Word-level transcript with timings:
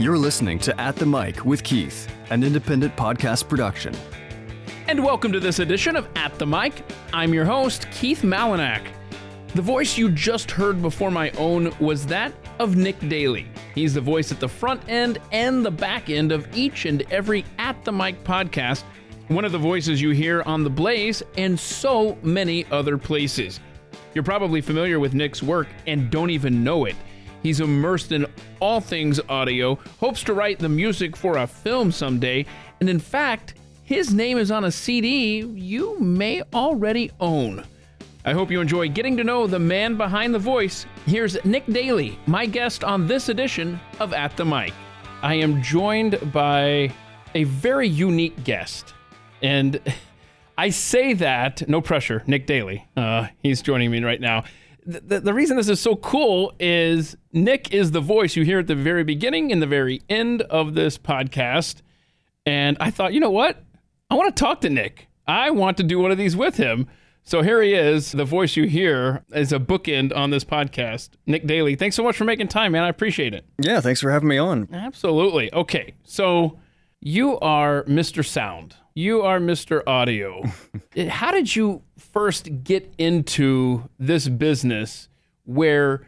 You're 0.00 0.16
listening 0.16 0.58
to 0.60 0.80
At 0.80 0.96
the 0.96 1.04
Mic 1.04 1.44
with 1.44 1.62
Keith, 1.62 2.10
an 2.30 2.42
independent 2.42 2.96
podcast 2.96 3.46
production. 3.50 3.94
And 4.88 5.04
welcome 5.04 5.30
to 5.30 5.40
this 5.40 5.58
edition 5.58 5.94
of 5.94 6.08
At 6.16 6.38
the 6.38 6.46
Mic. 6.46 6.82
I'm 7.12 7.34
your 7.34 7.44
host, 7.44 7.86
Keith 7.90 8.22
Malinak. 8.22 8.80
The 9.54 9.60
voice 9.60 9.98
you 9.98 10.10
just 10.10 10.50
heard 10.50 10.80
before 10.80 11.10
my 11.10 11.28
own 11.32 11.70
was 11.80 12.06
that 12.06 12.32
of 12.58 12.76
Nick 12.76 12.98
Daly. 13.10 13.46
He's 13.74 13.92
the 13.92 14.00
voice 14.00 14.32
at 14.32 14.40
the 14.40 14.48
front 14.48 14.80
end 14.88 15.18
and 15.32 15.62
the 15.62 15.70
back 15.70 16.08
end 16.08 16.32
of 16.32 16.48
each 16.56 16.86
and 16.86 17.02
every 17.12 17.44
At 17.58 17.84
the 17.84 17.92
Mic 17.92 18.24
podcast, 18.24 18.84
one 19.28 19.44
of 19.44 19.52
the 19.52 19.58
voices 19.58 20.00
you 20.00 20.12
hear 20.12 20.40
on 20.44 20.64
The 20.64 20.70
Blaze 20.70 21.22
and 21.36 21.60
so 21.60 22.16
many 22.22 22.64
other 22.70 22.96
places. 22.96 23.60
You're 24.14 24.24
probably 24.24 24.62
familiar 24.62 24.98
with 24.98 25.12
Nick's 25.12 25.42
work 25.42 25.68
and 25.86 26.10
don't 26.10 26.30
even 26.30 26.64
know 26.64 26.86
it. 26.86 26.96
He's 27.42 27.60
immersed 27.60 28.12
in 28.12 28.26
all 28.60 28.80
things 28.80 29.20
audio, 29.28 29.76
hopes 29.98 30.22
to 30.24 30.34
write 30.34 30.58
the 30.58 30.68
music 30.68 31.16
for 31.16 31.38
a 31.38 31.46
film 31.46 31.90
someday, 31.90 32.44
and 32.80 32.88
in 32.88 32.98
fact, 32.98 33.54
his 33.84 34.12
name 34.12 34.38
is 34.38 34.50
on 34.50 34.64
a 34.64 34.70
CD 34.70 35.38
you 35.38 35.98
may 35.98 36.42
already 36.52 37.10
own. 37.18 37.64
I 38.24 38.34
hope 38.34 38.50
you 38.50 38.60
enjoy 38.60 38.90
getting 38.90 39.16
to 39.16 39.24
know 39.24 39.46
the 39.46 39.58
man 39.58 39.96
behind 39.96 40.34
the 40.34 40.38
voice. 40.38 40.84
Here's 41.06 41.42
Nick 41.44 41.64
Daly, 41.66 42.18
my 42.26 42.44
guest 42.44 42.84
on 42.84 43.06
this 43.06 43.30
edition 43.30 43.80
of 43.98 44.12
At 44.12 44.36
the 44.36 44.44
Mic. 44.44 44.74
I 45.22 45.34
am 45.34 45.62
joined 45.62 46.32
by 46.32 46.92
a 47.34 47.44
very 47.44 47.88
unique 47.88 48.44
guest. 48.44 48.92
And 49.42 49.80
I 50.58 50.68
say 50.68 51.14
that, 51.14 51.66
no 51.68 51.80
pressure, 51.80 52.22
Nick 52.26 52.46
Daly. 52.46 52.86
Uh, 52.94 53.28
he's 53.42 53.62
joining 53.62 53.90
me 53.90 54.04
right 54.04 54.20
now 54.20 54.44
the, 54.92 55.20
the, 55.20 55.34
reason 55.34 55.56
this 55.56 55.68
is 55.68 55.80
so 55.80 55.96
cool 55.96 56.52
is 56.58 57.16
Nick 57.32 57.72
is 57.72 57.90
the 57.90 58.00
voice 58.00 58.36
you 58.36 58.44
hear 58.44 58.60
at 58.60 58.66
the 58.66 58.74
very 58.74 59.04
beginning 59.04 59.52
and 59.52 59.60
the 59.60 59.66
very 59.66 60.02
end 60.08 60.42
of 60.42 60.74
this 60.74 60.98
podcast. 60.98 61.82
And 62.46 62.76
I 62.80 62.90
thought, 62.90 63.12
you 63.12 63.20
know 63.20 63.30
what? 63.30 63.62
I 64.10 64.14
want 64.14 64.34
to 64.34 64.40
talk 64.40 64.60
to 64.62 64.70
Nick. 64.70 65.08
I 65.26 65.50
want 65.50 65.76
to 65.76 65.82
do 65.82 65.98
one 65.98 66.10
of 66.10 66.18
these 66.18 66.36
with 66.36 66.56
him. 66.56 66.88
So 67.22 67.42
here 67.42 67.62
he 67.62 67.74
is. 67.74 68.12
The 68.12 68.24
voice 68.24 68.56
you 68.56 68.64
hear 68.64 69.24
is 69.32 69.52
a 69.52 69.58
bookend 69.58 70.16
on 70.16 70.30
this 70.30 70.44
podcast. 70.44 71.10
Nick 71.26 71.46
Daly, 71.46 71.76
thanks 71.76 71.94
so 71.94 72.02
much 72.02 72.16
for 72.16 72.24
making 72.24 72.48
time, 72.48 72.72
man. 72.72 72.82
I 72.82 72.88
appreciate 72.88 73.34
it. 73.34 73.44
Yeah, 73.58 73.80
thanks 73.80 74.00
for 74.00 74.10
having 74.10 74.28
me 74.28 74.38
on. 74.38 74.68
Absolutely. 74.72 75.52
Okay, 75.52 75.94
so 76.02 76.58
you 77.00 77.38
are 77.40 77.84
Mr. 77.84 78.24
Sound. 78.24 78.76
You 79.00 79.22
are 79.22 79.40
Mr. 79.40 79.82
Audio. 79.86 80.44
Eh, 80.96 81.08
how 81.08 81.30
did 81.30 81.54
you 81.54 81.82
first 81.96 82.64
get 82.64 82.92
into 82.98 83.88
this 84.00 84.28
business 84.28 85.08
where 85.44 86.04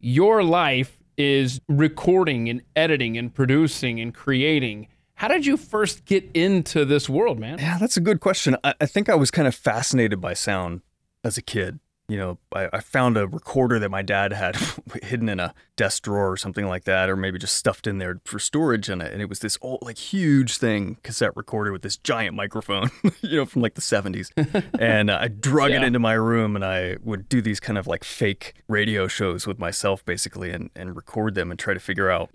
your 0.00 0.42
life 0.42 0.98
is 1.18 1.60
recording 1.68 2.48
and 2.48 2.62
editing 2.74 3.18
and 3.18 3.32
producing 3.32 4.00
and 4.00 4.14
creating? 4.14 4.88
How 5.12 5.28
did 5.28 5.44
you 5.44 5.58
first 5.58 6.06
get 6.06 6.28
into 6.32 6.86
this 6.86 7.06
world, 7.06 7.38
man? 7.38 7.58
Yeah, 7.58 7.76
that's 7.76 7.98
a 7.98 8.00
good 8.00 8.20
question. 8.20 8.56
I, 8.64 8.72
I 8.80 8.86
think 8.86 9.10
I 9.10 9.14
was 9.14 9.30
kind 9.30 9.46
of 9.46 9.54
fascinated 9.54 10.22
by 10.22 10.32
sound 10.32 10.80
as 11.22 11.36
a 11.36 11.42
kid 11.42 11.80
you 12.08 12.18
know, 12.18 12.38
I, 12.54 12.68
I, 12.74 12.80
found 12.80 13.16
a 13.16 13.26
recorder 13.26 13.78
that 13.78 13.90
my 13.90 14.02
dad 14.02 14.32
had 14.34 14.56
hidden 15.02 15.28
in 15.30 15.40
a 15.40 15.54
desk 15.76 16.02
drawer 16.02 16.30
or 16.30 16.36
something 16.36 16.66
like 16.66 16.84
that, 16.84 17.08
or 17.08 17.16
maybe 17.16 17.38
just 17.38 17.56
stuffed 17.56 17.86
in 17.86 17.96
there 17.96 18.20
for 18.26 18.38
storage. 18.38 18.90
And 18.90 19.00
it, 19.00 19.10
and 19.10 19.22
it 19.22 19.28
was 19.28 19.38
this 19.38 19.56
old, 19.62 19.80
like 19.82 19.96
huge 19.96 20.58
thing, 20.58 20.98
cassette 21.02 21.34
recorder 21.34 21.72
with 21.72 21.80
this 21.80 21.96
giant 21.96 22.36
microphone, 22.36 22.90
you 23.22 23.38
know, 23.38 23.46
from 23.46 23.62
like 23.62 23.74
the 23.74 23.80
70s. 23.80 24.30
and 24.78 25.08
uh, 25.08 25.18
I 25.18 25.28
drug 25.28 25.70
yeah. 25.70 25.78
it 25.78 25.84
into 25.84 25.98
my 25.98 26.12
room 26.12 26.56
and 26.56 26.64
I 26.64 26.98
would 27.02 27.26
do 27.28 27.40
these 27.40 27.58
kind 27.58 27.78
of 27.78 27.86
like 27.86 28.04
fake 28.04 28.54
radio 28.68 29.08
shows 29.08 29.46
with 29.46 29.58
myself 29.58 30.04
basically 30.04 30.50
and, 30.50 30.68
and 30.76 30.94
record 30.94 31.34
them 31.34 31.50
and 31.50 31.58
try 31.58 31.72
to 31.72 31.80
figure 31.80 32.10
out 32.10 32.28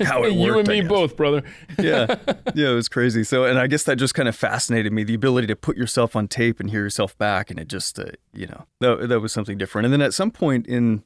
how 0.00 0.24
it 0.24 0.34
worked. 0.34 0.36
you 0.36 0.58
and 0.58 0.68
me 0.68 0.80
both, 0.80 1.16
brother. 1.16 1.44
yeah. 1.78 2.16
Yeah, 2.54 2.70
it 2.70 2.74
was 2.74 2.88
crazy. 2.88 3.22
So, 3.22 3.44
and 3.44 3.58
I 3.58 3.68
guess 3.68 3.84
that 3.84 3.96
just 3.96 4.14
kind 4.14 4.28
of 4.28 4.34
fascinated 4.34 4.92
me 4.92 5.04
the 5.04 5.14
ability 5.14 5.46
to 5.46 5.56
put 5.56 5.76
yourself 5.76 6.16
on 6.16 6.26
tape 6.26 6.58
and 6.58 6.70
hear 6.70 6.82
yourself 6.82 7.16
back. 7.18 7.50
And 7.50 7.60
it 7.60 7.68
just, 7.68 7.98
uh, 7.98 8.06
you 8.32 8.46
know, 8.46 8.95
that, 8.96 9.08
that 9.08 9.20
was 9.20 9.32
something 9.32 9.58
different. 9.58 9.86
And 9.86 9.92
then 9.92 10.02
at 10.02 10.14
some 10.14 10.30
point 10.30 10.66
in 10.66 11.02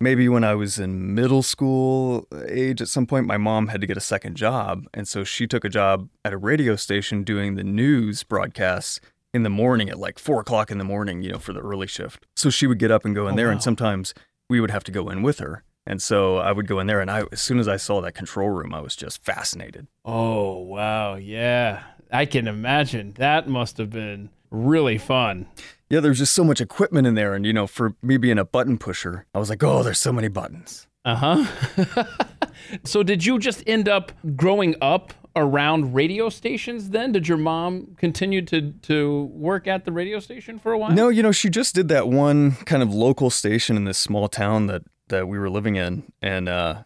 maybe 0.00 0.28
when 0.28 0.44
I 0.44 0.54
was 0.54 0.78
in 0.78 1.14
middle 1.14 1.42
school 1.42 2.26
uh, 2.32 2.42
age, 2.48 2.80
at 2.80 2.88
some 2.88 3.06
point, 3.06 3.26
my 3.26 3.36
mom 3.36 3.68
had 3.68 3.80
to 3.80 3.86
get 3.86 3.96
a 3.96 4.00
second 4.00 4.36
job. 4.36 4.86
And 4.94 5.08
so 5.08 5.24
she 5.24 5.46
took 5.46 5.64
a 5.64 5.68
job 5.68 6.08
at 6.24 6.32
a 6.32 6.36
radio 6.38 6.76
station 6.76 7.24
doing 7.24 7.54
the 7.54 7.64
news 7.64 8.22
broadcasts 8.22 9.00
in 9.34 9.42
the 9.42 9.50
morning 9.50 9.88
at 9.90 9.98
like 9.98 10.18
four 10.18 10.40
o'clock 10.40 10.70
in 10.70 10.78
the 10.78 10.84
morning, 10.84 11.22
you 11.22 11.32
know, 11.32 11.38
for 11.38 11.52
the 11.52 11.60
early 11.60 11.86
shift. 11.86 12.26
So 12.36 12.50
she 12.50 12.66
would 12.66 12.78
get 12.78 12.90
up 12.90 13.04
and 13.04 13.14
go 13.14 13.26
in 13.26 13.34
oh, 13.34 13.36
there. 13.36 13.46
Wow. 13.46 13.52
And 13.52 13.62
sometimes 13.62 14.14
we 14.48 14.60
would 14.60 14.70
have 14.70 14.84
to 14.84 14.92
go 14.92 15.08
in 15.10 15.22
with 15.22 15.38
her. 15.38 15.64
And 15.86 16.02
so 16.02 16.36
I 16.36 16.52
would 16.52 16.66
go 16.66 16.80
in 16.80 16.86
there, 16.86 17.00
and 17.00 17.10
I, 17.10 17.22
as 17.32 17.40
soon 17.40 17.58
as 17.58 17.66
I 17.66 17.78
saw 17.78 18.02
that 18.02 18.12
control 18.12 18.50
room, 18.50 18.74
I 18.74 18.80
was 18.80 18.94
just 18.94 19.24
fascinated. 19.24 19.86
Oh, 20.04 20.58
wow. 20.58 21.14
Yeah. 21.14 21.82
I 22.12 22.26
can 22.26 22.46
imagine. 22.46 23.14
That 23.14 23.48
must 23.48 23.78
have 23.78 23.88
been 23.88 24.28
really 24.50 24.98
fun. 24.98 25.46
Yeah, 25.90 26.00
there's 26.00 26.18
just 26.18 26.34
so 26.34 26.44
much 26.44 26.60
equipment 26.60 27.06
in 27.06 27.14
there. 27.14 27.34
And, 27.34 27.46
you 27.46 27.52
know, 27.52 27.66
for 27.66 27.94
me 28.02 28.16
being 28.16 28.38
a 28.38 28.44
button 28.44 28.78
pusher, 28.78 29.26
I 29.34 29.38
was 29.38 29.48
like, 29.48 29.62
oh, 29.62 29.82
there's 29.82 29.98
so 29.98 30.12
many 30.12 30.28
buttons. 30.28 30.86
Uh 31.04 31.14
huh. 31.14 32.04
so, 32.84 33.02
did 33.02 33.24
you 33.24 33.38
just 33.38 33.62
end 33.66 33.88
up 33.88 34.12
growing 34.36 34.74
up 34.82 35.14
around 35.34 35.94
radio 35.94 36.28
stations 36.28 36.90
then? 36.90 37.12
Did 37.12 37.28
your 37.28 37.38
mom 37.38 37.94
continue 37.96 38.42
to, 38.46 38.72
to 38.72 39.30
work 39.32 39.66
at 39.66 39.84
the 39.84 39.92
radio 39.92 40.20
station 40.20 40.58
for 40.58 40.72
a 40.72 40.78
while? 40.78 40.92
No, 40.92 41.08
you 41.08 41.22
know, 41.22 41.32
she 41.32 41.48
just 41.48 41.74
did 41.74 41.88
that 41.88 42.08
one 42.08 42.52
kind 42.66 42.82
of 42.82 42.92
local 42.92 43.30
station 43.30 43.76
in 43.76 43.84
this 43.84 43.98
small 43.98 44.28
town 44.28 44.66
that, 44.66 44.82
that 45.08 45.28
we 45.28 45.38
were 45.38 45.48
living 45.48 45.76
in. 45.76 46.12
And, 46.20 46.48
uh, 46.48 46.82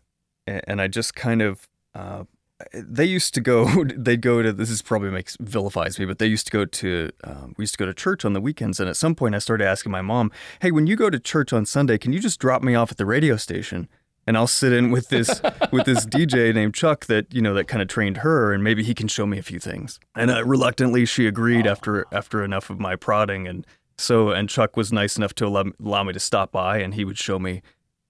and 0.47 0.81
I 0.81 0.87
just 0.89 1.15
kind 1.15 1.43
of 1.43 1.69
uh, 1.95 2.25
they 2.73 3.05
used 3.05 3.35
to 3.35 3.41
go 3.41 3.85
they'd 3.97 4.21
go 4.21 4.43
to 4.43 4.53
this 4.53 4.71
is 4.71 4.83
probably 4.83 5.11
makes 5.11 5.37
vilifies 5.41 5.99
me 5.99 6.05
but 6.05 6.19
they 6.19 6.27
used 6.27 6.47
to 6.47 6.53
go 6.53 6.65
to 6.65 7.11
um, 7.25 7.55
we 7.57 7.63
used 7.63 7.75
to 7.75 7.79
go 7.79 7.87
to 7.87 7.95
church 7.95 8.25
on 8.25 8.33
the 8.33 8.41
weekends 8.41 8.81
and 8.81 8.89
at 8.89 8.97
some 8.97 9.15
point 9.15 9.35
i 9.35 9.39
started 9.39 9.65
asking 9.65 9.93
my 9.93 10.03
mom 10.03 10.31
hey 10.61 10.71
when 10.71 10.87
you 10.87 10.97
go 10.97 11.11
to 11.11 11.19
church 11.19 11.53
on 11.53 11.65
sunday 11.65 11.99
can 11.99 12.13
you 12.13 12.21
just 12.21 12.39
drop 12.39 12.63
me 12.63 12.75
off 12.75 12.91
at 12.91 12.99
the 12.99 13.07
radio 13.07 13.37
station? 13.37 13.89
And 14.25 14.37
i'll 14.37 14.47
sit 14.47 14.73
in 14.73 14.93
with 14.93 15.09
this 15.09 15.29
with 15.73 15.85
this 15.85 16.07
dj 16.07 16.55
named 16.55 16.75
chuck 16.75 17.07
that 17.07 17.33
you 17.35 17.43
know 17.43 17.55
that 17.55 17.67
kind 17.67 17.83
of 17.83 17.89
trained 17.89 18.19
her 18.19 18.53
and 18.53 18.63
maybe 18.63 18.85
he 18.85 18.95
can 18.95 19.09
show 19.09 19.27
me 19.27 19.37
a 19.37 19.43
few 19.43 19.59
things. 19.59 19.99
And 20.15 20.31
uh, 20.31 20.45
reluctantly 20.45 21.07
she 21.07 21.27
agreed 21.27 21.67
after 21.67 22.07
after 22.13 22.45
enough 22.45 22.71
of 22.71 22.79
my 22.79 22.95
prodding 22.95 23.49
and 23.49 23.67
so 23.99 24.31
and 24.31 24.49
chuck 24.49 24.77
was 24.77 24.93
nice 24.93 25.17
enough 25.17 25.35
to 25.35 25.47
allow, 25.47 25.65
allow 25.85 26.05
me 26.05 26.13
to 26.13 26.21
stop 26.21 26.53
by 26.53 26.79
and 26.79 26.95
he 26.95 27.05
would 27.05 27.19
show 27.19 27.41
me 27.41 27.63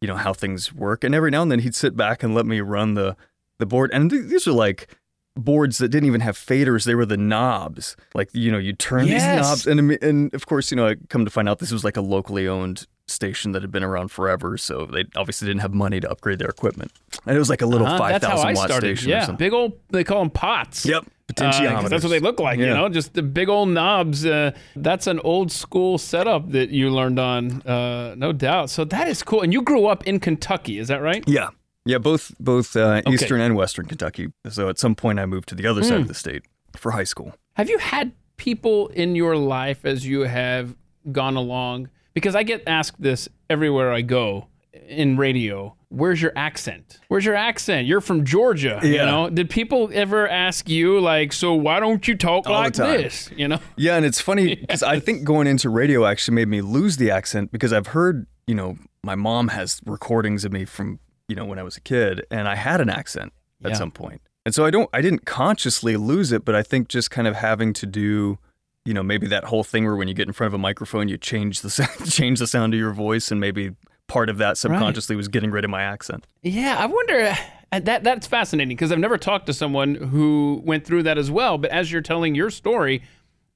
you 0.03 0.09
know 0.09 0.17
how 0.17 0.35
things 0.35 0.73
work 0.75 1.03
and 1.03 1.15
every 1.15 1.31
now 1.31 1.41
and 1.41 1.51
then 1.51 1.61
he'd 1.61 1.75
sit 1.75 1.97
back 1.97 2.23
and 2.23 2.35
let 2.35 2.45
me 2.45 2.61
run 2.61 2.93
the 2.93 3.17
the 3.63 3.67
board. 3.67 3.91
And 3.95 4.11
th- 4.11 4.27
these 4.27 4.47
are 4.47 4.53
like 4.53 4.89
boards 5.35 5.79
that 5.79 5.89
didn't 5.89 6.07
even 6.07 6.21
have 6.21 6.37
faders; 6.37 6.85
they 6.85 6.95
were 6.95 7.07
the 7.07 7.17
knobs. 7.17 7.97
Like 8.15 8.29
you 8.33 8.51
know, 8.51 8.59
you 8.59 8.73
turn 8.73 9.07
yes. 9.07 9.23
these 9.23 9.49
knobs, 9.49 9.67
and 9.67 9.93
and 10.03 10.35
of 10.35 10.47
course, 10.47 10.71
you 10.71 10.77
know, 10.77 10.89
I 10.89 10.97
come 11.09 11.25
to 11.25 11.31
find 11.31 11.49
out 11.49 11.59
this 11.59 11.73
was 11.73 11.85
like 11.85 11.97
a 11.97 12.03
locally 12.03 12.47
owned 12.47 12.87
station 13.07 13.53
that 13.53 13.63
had 13.63 13.71
been 13.71 13.85
around 13.85 14.09
forever, 14.09 14.57
so 14.57 14.87
they 14.87 15.05
obviously 15.17 15.47
didn't 15.47 15.61
have 15.61 15.75
money 15.75 16.01
to 16.01 16.11
upgrade 16.11 16.39
their 16.39 16.49
equipment. 16.49 16.93
And 17.27 17.37
it 17.37 17.39
was 17.39 17.51
like 17.51 17.63
a 17.63 17.67
little 17.67 17.87
uh-huh, 17.87 17.99
five 17.99 18.21
thousand 18.21 18.55
watt 18.55 18.69
started. 18.69 18.99
station. 18.99 19.11
Yeah, 19.11 19.31
big 19.33 19.53
old. 19.53 19.73
They 19.91 20.05
call 20.05 20.21
them 20.21 20.31
pots. 20.31 20.85
Yep. 20.85 21.07
Potentiometers. 21.33 21.85
Uh, 21.85 21.89
that's 21.89 22.05
what 22.05 22.11
they 22.11 22.21
look 22.21 22.41
like, 22.41 22.59
yeah. 22.59 22.67
you 22.67 22.75
know, 22.75 22.89
just 22.89 23.15
the 23.15 23.23
big 23.23 23.49
old 23.49 23.71
knobs. 23.71 24.27
Uh, 24.27 24.51
that's 24.77 25.07
an 25.07 25.19
old 25.21 25.51
school 25.51 25.97
setup 25.97 26.51
that 26.51 26.71
you 26.71 26.91
learned 26.91 27.19
on, 27.19 27.63
uh, 27.63 28.15
no 28.17 28.33
doubt. 28.33 28.69
So 28.69 28.85
that 28.85 29.09
is 29.09 29.23
cool. 29.23 29.41
And 29.41 29.53
you 29.53 29.63
grew 29.63 29.87
up 29.87 30.07
in 30.07 30.21
Kentucky, 30.21 30.79
is 30.79 30.89
that 30.89 31.01
right? 31.01 31.25
Yeah, 31.27 31.49
yeah, 31.85 31.99
both 31.99 32.35
both 32.39 32.77
uh, 32.77 33.03
okay. 33.05 33.13
eastern 33.13 33.41
and 33.41 33.57
western 33.57 33.87
Kentucky. 33.87 34.33
So 34.49 34.69
at 34.69 34.79
some 34.79 34.95
point, 34.95 35.19
I 35.19 35.27
moved 35.27 35.49
to 35.49 35.55
the 35.55 35.67
other 35.67 35.83
mm. 35.83 35.85
side 35.85 35.97
of 35.97 36.03
hmm. 36.03 36.09
the 36.09 36.15
state 36.15 36.43
for 36.77 36.93
high 36.93 37.05
school. 37.05 37.35
Have 37.55 37.69
you 37.69 37.79
had 37.79 38.13
people 38.37 38.89
in 38.89 39.15
your 39.15 39.37
life 39.37 39.85
as 39.85 40.07
you 40.07 40.21
have 40.21 40.75
gone 41.11 41.37
along? 41.37 41.89
Because 42.15 42.35
I 42.35 42.43
get 42.43 42.63
asked 42.67 43.01
this 43.01 43.29
everywhere 43.49 43.93
I 43.93 44.03
go 44.03 44.49
in 44.89 45.17
radio. 45.17 45.75
Where's 45.89 46.23
your 46.23 46.33
accent? 46.37 47.01
Where's 47.09 47.25
your 47.25 47.35
accent? 47.35 47.87
You're 47.87 48.01
from 48.01 48.25
Georgia. 48.25 48.81
Yeah. 48.83 48.89
You 48.89 48.99
know, 48.99 49.31
did 49.31 49.51
people 49.51 49.91
ever 49.93 50.27
ask 50.29 50.69
you 50.69 51.01
like, 51.01 51.33
so 51.33 51.53
why 51.55 51.81
don't 51.81 52.07
you 52.09 52.17
talk 52.17 52.47
All 52.47 52.55
like 52.55 52.75
this? 52.75 53.31
You 53.37 53.49
know? 53.49 53.59
Yeah, 53.77 53.97
and 53.97 54.07
it's 54.07 54.21
funny 54.21 54.55
because 54.55 54.67
yes. 54.81 54.83
I 54.83 55.01
think 55.01 55.25
going 55.25 55.47
into 55.47 55.69
radio 55.69 56.07
actually 56.07 56.35
made 56.35 56.49
me 56.49 56.61
lose 56.61 56.97
the 56.97 57.11
accent 57.11 57.53
because 57.53 57.73
I've 57.73 57.89
heard, 57.89 58.27
you 58.47 58.55
know, 58.55 58.79
my 59.05 59.15
mom 59.15 59.49
has 59.49 59.81
recordings 59.85 60.45
of 60.45 60.53
me 60.53 60.65
from 60.65 60.99
you 61.29 61.37
know, 61.37 61.45
when 61.45 61.59
I 61.59 61.63
was 61.63 61.77
a 61.77 61.81
kid, 61.81 62.25
and 62.31 62.49
I 62.49 62.55
had 62.55 62.81
an 62.81 62.91
accent 62.91 63.33
at 63.65 63.71
yeah. 63.71 63.77
some 63.77 63.91
point. 63.91 64.21
And 64.45 64.55
so 64.55 64.65
I 64.65 64.71
don't, 64.71 64.91
I 64.93 65.01
didn't 65.01 65.25
consciously 65.25 65.97
lose 65.97 66.33
it, 66.33 66.45
but 66.45 66.55
I 66.55 66.63
think 66.63 66.89
just 66.89 67.11
kind 67.11 67.29
of 67.29 67.37
having 67.37 67.73
to 67.75 67.87
do, 67.87 68.39
you 68.85 68.93
know, 68.93 69.03
maybe 69.03 69.29
that 69.29 69.45
whole 69.45 69.63
thing 69.63 69.85
where 69.85 69.95
when 69.95 70.09
you 70.09 70.15
get 70.15 70.27
in 70.27 70.33
front 70.33 70.49
of 70.49 70.55
a 70.55 70.59
microphone, 70.59 71.09
you 71.09 71.17
change 71.17 71.61
the 71.61 71.71
sound, 71.71 71.91
change 72.11 72.39
the 72.39 72.47
sound 72.47 72.75
of 72.75 72.81
your 72.81 72.93
voice, 72.93 73.31
and 73.31 73.41
maybe 73.41 73.73
part 74.09 74.29
of 74.29 74.39
that 74.39 74.59
subconsciously 74.59 75.15
right. 75.15 75.19
was 75.19 75.29
getting 75.29 75.51
rid 75.51 75.65
of 75.65 75.71
my 75.71 75.83
accent. 75.83 76.27
Yeah, 76.43 76.77
I 76.79 76.87
wonder. 76.87 77.37
Uh, 77.71 77.81
that 77.81 78.05
that's 78.05 78.27
fascinating 78.27 78.77
because 78.77 78.93
I've 78.93 78.99
never 78.99 79.17
talked 79.17 79.47
to 79.47 79.55
someone 79.55 79.95
who 79.95 80.61
went 80.65 80.85
through 80.85 81.05
that 81.05 81.17
as 81.17 81.31
well. 81.31 81.57
But 81.57 81.71
as 81.71 81.91
you're 81.91 82.03
telling 82.03 82.35
your 82.35 82.51
story, 82.51 83.03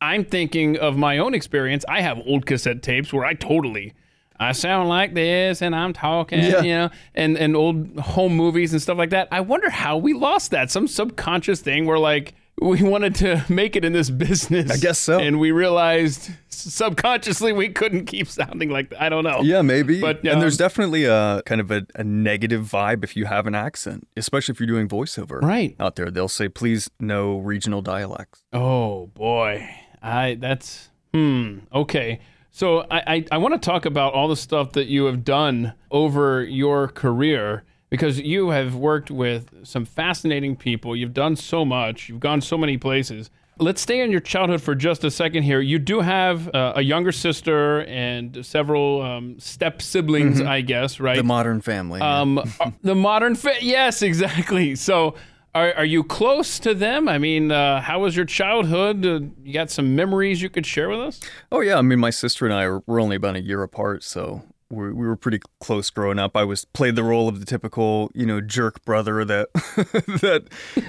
I'm 0.00 0.24
thinking 0.24 0.78
of 0.78 0.96
my 0.96 1.18
own 1.18 1.34
experience. 1.34 1.84
I 1.88 2.00
have 2.00 2.18
old 2.26 2.46
cassette 2.46 2.82
tapes 2.82 3.12
where 3.12 3.26
I 3.26 3.34
totally 3.34 3.92
I 4.38 4.52
sound 4.52 4.88
like 4.88 5.14
this 5.14 5.62
and 5.62 5.74
I'm 5.74 5.92
talking, 5.92 6.40
Yeah. 6.40 6.62
you 6.62 6.74
know, 6.74 6.90
and, 7.14 7.36
and 7.38 7.56
old 7.56 7.98
home 7.98 8.34
movies 8.36 8.72
and 8.72 8.82
stuff 8.82 8.98
like 8.98 9.10
that. 9.10 9.28
I 9.30 9.40
wonder 9.40 9.70
how 9.70 9.96
we 9.96 10.12
lost 10.12 10.50
that. 10.50 10.70
Some 10.70 10.86
subconscious 10.88 11.60
thing 11.60 11.86
where 11.86 11.98
like 11.98 12.34
we 12.60 12.82
wanted 12.82 13.14
to 13.16 13.44
make 13.50 13.76
it 13.76 13.84
in 13.84 13.92
this 13.92 14.10
business. 14.10 14.70
I 14.70 14.76
guess 14.76 14.98
so. 14.98 15.18
And 15.18 15.38
we 15.40 15.52
realized 15.52 16.30
subconsciously 16.48 17.52
we 17.52 17.68
couldn't 17.68 18.06
keep 18.06 18.28
sounding 18.28 18.70
like 18.70 18.90
that. 18.90 19.00
I 19.02 19.08
don't 19.08 19.24
know. 19.24 19.40
Yeah, 19.42 19.62
maybe. 19.62 20.00
But, 20.00 20.24
and 20.24 20.40
there's 20.40 20.60
um, 20.60 20.64
definitely 20.64 21.04
a 21.04 21.42
kind 21.46 21.60
of 21.60 21.70
a, 21.70 21.86
a 21.94 22.04
negative 22.04 22.64
vibe 22.64 23.04
if 23.04 23.16
you 23.16 23.26
have 23.26 23.46
an 23.46 23.54
accent, 23.54 24.06
especially 24.16 24.52
if 24.52 24.60
you're 24.60 24.66
doing 24.66 24.88
voiceover. 24.88 25.40
Right. 25.42 25.76
Out 25.80 25.96
there, 25.96 26.10
they'll 26.10 26.28
say, 26.28 26.48
please 26.48 26.90
no 27.00 27.38
regional 27.38 27.82
dialects. 27.82 28.42
Oh 28.52 29.06
boy, 29.08 29.68
I 30.02 30.36
that's 30.40 30.88
hmm 31.12 31.58
okay. 31.72 32.20
So 32.56 32.86
I 32.90 33.02
I, 33.06 33.24
I 33.32 33.36
want 33.36 33.52
to 33.52 33.60
talk 33.60 33.84
about 33.84 34.14
all 34.14 34.28
the 34.28 34.36
stuff 34.36 34.72
that 34.72 34.86
you 34.86 35.04
have 35.04 35.24
done 35.24 35.74
over 35.90 36.42
your 36.42 36.88
career 36.88 37.64
because 37.90 38.18
you 38.18 38.48
have 38.48 38.74
worked 38.74 39.10
with 39.10 39.66
some 39.66 39.84
fascinating 39.84 40.56
people. 40.56 40.96
You've 40.96 41.12
done 41.12 41.36
so 41.36 41.66
much. 41.66 42.08
You've 42.08 42.20
gone 42.20 42.40
so 42.40 42.56
many 42.56 42.78
places. 42.78 43.28
Let's 43.58 43.82
stay 43.82 44.00
in 44.00 44.10
your 44.10 44.20
childhood 44.20 44.62
for 44.62 44.74
just 44.74 45.04
a 45.04 45.10
second 45.10 45.42
here. 45.42 45.60
You 45.60 45.78
do 45.78 46.00
have 46.00 46.48
uh, 46.54 46.72
a 46.76 46.80
younger 46.80 47.12
sister 47.12 47.84
and 47.84 48.44
several 48.44 49.02
um, 49.02 49.38
step 49.38 49.82
siblings, 49.82 50.40
I 50.40 50.62
guess, 50.62 50.98
right? 50.98 51.16
The 51.16 51.24
modern 51.24 51.60
family. 51.60 52.00
Um, 52.00 52.40
the 52.82 52.94
modern 52.94 53.34
fit. 53.34 53.64
Yes, 53.64 54.00
exactly. 54.00 54.76
So, 54.76 55.14
are, 55.56 55.74
are 55.78 55.84
you 55.84 56.04
close 56.04 56.58
to 56.60 56.74
them? 56.74 57.08
I 57.08 57.18
mean, 57.18 57.50
uh, 57.50 57.80
how 57.80 58.00
was 58.00 58.14
your 58.16 58.24
childhood? 58.26 59.04
Uh, 59.06 59.20
you 59.42 59.52
got 59.52 59.70
some 59.70 59.94
memories 59.96 60.42
you 60.42 60.50
could 60.50 60.66
share 60.66 60.88
with 60.88 61.00
us? 61.00 61.20
Oh 61.50 61.60
yeah, 61.60 61.78
I 61.78 61.82
mean 61.82 61.98
my 61.98 62.10
sister 62.10 62.44
and 62.44 62.54
I 62.54 62.68
were 62.68 63.00
only 63.00 63.16
about 63.16 63.36
a 63.36 63.40
year 63.42 63.62
apart, 63.62 64.04
so 64.04 64.42
we 64.70 64.92
we 64.92 65.06
were 65.06 65.16
pretty 65.16 65.40
close 65.60 65.90
growing 65.90 66.18
up. 66.18 66.36
I 66.36 66.44
was 66.44 66.64
played 66.64 66.96
the 66.96 67.04
role 67.04 67.28
of 67.28 67.40
the 67.40 67.46
typical, 67.46 68.10
you 68.14 68.26
know, 68.26 68.40
jerk 68.40 68.84
brother 68.84 69.24
that 69.24 69.52
that 69.54 70.44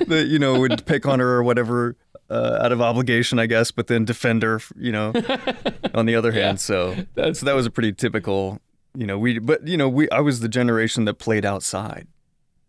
that 0.07 0.27
you 0.27 0.39
know 0.39 0.59
would 0.59 0.85
pick 0.85 1.05
on 1.05 1.19
her 1.19 1.35
or 1.35 1.43
whatever 1.43 1.95
uh, 2.29 2.59
out 2.61 2.71
of 2.71 2.81
obligation, 2.81 3.39
I 3.39 3.45
guess, 3.45 3.71
but 3.71 3.87
then 3.87 4.03
defend 4.03 4.43
her, 4.43 4.59
you 4.75 4.91
know. 4.91 5.13
on 5.93 6.05
the 6.07 6.15
other 6.15 6.31
hand, 6.41 6.59
so 6.59 6.93
That's- 7.15 7.39
so 7.39 7.45
that 7.45 7.55
was 7.55 7.65
a 7.65 7.71
pretty 7.71 7.93
typical, 7.93 8.59
you 8.95 9.05
know, 9.07 9.17
we 9.17 9.39
but 9.39 9.65
you 9.67 9.77
know 9.77 9.87
we 9.87 10.09
I 10.09 10.19
was 10.19 10.39
the 10.41 10.49
generation 10.49 11.05
that 11.05 11.15
played 11.15 11.45
outside, 11.45 12.07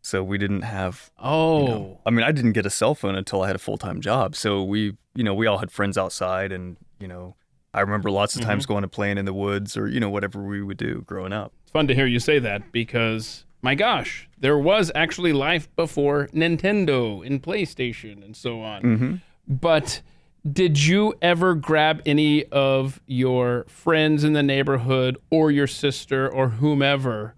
so 0.08 0.22
we 0.24 0.38
didn't 0.38 0.62
have 0.62 1.10
Oh, 1.18 1.60
you 1.60 1.68
know, 1.68 2.00
I 2.06 2.10
mean, 2.10 2.24
I 2.24 2.32
didn't 2.32 2.52
get 2.52 2.64
a 2.64 2.70
cell 2.70 2.94
phone 2.94 3.14
until 3.14 3.42
I 3.42 3.46
had 3.46 3.56
a 3.56 3.60
full 3.60 3.76
time 3.76 4.00
job. 4.00 4.34
So 4.34 4.62
we, 4.62 4.96
you 5.14 5.22
know, 5.22 5.34
we 5.34 5.46
all 5.46 5.58
had 5.58 5.70
friends 5.70 5.98
outside, 5.98 6.50
and 6.50 6.76
you 6.98 7.06
know, 7.06 7.36
I 7.74 7.80
remember 7.80 8.10
lots 8.10 8.34
of 8.34 8.42
times 8.42 8.66
going 8.66 8.82
to 8.82 8.88
playing 8.88 9.18
in 9.18 9.24
the 9.26 9.34
woods 9.34 9.76
or 9.76 9.86
you 9.86 10.00
know 10.00 10.10
whatever 10.10 10.42
we 10.42 10.62
would 10.62 10.78
do 10.78 11.02
growing 11.06 11.32
up. 11.32 11.52
it's 11.62 11.70
fun 11.70 11.86
to 11.88 11.94
hear 11.94 12.06
you 12.06 12.18
say 12.18 12.38
that 12.38 12.72
because 12.72 13.44
my 13.60 13.74
gosh, 13.74 14.28
there 14.38 14.58
was 14.58 14.90
actually 14.94 15.32
life 15.32 15.68
before 15.76 16.28
Nintendo 16.28 17.24
and 17.26 17.42
PlayStation 17.42 18.24
and 18.24 18.34
so 18.36 18.62
on. 18.62 18.82
Mm-hmm. 18.82 19.14
But 19.46 20.00
did 20.50 20.82
you 20.82 21.14
ever 21.20 21.54
grab 21.54 22.00
any 22.06 22.44
of 22.46 23.00
your 23.06 23.64
friends 23.68 24.24
in 24.24 24.32
the 24.32 24.42
neighborhood 24.42 25.18
or 25.30 25.50
your 25.50 25.66
sister 25.66 26.28
or 26.28 26.50
whomever 26.50 27.34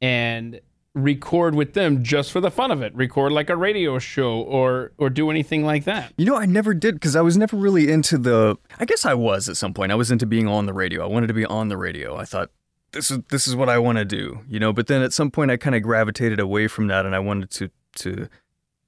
and 0.00 0.60
record 0.94 1.54
with 1.54 1.74
them 1.74 2.02
just 2.02 2.32
for 2.32 2.40
the 2.40 2.50
fun 2.50 2.70
of 2.70 2.82
it? 2.82 2.94
Record 2.94 3.32
like 3.32 3.50
a 3.50 3.56
radio 3.56 3.98
show 3.98 4.40
or 4.40 4.92
or 4.98 5.10
do 5.10 5.30
anything 5.30 5.64
like 5.64 5.84
that? 5.84 6.12
You 6.16 6.26
know, 6.26 6.36
I 6.36 6.46
never 6.46 6.74
did 6.74 6.94
because 6.94 7.16
I 7.16 7.20
was 7.20 7.36
never 7.36 7.56
really 7.56 7.90
into 7.90 8.18
the. 8.18 8.56
I 8.78 8.84
guess 8.84 9.04
I 9.04 9.14
was 9.14 9.48
at 9.48 9.56
some 9.56 9.74
point. 9.74 9.92
I 9.92 9.96
was 9.96 10.10
into 10.10 10.26
being 10.26 10.48
on 10.48 10.66
the 10.66 10.72
radio. 10.72 11.02
I 11.02 11.06
wanted 11.06 11.28
to 11.28 11.34
be 11.34 11.46
on 11.46 11.68
the 11.68 11.76
radio. 11.76 12.16
I 12.16 12.24
thought 12.24 12.50
this 12.92 13.10
is 13.10 13.20
this 13.30 13.46
is 13.46 13.54
what 13.54 13.68
I 13.68 13.78
want 13.78 13.98
to 13.98 14.04
do. 14.04 14.40
You 14.48 14.60
know, 14.60 14.72
but 14.72 14.86
then 14.86 15.02
at 15.02 15.12
some 15.12 15.30
point 15.30 15.50
I 15.50 15.56
kind 15.56 15.76
of 15.76 15.82
gravitated 15.82 16.40
away 16.40 16.66
from 16.68 16.88
that, 16.88 17.06
and 17.06 17.14
I 17.14 17.20
wanted 17.20 17.50
to 17.50 17.70
to 17.96 18.28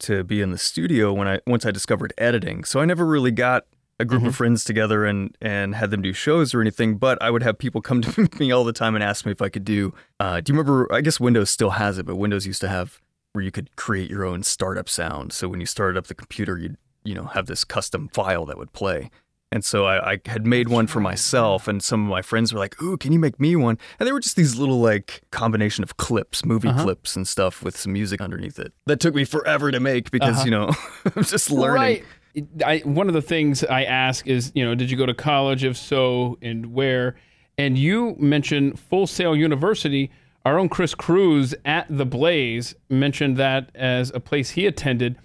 to 0.01 0.25
be 0.25 0.41
in 0.41 0.51
the 0.51 0.59
studio 0.59 1.13
when 1.13 1.29
I 1.29 1.41
once 1.47 1.65
I 1.65 1.71
discovered 1.71 2.13
editing. 2.19 2.65
So 2.65 2.81
I 2.81 2.85
never 2.85 3.07
really 3.07 3.31
got 3.31 3.65
a 4.03 4.05
group 4.05 4.25
of 4.25 4.37
friends 4.37 4.65
together 4.65 5.07
and 5.07 5.37
and 5.41 5.75
had 5.75 5.91
them 5.91 6.03
do 6.03 6.13
shows 6.13 6.53
or 6.55 6.61
anything. 6.61 6.97
But 6.99 7.17
I 7.23 7.31
would 7.31 7.43
have 7.43 7.57
people 7.59 7.81
come 7.81 8.03
to 8.03 8.29
me 8.39 8.53
all 8.53 8.65
the 8.65 8.73
time 8.73 8.95
and 8.95 9.03
ask 9.03 9.25
me 9.25 9.33
if 9.33 9.41
I 9.41 9.49
could 9.49 9.65
do. 9.65 9.95
Uh, 10.21 10.41
do 10.41 10.53
you 10.53 10.59
remember? 10.59 10.93
I 10.93 11.01
guess 11.01 11.19
Windows 11.19 11.51
still 11.51 11.71
has 11.71 11.99
it, 11.99 12.05
but 12.07 12.17
Windows 12.17 12.47
used 12.47 12.61
to 12.61 12.69
have 12.69 13.01
where 13.33 13.43
you 13.43 13.51
could 13.51 13.75
create 13.77 14.11
your 14.11 14.25
own 14.27 14.43
startup 14.43 14.89
sound. 14.89 15.33
So 15.33 15.49
when 15.49 15.61
you 15.61 15.67
started 15.67 15.97
up 15.97 16.09
the 16.09 16.15
computer, 16.15 16.59
you'd 16.59 16.77
you 17.05 17.15
know 17.15 17.25
have 17.35 17.47
this 17.47 17.65
custom 17.65 18.09
file 18.13 18.45
that 18.47 18.59
would 18.59 18.73
play. 18.73 19.11
And 19.55 19.63
so 19.63 19.85
I, 19.85 20.13
I 20.13 20.21
had 20.25 20.47
made 20.47 20.69
one 20.71 20.87
for 20.87 21.01
myself, 21.01 21.69
and 21.69 21.83
some 21.83 22.05
of 22.05 22.09
my 22.09 22.23
friends 22.23 22.55
were 22.55 22.59
like, 22.59 22.81
"Ooh, 22.83 22.97
can 22.97 23.13
you 23.13 23.19
make 23.19 23.39
me 23.39 23.55
one?" 23.55 23.77
And 24.01 24.07
they 24.09 24.13
were 24.13 24.21
just 24.21 24.35
these 24.35 24.57
little 24.59 24.81
like 24.81 25.21
combination 25.31 25.85
of 25.85 25.99
clips, 25.99 26.43
movie 26.45 26.69
Uh-huh. 26.69 26.83
clips 26.85 27.17
and 27.17 27.29
stuff 27.29 27.63
with 27.63 27.77
some 27.77 27.93
music 27.93 28.23
underneath 28.23 28.59
it. 28.59 28.73
That 28.87 28.99
took 28.99 29.15
me 29.15 29.25
forever 29.27 29.71
to 29.71 29.79
make 29.79 30.11
because 30.11 30.37
Uh-huh. 30.37 30.45
you 30.47 30.51
know 30.53 30.71
I'm 31.17 31.25
just 31.25 31.51
learning. 31.51 31.75
Right. 31.83 32.05
I, 32.65 32.79
one 32.79 33.09
of 33.09 33.15
the 33.15 33.23
things 33.23 33.63
I 33.65 33.85
ask 33.85 34.27
is, 34.27 34.53
you 34.55 34.65
know, 34.65 34.75
did 34.75 34.91
you 34.91 34.97
go 34.97 35.07
to 35.07 35.15
college? 35.15 35.65
If 35.65 35.77
so, 35.77 36.39
and 36.41 36.73
where? 36.73 37.17
And 37.59 37.77
you 37.77 38.17
mentioned 38.19 38.79
Full 38.79 39.07
Sail 39.07 39.37
University. 39.37 40.11
Our 40.45 40.59
own 40.59 40.69
Chris 40.69 40.95
Cruz 40.95 41.55
at 41.65 41.87
the 41.89 42.07
Blaze 42.07 42.75
mentioned 42.89 43.37
that 43.37 43.71
as 43.75 44.11
a 44.15 44.21
place 44.21 44.51
he 44.51 44.67
attended. 44.67 45.17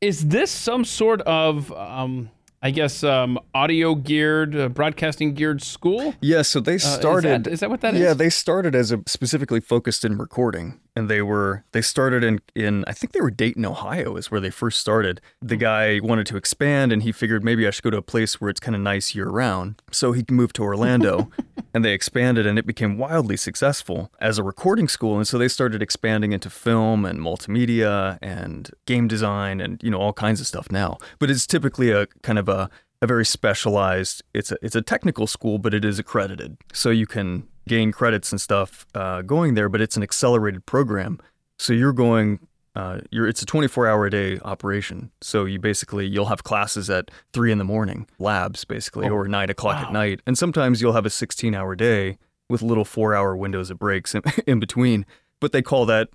Is 0.00 0.28
this 0.28 0.50
some 0.50 0.84
sort 0.84 1.22
of, 1.22 1.72
um, 1.72 2.30
I 2.62 2.70
guess, 2.72 3.02
um, 3.02 3.38
audio 3.54 3.94
geared, 3.94 4.54
uh, 4.54 4.68
broadcasting 4.68 5.32
geared 5.32 5.62
school? 5.62 6.14
Yeah, 6.20 6.42
so 6.42 6.60
they 6.60 6.72
Uh, 6.72 6.74
is 6.76 6.82
that- 6.82 7.00
started. 7.00 7.46
is 7.46 7.60
that 7.60 7.70
what 7.70 7.80
that 7.80 7.94
is? 7.94 8.00
yeah, 8.00 8.12
they 8.12 8.28
started 8.28 8.74
as 8.74 8.92
a 8.92 9.00
specifically 9.06 9.60
focused 9.60 10.04
in 10.04 10.18
recording, 10.18 10.78
and 10.96 11.10
they 11.10 11.20
were 11.20 11.62
they 11.72 11.82
started 11.82 12.24
in 12.24 12.40
in 12.54 12.84
I 12.86 12.92
think 12.92 13.12
they 13.12 13.20
were 13.20 13.30
Dayton, 13.30 13.66
Ohio, 13.66 14.16
is 14.16 14.30
where 14.30 14.40
they 14.40 14.50
first 14.50 14.80
started. 14.80 15.20
The 15.42 15.54
hmm. 15.54 15.60
guy 15.60 16.00
wanted 16.02 16.26
to 16.28 16.36
expand, 16.36 16.90
and 16.90 17.02
he 17.02 17.12
figured 17.12 17.44
maybe 17.44 17.66
I 17.66 17.70
should 17.70 17.84
go 17.84 17.90
to 17.90 17.98
a 17.98 18.02
place 18.02 18.40
where 18.40 18.48
it's 18.48 18.58
kind 18.58 18.74
of 18.74 18.80
nice 18.80 19.14
year 19.14 19.28
round. 19.28 19.82
So 19.92 20.12
he 20.12 20.24
moved 20.30 20.56
to 20.56 20.62
Orlando, 20.62 21.30
and 21.74 21.84
they 21.84 21.92
expanded, 21.92 22.46
and 22.46 22.58
it 22.58 22.66
became 22.66 22.96
wildly 22.96 23.36
successful 23.36 24.10
as 24.20 24.38
a 24.38 24.42
recording 24.42 24.88
school. 24.88 25.18
And 25.18 25.28
so 25.28 25.36
they 25.36 25.48
started 25.48 25.82
expanding 25.82 26.32
into 26.32 26.48
film 26.48 27.04
and 27.04 27.20
multimedia 27.20 28.18
and 28.22 28.70
game 28.86 29.06
design, 29.06 29.60
and 29.60 29.80
you 29.82 29.90
know 29.90 30.00
all 30.00 30.14
kinds 30.14 30.40
of 30.40 30.46
stuff 30.46 30.72
now. 30.72 30.96
But 31.18 31.30
it's 31.30 31.46
typically 31.46 31.90
a 31.90 32.06
kind 32.22 32.38
of 32.38 32.48
a 32.48 32.70
a 33.02 33.06
very 33.06 33.26
specialized. 33.26 34.22
It's 34.32 34.50
a 34.50 34.56
it's 34.62 34.74
a 34.74 34.82
technical 34.82 35.26
school, 35.26 35.58
but 35.58 35.74
it 35.74 35.84
is 35.84 35.98
accredited, 35.98 36.56
so 36.72 36.88
you 36.88 37.06
can 37.06 37.46
gain 37.68 37.92
credits 37.92 38.32
and 38.32 38.40
stuff 38.40 38.86
uh, 38.94 39.22
going 39.22 39.54
there. 39.54 39.68
But 39.68 39.80
it's 39.80 39.96
an 39.96 40.02
accelerated 40.02 40.66
program, 40.66 41.18
so 41.58 41.72
you're 41.72 41.92
going. 41.92 42.40
Uh, 42.74 43.00
you're, 43.10 43.26
it's 43.26 43.40
a 43.40 43.46
24 43.46 43.86
hour 43.86 44.04
a 44.04 44.10
day 44.10 44.38
operation. 44.44 45.10
So 45.22 45.46
you 45.46 45.58
basically 45.58 46.06
you'll 46.06 46.26
have 46.26 46.44
classes 46.44 46.90
at 46.90 47.10
three 47.32 47.50
in 47.50 47.56
the 47.56 47.64
morning, 47.64 48.06
labs 48.18 48.66
basically, 48.66 49.06
Oh, 49.08 49.12
or 49.14 49.26
nine 49.28 49.48
o'clock 49.48 49.76
wow. 49.76 49.86
at 49.86 49.92
night, 49.94 50.20
and 50.26 50.36
sometimes 50.36 50.82
you'll 50.82 50.92
have 50.92 51.06
a 51.06 51.10
16 51.10 51.54
hour 51.54 51.74
day 51.74 52.18
with 52.50 52.60
little 52.60 52.84
four 52.84 53.14
hour 53.14 53.34
windows 53.34 53.70
of 53.70 53.78
breaks 53.78 54.14
in, 54.14 54.20
in 54.46 54.60
between. 54.60 55.06
But 55.40 55.52
they 55.52 55.62
call 55.62 55.86
that 55.86 56.10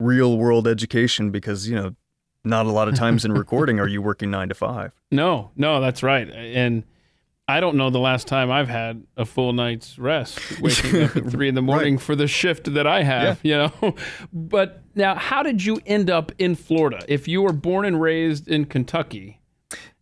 real 0.00 0.38
world 0.38 0.66
education 0.66 1.30
because 1.30 1.68
you 1.68 1.74
know 1.76 1.94
not 2.44 2.64
a 2.64 2.70
lot 2.70 2.88
of 2.88 2.94
times 2.94 3.26
in 3.26 3.32
recording 3.44 3.78
are 3.78 3.86
you 3.88 4.00
working 4.00 4.30
nine 4.30 4.48
to 4.48 4.54
five. 4.54 4.92
No, 5.10 5.50
no, 5.54 5.82
that's 5.82 6.02
right. 6.02 6.30
And 6.30 6.84
I 7.48 7.60
don't 7.60 7.76
know 7.76 7.90
the 7.90 8.00
last 8.00 8.26
time 8.26 8.50
I've 8.50 8.68
had 8.68 9.04
a 9.16 9.24
full 9.24 9.52
night's 9.52 9.98
rest, 10.00 10.40
waking 10.60 11.02
up 11.04 11.16
at 11.16 11.26
three 11.30 11.48
in 11.48 11.54
the 11.54 11.62
morning 11.62 11.96
for 11.96 12.16
the 12.16 12.26
shift 12.26 12.74
that 12.74 12.86
I 12.88 13.02
have, 13.04 13.38
you 13.44 13.56
know. 13.56 13.72
But 14.32 14.82
now, 14.96 15.14
how 15.14 15.42
did 15.44 15.64
you 15.64 15.80
end 15.86 16.10
up 16.10 16.32
in 16.38 16.56
Florida? 16.56 17.04
If 17.06 17.28
you 17.28 17.42
were 17.42 17.52
born 17.52 17.84
and 17.84 18.00
raised 18.00 18.48
in 18.48 18.64
Kentucky, 18.64 19.40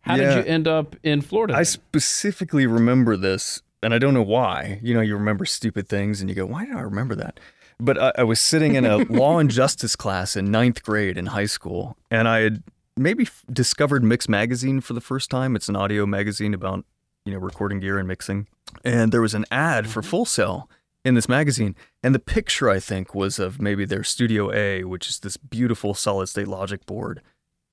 how 0.01 0.15
Yeah. 0.15 0.35
did 0.35 0.45
you 0.45 0.51
end 0.51 0.67
up 0.67 0.95
in 1.03 1.21
Florida? 1.21 1.53
I 1.53 1.57
then? 1.57 1.65
specifically 1.65 2.65
remember 2.65 3.15
this, 3.15 3.61
and 3.83 3.93
I 3.93 3.99
don't 3.99 4.15
know 4.15 4.23
why. 4.23 4.79
You 4.81 4.95
know, 4.95 5.01
you 5.01 5.13
remember 5.15 5.45
stupid 5.45 5.87
things, 5.87 6.21
and 6.21 6.29
you 6.29 6.35
go, 6.35 6.45
"Why 6.47 6.65
did 6.65 6.75
I 6.75 6.81
remember 6.81 7.13
that?" 7.15 7.39
But 7.79 8.01
I, 8.01 8.11
I 8.19 8.23
was 8.23 8.39
sitting 8.41 8.73
in 8.73 8.85
a 8.85 8.97
law 9.09 9.37
and 9.37 9.51
justice 9.51 9.95
class 9.95 10.35
in 10.35 10.49
ninth 10.49 10.81
grade 10.81 11.15
in 11.15 11.27
high 11.27 11.45
school, 11.47 11.95
and 12.09 12.27
I 12.27 12.39
had 12.39 12.63
maybe 12.97 13.23
f- 13.25 13.43
discovered 13.53 14.03
Mix 14.03 14.27
Magazine 14.27 14.81
for 14.81 14.93
the 14.93 15.01
first 15.01 15.29
time. 15.29 15.55
It's 15.55 15.69
an 15.69 15.75
audio 15.75 16.05
magazine 16.07 16.53
about 16.55 16.85
you 17.25 17.33
know 17.33 17.39
recording 17.39 17.79
gear 17.79 17.97
and 17.97 18.07
mixing, 18.07 18.47
and 18.83 19.11
there 19.11 19.21
was 19.21 19.33
an 19.33 19.45
ad 19.51 19.89
for 19.89 20.01
mm-hmm. 20.01 20.09
Full 20.09 20.25
Sail 20.25 20.69
in 21.03 21.15
this 21.15 21.27
magazine, 21.27 21.75
and 22.03 22.15
the 22.15 22.19
picture 22.19 22.69
I 22.69 22.79
think 22.79 23.13
was 23.13 23.39
of 23.39 23.61
maybe 23.61 23.85
their 23.85 24.03
Studio 24.03 24.53
A, 24.53 24.83
which 24.83 25.09
is 25.09 25.19
this 25.19 25.37
beautiful 25.37 25.93
solid 25.93 26.27
state 26.27 26.47
Logic 26.47 26.85
board, 26.85 27.21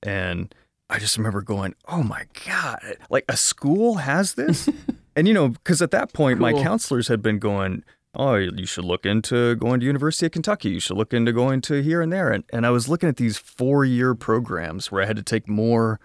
and 0.01 0.53
I 0.89 0.99
just 0.99 1.17
remember 1.17 1.41
going, 1.41 1.75
"Oh 1.87 2.03
my 2.03 2.25
god! 2.45 2.97
Like 3.09 3.25
a 3.29 3.37
school 3.37 3.95
has 3.95 4.33
this?" 4.33 4.69
and 5.15 5.27
you 5.27 5.33
know, 5.33 5.49
because 5.49 5.81
at 5.81 5.91
that 5.91 6.13
point, 6.13 6.39
my 6.39 6.53
counselors 6.53 7.07
had 7.07 7.21
been 7.21 7.39
going, 7.39 7.83
"Oh, 8.15 8.35
you 8.35 8.65
should 8.65 8.85
look 8.85 9.05
into 9.05 9.55
going 9.55 9.79
to 9.79 9.85
University 9.85 10.25
of 10.25 10.31
Kentucky. 10.31 10.69
You 10.69 10.79
should 10.79 10.97
look 10.97 11.13
into 11.13 11.31
going 11.31 11.61
to 11.61 11.81
here 11.81 12.01
and 12.01 12.11
there." 12.11 12.31
And 12.31 12.43
and 12.51 12.65
I 12.65 12.69
was 12.71 12.89
looking 12.89 13.09
at 13.09 13.17
these 13.17 13.37
four-year 13.37 14.15
programs 14.15 14.91
where 14.91 15.01
I 15.01 15.05
had 15.05 15.15
to 15.15 15.23
take 15.23 15.47
more, 15.47 15.99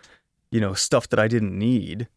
you 0.51 0.61
know, 0.61 0.75
stuff 0.75 1.09
that 1.09 1.19
I 1.19 1.29
didn't 1.29 1.59
need, 1.59 2.09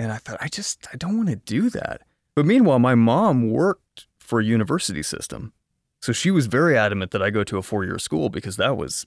and 0.00 0.10
I 0.12 0.16
thought, 0.16 0.38
I 0.40 0.48
just 0.48 0.86
I 0.92 0.96
don't 0.96 1.16
want 1.16 1.28
to 1.28 1.36
do 1.36 1.68
that. 1.70 2.02
But 2.34 2.46
meanwhile, 2.46 2.78
my 2.78 2.94
mom 2.94 3.50
worked 3.50 4.06
for 4.18 4.40
a 4.40 4.44
university 4.44 5.02
system. 5.02 5.52
So 6.00 6.12
she 6.12 6.30
was 6.30 6.46
very 6.46 6.76
adamant 6.78 7.10
that 7.10 7.22
I 7.22 7.30
go 7.30 7.44
to 7.44 7.58
a 7.58 7.62
four 7.62 7.84
year 7.84 7.98
school 7.98 8.28
because 8.30 8.56
that 8.56 8.76
was 8.76 9.06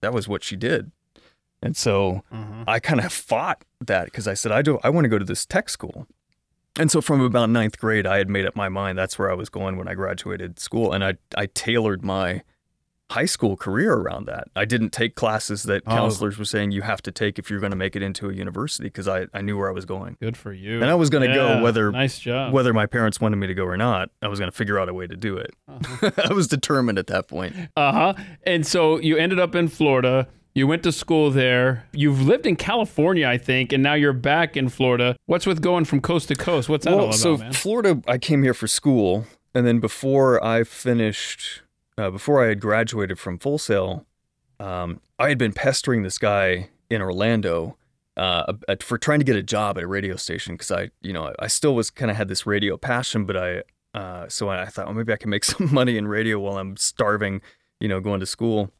that 0.00 0.12
was 0.14 0.26
what 0.26 0.42
she 0.42 0.56
did. 0.56 0.90
And 1.62 1.76
so 1.76 2.22
Mhm. 2.32 2.64
I 2.66 2.78
kind 2.80 3.00
of 3.00 3.12
fought 3.12 3.64
that 3.80 4.06
because 4.06 4.26
I 4.26 4.34
said 4.34 4.50
I 4.52 4.62
do 4.62 4.78
I 4.82 4.90
want 4.90 5.04
to 5.04 5.08
go 5.08 5.18
to 5.18 5.24
this 5.24 5.44
tech 5.46 5.68
school. 5.68 6.06
And 6.78 6.90
so 6.90 7.00
from 7.00 7.20
about 7.20 7.50
ninth 7.50 7.78
grade, 7.78 8.06
I 8.06 8.16
had 8.18 8.28
made 8.28 8.46
up 8.46 8.56
my 8.56 8.68
mind 8.68 8.98
that's 8.98 9.18
where 9.18 9.30
I 9.30 9.34
was 9.34 9.48
going 9.48 9.76
when 9.76 9.86
I 9.88 9.94
graduated 9.94 10.58
school, 10.58 10.92
and 10.92 11.04
I 11.04 11.14
I 11.36 11.46
tailored 11.46 12.02
my 12.02 12.42
high 13.10 13.26
school 13.26 13.56
career 13.56 13.92
around 13.92 14.26
that. 14.26 14.48
I 14.56 14.64
didn't 14.64 14.90
take 14.90 15.14
classes 15.14 15.64
that 15.64 15.82
Oh. 15.86 15.90
counselors 15.90 16.38
were 16.38 16.44
saying 16.44 16.70
you 16.72 16.82
have 16.82 17.02
to 17.02 17.12
take 17.12 17.38
if 17.38 17.50
you're 17.50 17.60
going 17.60 17.70
to 17.70 17.76
make 17.76 17.94
it 17.94 18.02
into 18.02 18.30
a 18.30 18.32
university 18.32 18.84
because 18.84 19.06
I, 19.06 19.26
I 19.34 19.42
knew 19.42 19.58
where 19.58 19.68
I 19.68 19.72
was 19.72 19.84
going. 19.84 20.16
Good 20.20 20.36
for 20.36 20.52
you. 20.52 20.80
And 20.80 20.90
I 20.90 20.94
was 20.94 21.10
gonna 21.10 21.32
go 21.32 21.62
whether- 21.62 21.92
Nice 21.92 22.18
job. 22.18 22.52
Whether 22.52 22.72
my 22.72 22.86
parents 22.86 23.20
wanted 23.20 23.36
me 23.36 23.46
to 23.46 23.54
go 23.54 23.64
or 23.64 23.76
not, 23.76 24.10
I 24.22 24.28
was 24.28 24.38
going 24.38 24.50
to 24.50 24.56
figure 24.56 24.78
out 24.78 24.88
a 24.88 24.94
way 24.94 25.06
to 25.06 25.16
do 25.16 25.36
it. 25.36 25.50
Uh-huh. 25.68 26.10
I 26.30 26.32
was 26.32 26.48
determined 26.48 26.98
at 26.98 27.06
that 27.08 27.28
point. 27.28 27.54
Uh 27.76 27.92
huh. 27.92 28.14
And 28.44 28.66
so 28.66 28.98
you 28.98 29.16
ended 29.16 29.38
up 29.38 29.54
in 29.54 29.68
Florida. 29.68 30.26
You 30.54 30.66
went 30.68 30.82
to 30.84 30.92
school 30.92 31.30
there. 31.32 31.84
You've 31.92 32.22
lived 32.22 32.46
in 32.46 32.54
California, 32.56 33.28
I 33.28 33.36
think, 33.38 33.72
and 33.72 33.82
now 33.82 33.94
you're 33.94 34.12
back 34.12 34.56
in 34.56 34.68
Florida. 34.68 35.16
What's 35.26 35.46
with 35.46 35.60
going 35.60 35.84
from 35.84 36.00
coast 36.00 36.28
to 36.28 36.36
coast? 36.36 36.68
What's 36.68 36.84
that 36.84 36.94
all 36.94 37.00
about, 37.06 37.14
so 37.16 37.36
man? 37.36 37.52
Florida, 37.52 38.00
I 38.06 38.18
came 38.18 38.44
here 38.44 38.54
for 38.54 38.68
school, 38.68 39.26
and 39.52 39.66
then 39.66 39.80
before 39.80 40.42
I 40.44 40.62
finished, 40.62 41.62
uh, 41.98 42.10
before 42.10 42.44
I 42.44 42.48
had 42.48 42.60
graduated 42.60 43.18
from 43.18 43.38
Full 43.38 43.58
Sail, 43.58 44.06
um, 44.60 45.00
I 45.18 45.28
had 45.28 45.38
been 45.38 45.52
pestering 45.52 46.02
this 46.02 46.18
guy 46.18 46.70
in 46.90 47.00
Orlando 47.02 47.76
uh, 48.16 48.52
at- 48.68 48.82
for 48.82 48.96
trying 48.98 49.18
to 49.18 49.24
get 49.24 49.36
a 49.36 49.42
job 49.42 49.76
at 49.76 49.84
a 49.84 49.86
radio 49.86 50.16
station 50.16 50.54
because 50.54 50.70
I, 50.70 50.90
you 51.02 51.12
know, 51.12 51.32
I 51.38 51.46
still 51.48 51.74
was 51.74 51.90
kind 51.90 52.10
of 52.10 52.16
had 52.16 52.28
this 52.28 52.46
radio 52.46 52.76
passion, 52.76 53.24
but 53.24 53.36
I, 53.36 53.62
uh, 53.98 54.28
so 54.28 54.48
I 54.48 54.66
thought, 54.66 54.86
well, 54.86 54.94
maybe 54.94 55.12
I 55.12 55.16
can 55.16 55.30
make 55.30 55.44
some 55.52 55.72
money 55.72 55.96
in 55.96 56.06
radio 56.08 56.38
while 56.38 56.58
I'm 56.58 56.76
starving, 56.76 57.40
you 57.80 57.88
know, 57.88 58.00
going 58.00 58.20
to 58.20 58.26
school. 58.26 58.70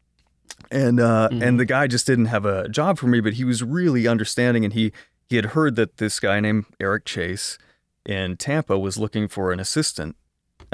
And 0.70 1.00
uh, 1.00 1.28
Mhm. 1.32 1.42
and 1.42 1.58
the 1.60 1.64
guy 1.64 1.86
just 1.86 2.06
didn't 2.06 2.26
have 2.26 2.44
a 2.44 2.68
job 2.68 2.98
for 2.98 3.06
me, 3.06 3.20
but 3.20 3.34
he 3.34 3.44
was 3.44 3.62
really 3.62 4.06
understanding, 4.06 4.64
and 4.64 4.72
he 4.74 4.92
he 5.28 5.36
had 5.36 5.46
heard 5.46 5.74
that 5.76 5.96
this 5.96 6.20
guy 6.20 6.38
named 6.38 6.66
Eric 6.78 7.06
Chase 7.06 7.58
in 8.06 8.36
Tampa 8.36 8.78
was 8.78 8.98
looking 8.98 9.26
for 9.26 9.52
an 9.52 9.58
assistant 9.58 10.16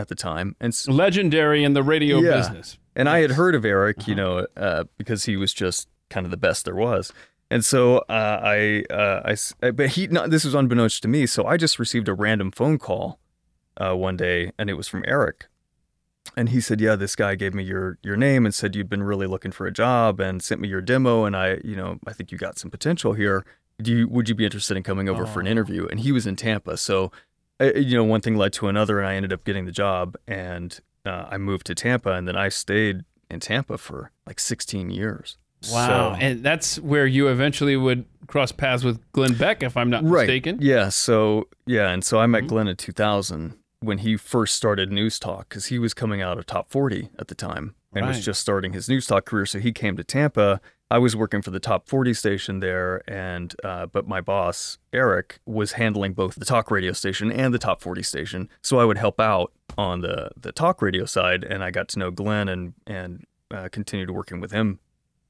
at 0.00 0.08
the 0.08 0.14
time, 0.16 0.56
and 0.60 0.72
s- 0.72 0.88
Legendary 0.88 1.62
in 1.62 1.74
the 1.74 1.82
radio 1.82 2.18
Yeah. 2.20 2.36
business. 2.38 2.78
and 2.96 3.08
I 3.08 3.20
had 3.20 3.32
heard 3.32 3.54
of 3.54 3.64
Eric, 3.64 3.98
Uh-huh. 4.00 4.10
you 4.10 4.14
know, 4.16 4.46
uh, 4.56 4.84
because 4.98 5.24
he 5.26 5.36
was 5.36 5.52
just 5.54 5.88
kind 6.10 6.26
of 6.26 6.30
the 6.32 6.36
best 6.36 6.64
there 6.64 6.74
was. 6.74 7.12
And 7.52 7.64
so 7.64 7.98
uh, 8.08 8.40
I, 8.42 8.84
uh, 8.90 9.22
I 9.24 9.36
uh, 9.66 9.70
but 9.72 9.90
he, 9.90 10.06
not, 10.08 10.30
this 10.30 10.44
was 10.44 10.54
unbeknownst 10.54 11.02
to 11.02 11.08
me. 11.08 11.26
So 11.26 11.46
I 11.46 11.56
just 11.56 11.78
received 11.78 12.08
a 12.08 12.14
random 12.14 12.50
phone 12.50 12.78
call 12.78 13.20
uh, 13.76 13.94
one 13.94 14.16
day, 14.16 14.52
and 14.58 14.68
it 14.68 14.74
was 14.74 14.88
from 14.88 15.04
Eric. 15.06 15.46
And 16.36 16.50
he 16.50 16.60
said, 16.60 16.80
"Yeah, 16.80 16.96
this 16.96 17.16
guy 17.16 17.34
gave 17.34 17.54
me 17.54 17.62
your 17.64 17.98
your 18.02 18.16
name 18.16 18.44
and 18.44 18.54
said 18.54 18.76
you'd 18.76 18.88
been 18.90 19.02
really 19.02 19.26
looking 19.26 19.52
for 19.52 19.66
a 19.66 19.72
job 19.72 20.20
and 20.20 20.42
sent 20.42 20.60
me 20.60 20.68
your 20.68 20.80
demo, 20.82 21.24
and 21.24 21.34
I, 21.34 21.58
you 21.64 21.74
know, 21.76 21.98
I 22.06 22.12
think 22.12 22.30
you 22.30 22.38
got 22.38 22.58
some 22.58 22.70
potential 22.70 23.14
here. 23.14 23.44
Do 23.80 23.90
you 23.96 24.06
would 24.08 24.28
you 24.28 24.34
be 24.34 24.44
interested 24.44 24.76
in 24.76 24.82
coming 24.82 25.08
over 25.08 25.24
for 25.26 25.40
an 25.40 25.46
Oh. 25.48 25.50
interview?" 25.50 25.86
And 25.86 26.00
he 26.00 26.12
was 26.12 26.26
in 26.26 26.36
Tampa, 26.36 26.76
so 26.76 27.10
you 27.60 27.96
know, 27.96 28.04
one 28.04 28.20
thing 28.20 28.36
led 28.36 28.52
to 28.54 28.68
another, 28.68 28.98
and 28.98 29.08
I 29.08 29.14
ended 29.14 29.32
up 29.32 29.44
getting 29.44 29.66
the 29.66 29.72
job, 29.72 30.16
and 30.26 30.78
uh, 31.04 31.26
I 31.30 31.38
moved 31.38 31.66
to 31.66 31.74
Tampa, 31.74 32.12
and 32.12 32.26
then 32.28 32.36
I 32.36 32.48
stayed 32.48 33.04
in 33.30 33.40
Tampa 33.40 33.78
for 33.78 34.10
like 34.26 34.40
16 34.40 34.90
years. 34.90 35.36
Wow. 35.70 36.14
So- 36.14 36.20
and 36.20 36.42
that's 36.42 36.78
where 36.78 37.06
you 37.06 37.28
eventually 37.28 37.76
would 37.76 38.04
cross 38.26 38.50
paths 38.52 38.82
with 38.84 39.00
Glenn 39.12 39.34
Beck, 39.34 39.62
if 39.62 39.76
I'm 39.76 39.90
not 39.90 40.02
right. 40.04 40.22
mistaken. 40.26 40.58
Yeah. 40.60 40.88
So 40.88 41.48
yeah, 41.66 41.90
and 41.90 42.02
so 42.04 42.18
I 42.18 42.26
met 42.26 42.44
Mhm. 42.44 42.48
Glenn 42.48 42.68
in 42.68 42.76
2000 42.76 43.54
when 43.80 43.98
he 43.98 44.16
first 44.16 44.56
started 44.56 44.90
News 44.92 45.18
Talk 45.18 45.48
because 45.50 45.66
he 45.66 45.78
was 45.78 45.92
coming 45.94 46.22
out 46.22 46.38
of 46.38 46.46
Top 46.46 46.70
40 46.70 47.10
at 47.18 47.28
the 47.28 47.34
time 47.34 47.74
and 47.92 48.04
Right. 48.06 48.08
was 48.16 48.24
just 48.24 48.40
starting 48.40 48.72
his 48.72 48.88
News 48.88 49.06
Talk 49.06 49.24
career. 49.26 49.44
So 49.46 49.58
he 49.58 49.72
came 49.72 49.96
to 49.96 50.04
Tampa. 50.04 50.60
I 50.90 50.98
was 50.98 51.14
working 51.14 51.40
for 51.40 51.50
the 51.50 51.60
Top 51.60 51.88
40 51.88 52.14
station 52.14 52.60
there, 52.60 53.02
and 53.08 53.54
uh, 53.62 53.86
but 53.86 54.08
my 54.08 54.20
boss 54.20 54.78
Eric 54.92 55.38
was 55.46 55.72
handling 55.72 56.14
both 56.14 56.34
the 56.34 56.44
talk 56.44 56.70
radio 56.70 56.92
station 56.92 57.30
and 57.30 57.54
the 57.54 57.58
Top 57.58 57.80
40 57.80 58.02
station. 58.02 58.48
So 58.62 58.78
I 58.80 58.84
would 58.84 58.98
help 58.98 59.20
out 59.20 59.52
on 59.78 60.00
the 60.00 60.30
the 60.36 60.52
talk 60.52 60.82
radio 60.82 61.04
side, 61.04 61.44
and 61.44 61.62
I 61.62 61.70
got 61.70 61.88
to 61.90 61.98
know 61.98 62.10
Glenn 62.10 62.48
and 62.48 62.74
and 62.86 63.24
uh, 63.52 63.68
continued 63.70 64.10
working 64.10 64.40
with 64.40 64.50
him 64.52 64.80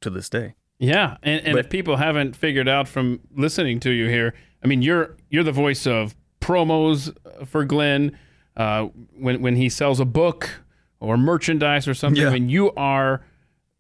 to 0.00 0.11
this 0.11 0.29
day. 0.31 0.55
Yeah, 0.79 1.19
and, 1.23 1.45
and 1.45 1.52
But- 1.57 1.67
if 1.67 1.71
people 1.71 1.97
haven't 1.97 2.35
figured 2.37 2.67
out 2.69 2.88
from 2.88 3.21
listening 3.37 3.81
to 3.81 3.90
you 3.90 4.09
here, 4.09 4.33
I 4.64 4.67
mean, 4.67 4.81
you're 4.81 5.17
you're 5.29 5.45
the 5.45 5.52
voice 5.52 5.87
of 5.87 6.14
promos 6.40 7.14
for 7.47 7.64
Glenn 7.67 8.17
uh, 8.57 8.85
when 9.19 9.43
when 9.43 9.57
he 9.57 9.69
sells 9.69 10.00
a 10.00 10.07
book 10.07 10.62
or 11.00 11.19
merchandise 11.19 11.87
or 11.87 11.93
something. 11.95 12.23
Yeah. 12.23 12.31
I 12.31 12.33
mean, 12.33 12.49
you 12.49 12.73
are 12.76 13.23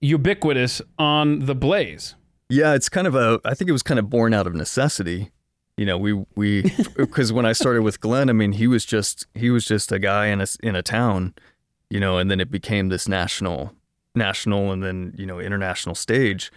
ubiquitous 0.00 0.82
on 0.98 1.40
the 1.40 1.54
Blaze. 1.54 2.14
Yeah, 2.48 2.74
it's 2.74 2.88
kind 2.88 3.06
of 3.06 3.14
a. 3.14 3.40
I 3.44 3.54
think 3.54 3.68
it 3.68 3.72
was 3.72 3.82
kind 3.82 3.98
of 4.00 4.10
born 4.10 4.34
out 4.34 4.46
of 4.46 4.54
necessity. 4.54 5.30
You 5.76 5.86
know, 5.86 5.96
we 5.98 6.24
we 6.34 6.62
because 6.96 7.32
when 7.32 7.46
I 7.46 7.52
started 7.52 7.82
with 7.82 8.00
Glenn, 8.00 8.28
I 8.28 8.32
mean, 8.32 8.52
he 8.52 8.66
was 8.66 8.84
just 8.84 9.26
he 9.34 9.50
was 9.50 9.64
just 9.64 9.92
a 9.92 9.98
guy 9.98 10.26
in 10.26 10.40
a 10.40 10.46
in 10.62 10.74
a 10.74 10.82
town, 10.82 11.34
you 11.88 12.00
know, 12.00 12.18
and 12.18 12.30
then 12.30 12.40
it 12.40 12.50
became 12.50 12.88
this 12.88 13.06
national 13.08 13.72
national 14.14 14.72
and 14.72 14.82
then 14.82 15.14
you 15.16 15.24
know 15.26 15.38
international 15.38 15.94
stage, 15.94 16.50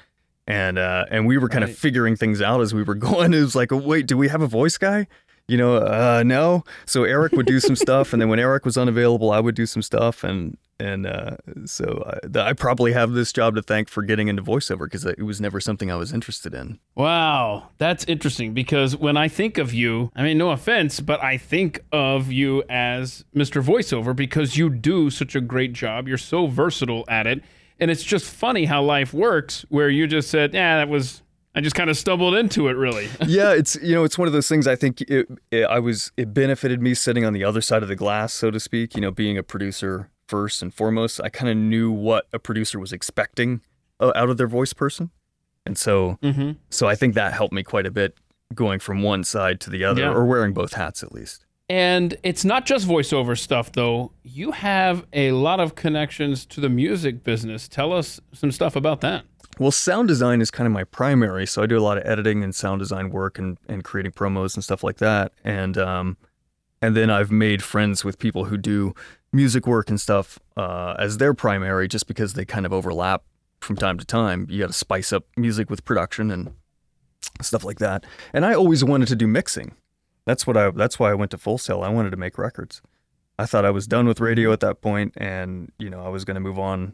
and 0.48 0.80
uh, 0.80 1.06
and 1.12 1.28
we 1.28 1.38
were 1.38 1.48
kind 1.48 1.64
Right. 1.64 1.72
of 1.72 1.78
figuring 1.78 2.16
things 2.16 2.42
out 2.42 2.60
as 2.62 2.74
we 2.74 2.82
were 2.84 2.96
going. 3.10 3.34
It 3.34 3.42
was 3.42 3.56
like, 3.56 3.72
oh, 3.72 3.78
wait, 3.78 4.08
do 4.08 4.18
we 4.18 4.30
have 4.30 4.42
a 4.42 4.48
voice 4.48 4.78
guy? 4.80 5.08
You 5.48 5.58
know, 5.58 5.76
uh, 5.76 6.24
no. 6.26 6.64
So 6.86 7.04
Eric 7.04 7.34
would 7.34 7.46
do 7.46 7.60
some 7.60 7.76
stuff, 7.76 8.14
and 8.14 8.22
then 8.22 8.30
when 8.30 8.40
Eric 8.40 8.64
was 8.64 8.78
unavailable, 8.78 9.32
I 9.32 9.42
would 9.42 9.56
do 9.56 9.66
some 9.66 9.82
stuff, 9.82 10.24
and 10.24 10.58
and 10.80 11.06
uh, 11.06 11.36
so 11.66 12.20
I, 12.36 12.40
I 12.40 12.54
probably 12.54 12.94
have 12.94 13.12
this 13.12 13.32
job 13.34 13.56
to 13.56 13.62
thank 13.62 13.90
for 13.90 14.04
getting 14.04 14.28
into 14.28 14.42
voiceover 14.42 14.86
because 14.86 15.06
it 15.06 15.24
was 15.24 15.42
never 15.42 15.60
something 15.60 15.92
I 15.92 15.96
was 15.96 16.14
interested 16.14 16.54
in. 16.54 16.80
Wow, 16.96 17.70
that's 17.78 18.04
interesting 18.06 18.54
because 18.54 18.96
when 18.96 19.18
I 19.18 19.28
think 19.28 19.58
of 19.58 19.74
you, 19.74 20.12
I 20.16 20.24
mean, 20.24 20.38
no 20.38 20.52
offense, 20.52 21.00
but 21.00 21.22
I 21.24 21.38
think 21.38 21.84
of 21.92 22.32
you 22.32 22.64
as 22.70 23.26
Mr. 23.36 23.64
Voiceover 23.64 24.16
because 24.16 24.58
you 24.58 24.70
do 24.70 25.10
such 25.10 25.36
a 25.36 25.42
great 25.42 25.74
job. 25.74 26.08
You're 26.08 26.18
so 26.18 26.48
versatile 26.48 27.06
at 27.08 27.28
it. 27.28 27.42
And 27.80 27.90
it's 27.92 28.04
just 28.04 28.32
funny 28.32 28.66
how 28.66 28.84
life 28.84 29.14
works 29.14 29.66
where 29.70 29.90
you 29.90 30.08
just 30.08 30.30
said, 30.30 30.54
yeah, 30.54 30.78
that 30.78 30.90
was, 30.90 31.22
I 31.56 31.62
just 31.62 31.76
kind 31.76 31.90
of 31.90 31.98
stumbled 31.98 32.34
into 32.36 32.68
it, 32.68 32.74
really. 32.74 33.10
yeah, 33.28 33.52
it's 33.54 33.76
you 33.82 33.94
know 33.94 34.04
it's 34.04 34.18
one 34.18 34.28
of 34.28 34.34
those 34.34 34.48
things. 34.48 34.68
I 34.68 34.76
think 34.76 35.02
it, 35.02 35.28
it, 35.52 35.64
I 35.66 35.80
was 35.80 36.12
it 36.18 36.34
benefited 36.34 36.82
me 36.82 36.94
sitting 36.94 37.26
on 37.26 37.34
the 37.34 37.44
other 37.44 37.62
side 37.62 37.84
of 37.84 37.90
the 37.90 37.96
glass, 37.96 38.34
so 38.34 38.50
to 38.52 38.60
speak. 38.60 38.96
You 38.96 39.02
know, 39.02 39.12
being 39.12 39.38
a 39.38 39.44
producer 39.44 40.10
first 40.28 40.62
and 40.62 40.74
foremost, 40.74 41.22
I 41.24 41.30
kind 41.30 41.50
of 41.50 41.58
knew 41.58 41.92
what 41.92 42.26
a 42.34 42.40
producer 42.40 42.80
was 42.80 42.92
expecting 42.92 43.62
uh, 44.00 44.12
out 44.16 44.30
of 44.30 44.38
their 44.38 44.48
voice 44.48 44.74
person, 44.74 45.12
and 45.66 45.78
so 45.78 46.18
mm-hmm. 46.24 46.54
so 46.70 46.88
I 46.88 46.96
think 46.96 47.14
that 47.16 47.34
helped 47.34 47.54
me 47.54 47.62
quite 47.64 47.86
a 47.86 47.92
bit 47.92 48.18
going 48.56 48.80
from 48.80 49.02
one 49.02 49.24
side 49.24 49.60
to 49.62 49.70
the 49.70 49.84
other, 49.84 50.02
Yeah. 50.02 50.12
or 50.14 50.26
wearing 50.26 50.54
both 50.54 50.74
hats 50.74 51.04
at 51.04 51.12
least. 51.12 51.46
And 51.70 52.18
it's 52.24 52.44
not 52.44 52.66
just 52.66 52.88
voiceover 52.88 53.38
stuff, 53.38 53.72
though. 53.72 54.12
You 54.22 54.52
have 54.52 55.06
a 55.14 55.32
lot 55.32 55.60
of 55.60 55.76
connections 55.76 56.46
to 56.48 56.62
the 56.62 56.70
music 56.70 57.24
business. 57.24 57.68
Tell 57.68 57.94
us 57.94 58.20
some 58.34 58.52
stuff 58.52 58.76
about 58.76 59.02
that. 59.02 59.24
Well, 59.60 59.72
sound 59.72 60.08
design 60.08 60.42
is 60.42 60.50
kind 60.50 60.66
of 60.66 60.74
my 60.74 60.84
primary, 60.84 61.46
so 61.46 61.62
I 61.62 61.68
do 61.68 61.78
a 61.78 61.82
lot 61.82 61.98
of 61.98 62.06
editing 62.06 62.44
and 62.44 62.56
sound 62.56 62.80
design 62.80 63.12
work 63.12 63.38
and, 63.38 63.58
and 63.68 63.84
creating 63.84 64.14
promos 64.14 64.56
and 64.56 64.64
stuff 64.64 64.84
like 64.84 64.98
that. 64.98 65.32
And 65.44 65.78
um, 65.78 66.18
and 66.82 66.98
then 66.98 67.10
I've 67.10 67.32
made 67.32 67.64
friends 67.64 68.04
with 68.04 68.20
people 68.20 68.46
who 68.46 68.58
do 68.58 68.94
music 69.32 69.68
work 69.68 69.90
and 69.90 70.02
stuff 70.02 70.40
uh, 70.58 70.96
as 70.98 71.18
their 71.18 71.34
primary, 71.34 71.88
just 71.88 72.08
because 72.08 72.34
they 72.34 72.46
kind 72.46 72.66
of 72.66 72.74
overlap 72.74 73.24
from 73.62 73.76
time 73.76 73.98
to 73.98 74.06
time. 74.06 74.48
You 74.50 74.60
got 74.60 74.68
to 74.68 74.74
spice 74.74 75.14
up 75.14 75.26
music 75.38 75.70
with 75.70 75.86
production 75.86 76.32
and 76.32 76.54
stuff 77.42 77.64
like 77.64 77.80
that. 77.80 78.06
And 78.34 78.46
I 78.46 78.54
always 78.54 78.84
wanted 78.84 79.08
to 79.10 79.16
do 79.16 79.28
mixing. 79.28 79.76
That's 80.26 80.48
what 80.48 80.58
I. 80.58 80.72
That's 80.72 81.00
why 81.00 81.12
I 81.12 81.16
went 81.16 81.32
to 81.32 81.38
Full 81.38 81.58
Sail. 81.58 81.82
I 81.82 81.90
wanted 81.90 82.10
to 82.12 82.18
make 82.18 82.38
records. 82.38 82.82
I 83.38 83.46
thought 83.46 83.66
I 83.66 83.72
was 83.72 83.88
done 83.88 84.08
with 84.08 84.20
radio 84.20 84.52
at 84.52 84.60
that 84.62 84.82
point, 84.82 85.14
and 85.18 85.72
you 85.78 85.90
know 85.90 86.02
I 86.04 86.10
was 86.10 86.26
going 86.26 86.36
to 86.36 86.42
move 86.42 86.60
on 86.60 86.94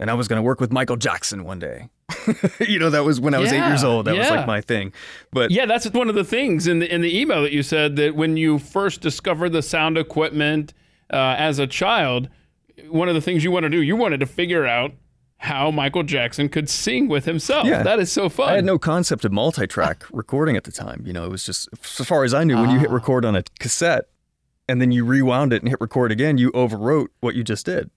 and 0.00 0.10
I 0.10 0.14
was 0.14 0.26
going 0.26 0.38
to 0.38 0.42
work 0.42 0.60
with 0.60 0.72
Michael 0.72 0.96
Jackson 0.96 1.44
one 1.44 1.58
day. 1.60 1.88
you 2.60 2.78
know, 2.80 2.90
that 2.90 3.04
was 3.04 3.20
when 3.20 3.34
I 3.34 3.38
was 3.38 3.52
eight 3.52 3.64
years 3.66 3.84
old. 3.84 4.06
That 4.06 4.16
was 4.16 4.28
like 4.30 4.46
my 4.46 4.60
thing. 4.60 4.92
But 5.30 5.50
Yeah, 5.52 5.66
that's 5.66 5.86
one 5.90 6.08
of 6.08 6.14
the 6.16 6.24
things 6.24 6.66
in 6.66 6.80
the 6.80 6.92
in 6.92 7.00
the 7.02 7.16
email 7.20 7.42
that 7.42 7.52
you 7.52 7.62
said 7.62 7.96
that 7.96 8.16
when 8.16 8.36
you 8.36 8.58
first 8.58 9.00
discovered 9.00 9.50
the 9.50 9.62
sound 9.62 9.96
equipment 9.96 10.74
uh, 11.12 11.36
as 11.38 11.58
a 11.60 11.66
child, 11.66 12.28
one 12.88 13.08
of 13.08 13.14
the 13.14 13.20
things 13.20 13.44
you 13.44 13.50
want 13.52 13.64
to 13.64 13.70
do, 13.70 13.80
you 13.82 13.94
wanted 13.94 14.18
to 14.20 14.26
figure 14.26 14.66
out 14.66 14.92
how 15.38 15.70
Michael 15.70 16.02
Jackson 16.02 16.48
could 16.50 16.68
sing 16.68 17.08
with 17.08 17.24
himself. 17.24 17.66
Yeah. 17.66 17.82
That 17.82 17.98
is 17.98 18.12
so 18.12 18.28
fun. 18.28 18.50
I 18.50 18.56
had 18.56 18.64
no 18.64 18.78
concept 18.78 19.24
of 19.24 19.32
multi-track 19.32 20.04
recording 20.12 20.54
at 20.56 20.64
the 20.64 20.72
time. 20.72 21.02
You 21.06 21.12
know, 21.14 21.24
it 21.24 21.30
was 21.30 21.44
just 21.46 21.68
as 21.98 22.06
far 22.06 22.24
as 22.24 22.34
I 22.34 22.44
knew, 22.44 22.56
when 22.60 22.68
you 22.70 22.78
hit 22.78 22.90
Ah. 22.90 22.94
record 22.94 23.24
on 23.24 23.34
a 23.36 23.42
cassette 23.58 24.04
and 24.68 24.80
then 24.82 24.92
you 24.92 25.04
rewound 25.04 25.52
it 25.54 25.62
and 25.62 25.68
hit 25.70 25.80
record 25.80 26.12
again, 26.12 26.36
you 26.36 26.50
overwrote 26.52 27.06
what 27.20 27.34
you 27.34 27.42
just 27.42 27.64
did. 27.66 27.90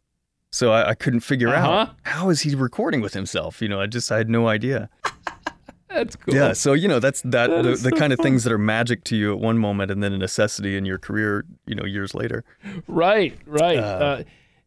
So 0.53 0.71
I, 0.71 0.89
I 0.89 0.93
couldn't 0.93 1.21
figure 1.21 1.49
Uh-huh. 1.49 1.67
out 1.67 1.95
how 2.03 2.29
is 2.29 2.41
he 2.41 2.53
recording 2.53 3.01
with 3.01 3.13
himself. 3.15 3.59
You 3.59 3.67
know, 3.69 3.81
I 3.81 3.87
just 3.87 4.11
I 4.11 4.17
had 4.17 4.29
no 4.29 4.47
idea. 4.47 4.87
That's 5.89 6.15
cool. 6.15 6.33
Yeah, 6.35 6.53
so 6.53 6.73
you 6.73 6.87
know 6.87 6.99
that's 6.99 7.21
that, 7.21 7.49
That 7.49 7.63
the, 7.63 7.69
the 7.71 7.77
so 7.77 7.89
kind 7.91 8.13
of 8.13 8.19
things 8.19 8.43
that 8.45 8.53
are 8.53 8.57
magic 8.57 9.03
to 9.05 9.15
you 9.15 9.31
at 9.33 9.39
one 9.39 9.57
moment 9.59 9.91
and 9.91 10.01
then 10.01 10.11
a 10.13 10.17
necessity 10.17 10.75
in 10.75 10.85
your 10.85 10.97
career, 10.97 11.45
you 11.67 11.75
know, 11.75 11.85
years 11.85 12.15
later. 12.15 12.43
Right, 12.87 13.37
right. 13.45 13.77
Uh, 13.77 13.81
Uh, 13.81 14.23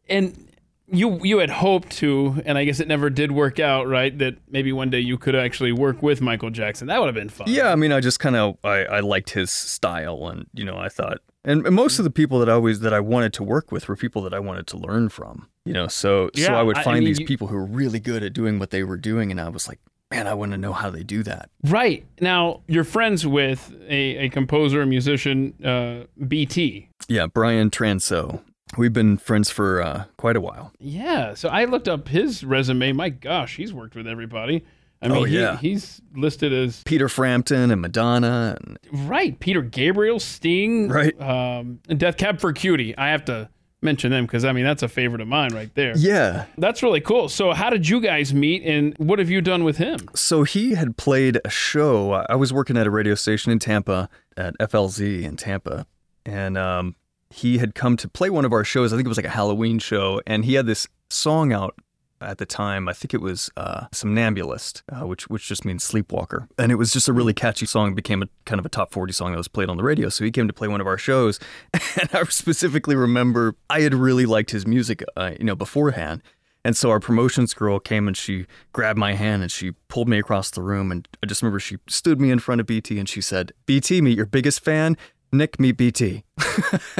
and 0.08 0.52
you 0.88 1.18
you 1.24 1.38
had 1.38 1.50
hoped 1.50 1.90
to, 1.98 2.40
and 2.46 2.56
I 2.58 2.64
guess 2.64 2.78
it 2.78 2.86
never 2.86 3.10
did 3.10 3.32
work 3.32 3.58
out, 3.58 3.88
right? 3.88 4.16
That 4.18 4.36
maybe 4.48 4.72
one 4.72 4.88
day 4.90 5.00
you 5.00 5.18
could 5.18 5.34
actually 5.34 5.72
work 5.72 6.00
with 6.00 6.20
Michael 6.20 6.50
Jackson. 6.50 6.86
That 6.86 7.00
would 7.00 7.06
have 7.06 7.14
been 7.16 7.28
fun. 7.28 7.48
Yeah, 7.48 7.72
I 7.72 7.76
mean, 7.76 7.90
I 7.92 7.98
just 8.00 8.20
kind 8.20 8.36
of 8.36 8.56
I, 8.62 8.84
I 8.84 9.00
liked 9.00 9.30
his 9.30 9.50
style, 9.50 10.28
and 10.28 10.46
you 10.54 10.64
know, 10.64 10.76
I 10.78 10.88
thought, 10.88 11.18
and, 11.46 11.62
most 11.70 11.98
of 11.98 12.04
the 12.04 12.10
people 12.10 12.38
that 12.40 12.48
I 12.50 12.52
always 12.52 12.80
that 12.80 12.92
I 12.92 13.00
wanted 13.00 13.32
to 13.34 13.42
work 13.42 13.72
with 13.72 13.88
were 13.88 13.96
people 13.96 14.20
that 14.22 14.34
I 14.34 14.38
wanted 14.40 14.66
to 14.68 14.76
learn 14.76 15.08
from. 15.08 15.48
You 15.64 15.72
know, 15.72 15.86
so 15.88 16.30
so 16.36 16.52
I 16.54 16.62
would 16.62 16.76
I- 16.76 16.80
I 16.80 16.84
find 16.84 16.98
mean, 17.00 17.06
these 17.08 17.20
you- 17.20 17.26
people 17.26 17.46
who 17.48 17.56
were 17.56 17.64
really 17.64 18.00
good 18.00 18.22
at 18.22 18.32
doing 18.34 18.58
what 18.58 18.70
they 18.70 18.82
were 18.84 18.96
doing, 18.98 19.30
and 19.30 19.40
I 19.40 19.48
was 19.48 19.66
like, 19.66 19.78
man, 20.10 20.26
I 20.28 20.34
want 20.34 20.52
to 20.52 20.58
know 20.58 20.72
how 20.72 20.90
they 20.90 21.02
do 21.02 21.22
that. 21.24 21.50
Right. 21.64 22.04
Now, 22.20 22.60
you're 22.68 22.84
friends 22.84 23.26
with 23.26 23.74
a, 23.88 24.16
a 24.26 24.28
composer 24.28 24.80
and 24.82 24.90
musician, 24.90 25.54
uh, 25.64 26.04
BT. 26.28 26.88
Yeah, 27.08 27.26
Brian 27.26 27.70
Transeau. 27.70 28.40
We've 28.76 28.92
been 28.92 29.16
friends 29.16 29.50
for 29.50 29.80
uh, 29.82 30.04
quite 30.16 30.36
a 30.36 30.40
while. 30.40 30.72
Yeah. 30.78 31.34
So 31.34 31.48
I 31.48 31.64
looked 31.64 31.88
up 31.88 32.08
his 32.08 32.44
resume. 32.44 32.92
My 32.92 33.08
gosh, 33.08 33.56
he's 33.56 33.72
worked 33.72 33.94
with 33.96 34.06
everybody. 34.06 34.64
I 35.02 35.08
mean, 35.08 35.16
Oh, 35.18 35.24
he- 35.24 35.68
he's 35.70 36.00
listed 36.14 36.52
as 36.52 36.82
Peter 36.84 37.08
Frampton 37.08 37.70
and 37.70 37.80
Madonna, 37.82 38.56
and 38.64 38.78
right. 39.08 39.38
Peter 39.38 39.60
Gabriel, 39.62 40.18
Sting, 40.18 40.88
Right. 40.88 41.18
Um, 41.20 41.80
and 41.88 41.98
Death 42.00 42.16
Cab 42.16 42.40
for 42.40 42.52
Cutie. 42.52 42.96
I 42.96 43.08
have 43.10 43.24
to 43.26 43.48
mention 43.82 44.10
them 44.10 44.24
because 44.24 44.44
I 44.44 44.52
mean 44.52 44.64
that's 44.64 44.82
a 44.82 44.88
favorite 44.88 45.20
of 45.20 45.28
mine 45.28 45.52
right 45.54 45.72
there. 45.74 45.92
yeah, 45.96 46.46
That's 46.58 46.82
really 46.82 47.00
cool. 47.02 47.28
So, 47.28 47.52
how 47.52 47.68
did 47.70 47.88
you 47.88 48.00
guys 48.00 48.32
meet, 48.34 48.62
and 48.64 48.94
what 48.98 49.18
have 49.18 49.28
you 49.30 49.40
done 49.42 49.64
with 49.64 49.76
him? 49.76 49.98
So 50.14 50.42
he 50.44 50.74
had 50.74 50.96
played 50.96 51.38
a 51.44 51.50
show. 51.50 52.12
I 52.28 52.34
was 52.34 52.52
working 52.52 52.76
at 52.78 52.86
a 52.86 52.90
radio 52.90 53.14
station 53.14 53.52
in 53.52 53.58
Tampa 53.58 54.08
at 54.36 54.54
FLZ 54.58 55.22
in 55.24 55.36
Tampa, 55.36 55.86
and 56.24 56.56
um, 56.56 56.96
he 57.30 57.58
had 57.58 57.74
come 57.74 57.96
to 57.98 58.08
play 58.08 58.30
one 58.30 58.44
of 58.46 58.52
our 58.52 58.64
shows. 58.64 58.92
I 58.92 58.96
think 58.96 59.04
it 59.06 59.08
was 59.10 59.18
like 59.18 59.26
a 59.26 59.30
Halloween 59.30 59.78
show, 59.78 60.20
and 60.26 60.44
he 60.46 60.54
had 60.54 60.66
this 60.66 60.88
song 61.10 61.52
out 61.52 61.74
at 62.20 62.38
the 62.38 62.46
time. 62.46 62.88
I 62.88 62.92
think 62.92 63.14
it 63.14 63.20
was 63.20 63.50
uh, 63.56 63.86
Somnambulist, 63.92 64.82
uh, 64.90 65.06
which 65.06 65.28
which 65.28 65.46
just 65.46 65.64
means 65.64 65.84
sleepwalker, 65.84 66.48
and 66.58 66.72
it 66.72 66.76
was 66.76 66.92
just 66.92 67.08
a 67.08 67.12
really 67.12 67.34
catchy 67.34 67.66
song. 67.66 67.92
It 67.92 67.94
became 67.94 68.22
a 68.22 68.28
kind 68.44 68.58
of 68.58 68.66
a 68.66 68.68
top 68.68 68.92
forty 68.92 69.12
song 69.12 69.32
that 69.32 69.38
was 69.38 69.48
played 69.48 69.68
on 69.68 69.76
the 69.76 69.84
radio. 69.84 70.08
So 70.08 70.24
he 70.24 70.30
came 70.30 70.46
to 70.46 70.52
play 70.52 70.68
one 70.68 70.80
of 70.80 70.86
our 70.86 70.98
shows, 70.98 71.38
and 71.72 72.08
I 72.12 72.24
specifically 72.24 72.96
remember 72.96 73.54
I 73.70 73.80
had 73.80 73.94
really 73.94 74.26
liked 74.26 74.50
his 74.50 74.66
music, 74.66 75.02
uh, 75.16 75.32
you 75.38 75.44
know, 75.44 75.56
beforehand. 75.56 76.22
And 76.66 76.76
so 76.76 76.90
our 76.90 76.98
promotions 76.98 77.54
girl 77.54 77.78
came 77.78 78.08
and 78.08 78.16
she 78.16 78.46
grabbed 78.72 78.98
my 78.98 79.14
hand 79.14 79.42
and 79.42 79.52
she 79.52 79.70
pulled 79.86 80.08
me 80.08 80.18
across 80.18 80.50
the 80.50 80.62
room. 80.62 80.90
And 80.90 81.06
I 81.22 81.26
just 81.26 81.40
remember 81.40 81.60
she 81.60 81.76
stood 81.88 82.20
me 82.20 82.32
in 82.32 82.40
front 82.40 82.60
of 82.60 82.66
BT 82.66 82.98
and 82.98 83.08
she 83.08 83.20
said, 83.20 83.52
BT, 83.66 84.00
meet 84.00 84.16
your 84.16 84.26
biggest 84.26 84.64
fan. 84.64 84.96
Nick, 85.36 85.60
me 85.60 85.72
BT. 85.72 86.24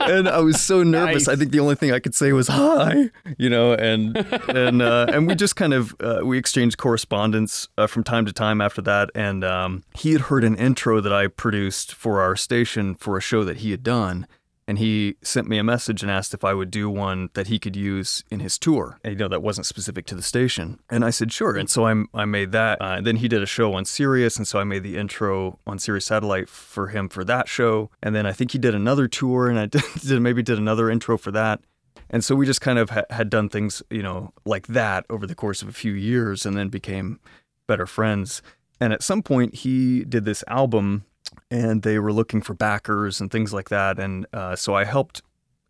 and 0.00 0.28
I 0.28 0.40
was 0.40 0.60
so 0.60 0.82
nervous. 0.82 1.26
Nice. 1.26 1.28
I 1.28 1.36
think 1.36 1.52
the 1.52 1.60
only 1.60 1.74
thing 1.74 1.92
I 1.92 1.98
could 1.98 2.14
say 2.14 2.32
was 2.32 2.48
hi, 2.48 3.10
you 3.38 3.50
know, 3.50 3.74
and 3.74 4.16
and 4.48 4.80
uh, 4.82 5.06
and 5.12 5.26
we 5.26 5.34
just 5.34 5.56
kind 5.56 5.74
of 5.74 5.94
uh, 6.00 6.20
we 6.24 6.38
exchanged 6.38 6.78
correspondence 6.78 7.68
uh, 7.76 7.86
from 7.86 8.04
time 8.04 8.26
to 8.26 8.32
time 8.32 8.60
after 8.60 8.82
that. 8.82 9.10
And 9.14 9.44
um, 9.44 9.84
he 9.94 10.12
had 10.12 10.22
heard 10.22 10.44
an 10.44 10.56
intro 10.56 11.00
that 11.00 11.12
I 11.12 11.26
produced 11.26 11.94
for 11.94 12.20
our 12.20 12.36
station 12.36 12.94
for 12.94 13.16
a 13.16 13.20
show 13.20 13.44
that 13.44 13.58
he 13.58 13.70
had 13.70 13.82
done 13.82 14.26
and 14.72 14.78
he 14.78 15.16
sent 15.20 15.50
me 15.50 15.58
a 15.58 15.62
message 15.62 16.00
and 16.00 16.10
asked 16.10 16.32
if 16.32 16.44
I 16.44 16.54
would 16.54 16.70
do 16.70 16.88
one 16.88 17.28
that 17.34 17.48
he 17.48 17.58
could 17.58 17.76
use 17.76 18.24
in 18.30 18.40
his 18.40 18.58
tour. 18.58 18.98
And, 19.04 19.12
you 19.12 19.18
know, 19.18 19.28
that 19.28 19.42
wasn't 19.42 19.66
specific 19.66 20.06
to 20.06 20.14
the 20.14 20.22
station. 20.22 20.80
And 20.88 21.04
I 21.04 21.10
said, 21.10 21.30
sure. 21.30 21.58
And 21.58 21.68
so 21.68 21.86
I, 21.86 22.04
I 22.14 22.24
made 22.24 22.52
that. 22.52 22.80
Uh, 22.80 22.94
and 22.96 23.06
then 23.06 23.16
he 23.16 23.28
did 23.28 23.42
a 23.42 23.46
show 23.46 23.74
on 23.74 23.84
Sirius. 23.84 24.38
And 24.38 24.48
so 24.48 24.58
I 24.58 24.64
made 24.64 24.82
the 24.82 24.96
intro 24.96 25.58
on 25.66 25.78
Sirius 25.78 26.06
Satellite 26.06 26.48
for 26.48 26.88
him 26.88 27.10
for 27.10 27.22
that 27.22 27.48
show. 27.48 27.90
And 28.02 28.14
then 28.14 28.24
I 28.24 28.32
think 28.32 28.52
he 28.52 28.58
did 28.58 28.74
another 28.74 29.08
tour 29.08 29.50
and 29.50 29.58
I 29.58 29.66
did, 29.66 29.82
did 30.00 30.22
maybe 30.22 30.42
did 30.42 30.56
another 30.56 30.88
intro 30.88 31.18
for 31.18 31.32
that. 31.32 31.60
And 32.08 32.24
so 32.24 32.34
we 32.34 32.46
just 32.46 32.62
kind 32.62 32.78
of 32.78 32.88
ha- 32.88 33.04
had 33.10 33.28
done 33.28 33.50
things, 33.50 33.82
you 33.90 34.02
know, 34.02 34.32
like 34.46 34.68
that 34.68 35.04
over 35.10 35.26
the 35.26 35.34
course 35.34 35.60
of 35.60 35.68
a 35.68 35.72
few 35.72 35.92
years 35.92 36.46
and 36.46 36.56
then 36.56 36.70
became 36.70 37.20
better 37.66 37.86
friends. 37.86 38.40
And 38.80 38.94
at 38.94 39.02
some 39.02 39.22
point, 39.22 39.54
he 39.54 40.02
did 40.04 40.24
this 40.24 40.42
album 40.48 41.04
and 41.52 41.82
they 41.82 41.98
were 41.98 42.14
looking 42.14 42.40
for 42.40 42.54
backers 42.54 43.20
and 43.20 43.30
things 43.30 43.52
like 43.52 43.68
that. 43.68 43.98
And 43.98 44.26
uh, 44.32 44.56
so 44.56 44.74
I 44.74 44.84
helped 44.84 45.20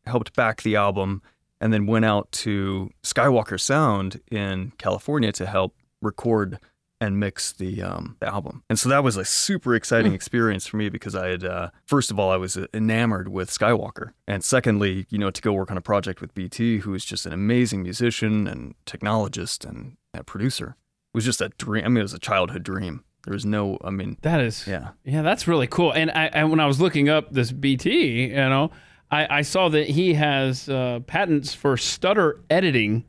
helped 0.07 0.35
back 0.35 0.63
the 0.63 0.77
album, 0.77 1.23
and 1.61 1.73
then 1.73 1.87
went 1.87 2.05
out 2.05 2.31
to 2.33 2.91
Skywalker 3.03 3.61
Sound 3.61 4.21
in 4.31 4.73
California 4.79 5.33
to 5.33 5.47
help 5.47 5.77
record 6.01 6.59
and 7.01 7.19
mix 7.19 7.53
the 7.53 7.83
um, 7.83 8.17
the 8.21 8.29
album. 8.29 8.63
And 8.71 8.79
so 8.79 8.89
that 8.91 9.03
was 9.03 9.17
a 9.17 9.25
super 9.25 9.75
exciting 9.75 10.15
experience 10.15 10.69
for 10.69 10.77
me 10.77 10.89
because 10.89 11.17
I 11.17 11.29
had 11.29 11.45
uh, 11.45 11.71
first 11.85 12.13
of 12.13 12.19
all 12.19 12.31
I 12.31 12.37
was 12.37 12.57
enamored 12.73 13.29
with 13.29 13.51
Skywalker, 13.51 14.13
and 14.29 14.45
secondly, 14.45 15.07
you 15.11 15.19
know, 15.19 15.33
to 15.33 15.43
go 15.43 15.53
work 15.53 15.73
on 15.73 15.77
a 15.77 15.83
project 15.83 16.21
with 16.21 16.33
BT, 16.33 16.79
who 16.79 16.95
is 16.95 17.05
just 17.05 17.27
an 17.27 17.33
amazing 17.33 17.83
musician 17.83 18.47
and 18.47 18.77
technologist 18.87 19.69
and 19.69 19.97
a 20.15 20.23
producer, 20.23 20.77
it 21.13 21.17
was 21.17 21.25
just 21.25 21.41
a 21.41 21.49
dream. 21.59 21.85
I 21.85 21.89
mean, 21.89 21.99
it 21.99 22.03
was 22.03 22.15
a 22.15 22.21
childhood 22.21 22.63
dream. 22.63 23.03
There 23.25 23.33
was 23.33 23.47
no, 23.47 23.79
I 23.85 23.91
mean, 23.91 24.17
That 24.23 24.41
is, 24.41 24.67
yeah. 24.67 24.91
yeah, 25.05 25.23
that's 25.23 25.47
really 25.47 25.69
cool. 25.69 25.93
And 25.93 26.11
I, 26.11 26.31
I 26.35 26.45
when 26.45 26.59
I 26.61 26.67
was 26.67 26.81
looking 26.81 27.09
up 27.09 27.31
this 27.33 27.53
BT, 27.53 28.27
you 28.29 28.35
know, 28.35 28.71
I, 29.11 29.39
I 29.39 29.43
saw 29.43 29.69
that 29.69 29.89
he 29.89 30.15
has 30.15 30.69
uh, 30.69 31.01
patents 31.07 31.55
for 31.55 31.77
stutter 31.77 32.41
editing. 32.51 33.05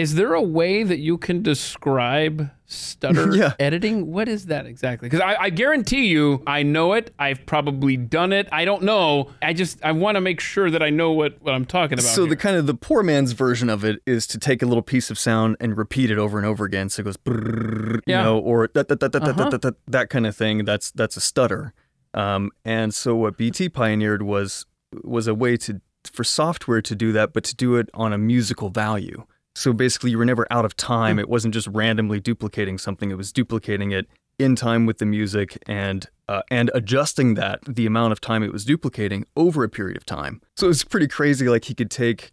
Is 0.00 0.14
there 0.14 0.32
a 0.34 0.42
way 0.42 0.82
that 0.82 0.98
you 0.98 1.18
can 1.18 1.42
describe 1.42 2.50
stutter 2.66 3.34
Yeah. 3.36 3.52
editing? 3.58 4.10
What 4.12 4.28
is 4.28 4.46
that 4.46 4.64
exactly? 4.66 5.08
Because 5.08 5.20
I, 5.20 5.34
I 5.44 5.50
guarantee 5.50 6.06
you, 6.06 6.42
I 6.46 6.62
know 6.62 6.92
it. 6.94 7.12
I've 7.18 7.44
probably 7.44 7.96
done 7.96 8.32
it. 8.32 8.48
I 8.52 8.64
don't 8.64 8.82
know. 8.82 9.30
I 9.42 9.52
just 9.52 9.78
I 9.84 9.92
want 9.92 10.14
to 10.16 10.20
make 10.20 10.40
sure 10.40 10.70
that 10.70 10.82
I 10.82 10.90
know 10.90 11.10
what, 11.12 11.40
what 11.42 11.54
I'm 11.54 11.64
talking 11.66 11.98
about. 11.98 12.04
So 12.08 12.22
here. 12.22 12.30
the 12.30 12.36
kind 12.36 12.56
of 12.56 12.66
the 12.66 12.74
poor 12.74 13.02
man's 13.02 13.32
version 13.32 13.68
of 13.68 13.84
it 13.84 14.00
is 14.06 14.26
to 14.28 14.38
take 14.38 14.62
a 14.62 14.66
little 14.66 14.82
piece 14.82 15.10
of 15.10 15.18
sound 15.18 15.56
and 15.60 15.76
repeat 15.76 16.10
it 16.10 16.18
over 16.18 16.38
and 16.38 16.46
over 16.46 16.64
again. 16.64 16.88
So 16.88 17.00
it 17.00 17.04
goes, 17.04 17.16
brrrr, 17.16 18.00
Yeah. 18.06 18.18
you 18.20 18.24
know, 18.24 18.38
or 18.38 18.68
that 18.74 18.88
that 18.88 19.00
that 19.00 19.12
that, 19.12 19.22
that, 19.24 19.38
Uh-huh. 19.40 19.50
that, 19.50 19.62
that, 19.62 19.74
that 19.88 20.10
kind 20.10 20.26
of 20.26 20.34
thing. 20.36 20.64
That's 20.64 20.90
that's 20.92 21.16
a 21.16 21.20
stutter. 21.20 21.74
Um, 22.14 22.50
and 22.64 22.94
so 22.94 23.14
what 23.16 23.36
BT 23.36 23.68
pioneered 23.68 24.22
was 24.22 24.64
was 25.04 25.26
a 25.26 25.34
way 25.34 25.56
to 25.58 25.80
for 26.10 26.24
software 26.24 26.80
to 26.80 26.94
do 26.94 27.12
that, 27.12 27.32
but 27.34 27.44
to 27.44 27.54
do 27.54 27.76
it 27.76 27.88
on 27.92 28.12
a 28.12 28.18
musical 28.18 28.70
value. 28.70 29.24
So 29.60 29.74
basically, 29.74 30.10
you 30.10 30.16
were 30.16 30.24
never 30.24 30.46
out 30.50 30.64
of 30.64 30.74
time. 30.74 31.18
It 31.18 31.28
wasn't 31.28 31.52
just 31.52 31.66
randomly 31.66 32.18
duplicating 32.18 32.78
something; 32.78 33.10
it 33.10 33.18
was 33.18 33.30
duplicating 33.30 33.92
it 33.92 34.06
in 34.38 34.56
time 34.56 34.86
with 34.86 34.96
the 34.96 35.04
music 35.04 35.62
and 35.66 36.08
uh, 36.30 36.40
and 36.50 36.70
adjusting 36.72 37.34
that 37.34 37.60
the 37.66 37.84
amount 37.84 38.12
of 38.12 38.22
time 38.22 38.42
it 38.42 38.54
was 38.54 38.64
duplicating 38.64 39.26
over 39.36 39.62
a 39.62 39.68
period 39.68 39.98
of 39.98 40.06
time. 40.06 40.40
So 40.56 40.64
it 40.64 40.68
was 40.68 40.84
pretty 40.84 41.08
crazy. 41.08 41.46
Like 41.46 41.66
he 41.66 41.74
could 41.74 41.90
take 41.90 42.32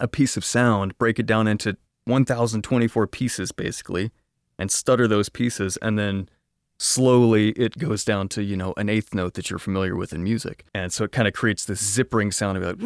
a 0.00 0.08
piece 0.08 0.38
of 0.38 0.44
sound, 0.44 0.96
break 0.96 1.18
it 1.18 1.26
down 1.26 1.46
into 1.46 1.76
1,024 2.06 3.08
pieces, 3.08 3.52
basically, 3.52 4.10
and 4.58 4.70
stutter 4.70 5.06
those 5.06 5.28
pieces, 5.28 5.76
and 5.82 5.98
then 5.98 6.30
slowly 6.78 7.50
it 7.50 7.78
goes 7.78 8.04
down 8.04 8.28
to 8.28 8.42
you 8.42 8.56
know 8.56 8.74
an 8.76 8.88
eighth 8.88 9.14
note 9.14 9.34
that 9.34 9.48
you're 9.48 9.58
familiar 9.58 9.94
with 9.96 10.12
in 10.12 10.22
music 10.24 10.64
and 10.74 10.92
so 10.92 11.04
it 11.04 11.12
kind 11.12 11.28
of 11.28 11.34
creates 11.34 11.64
this 11.64 11.80
zippering 11.80 12.34
sound 12.34 12.58
of 12.58 12.64
like 12.64 12.76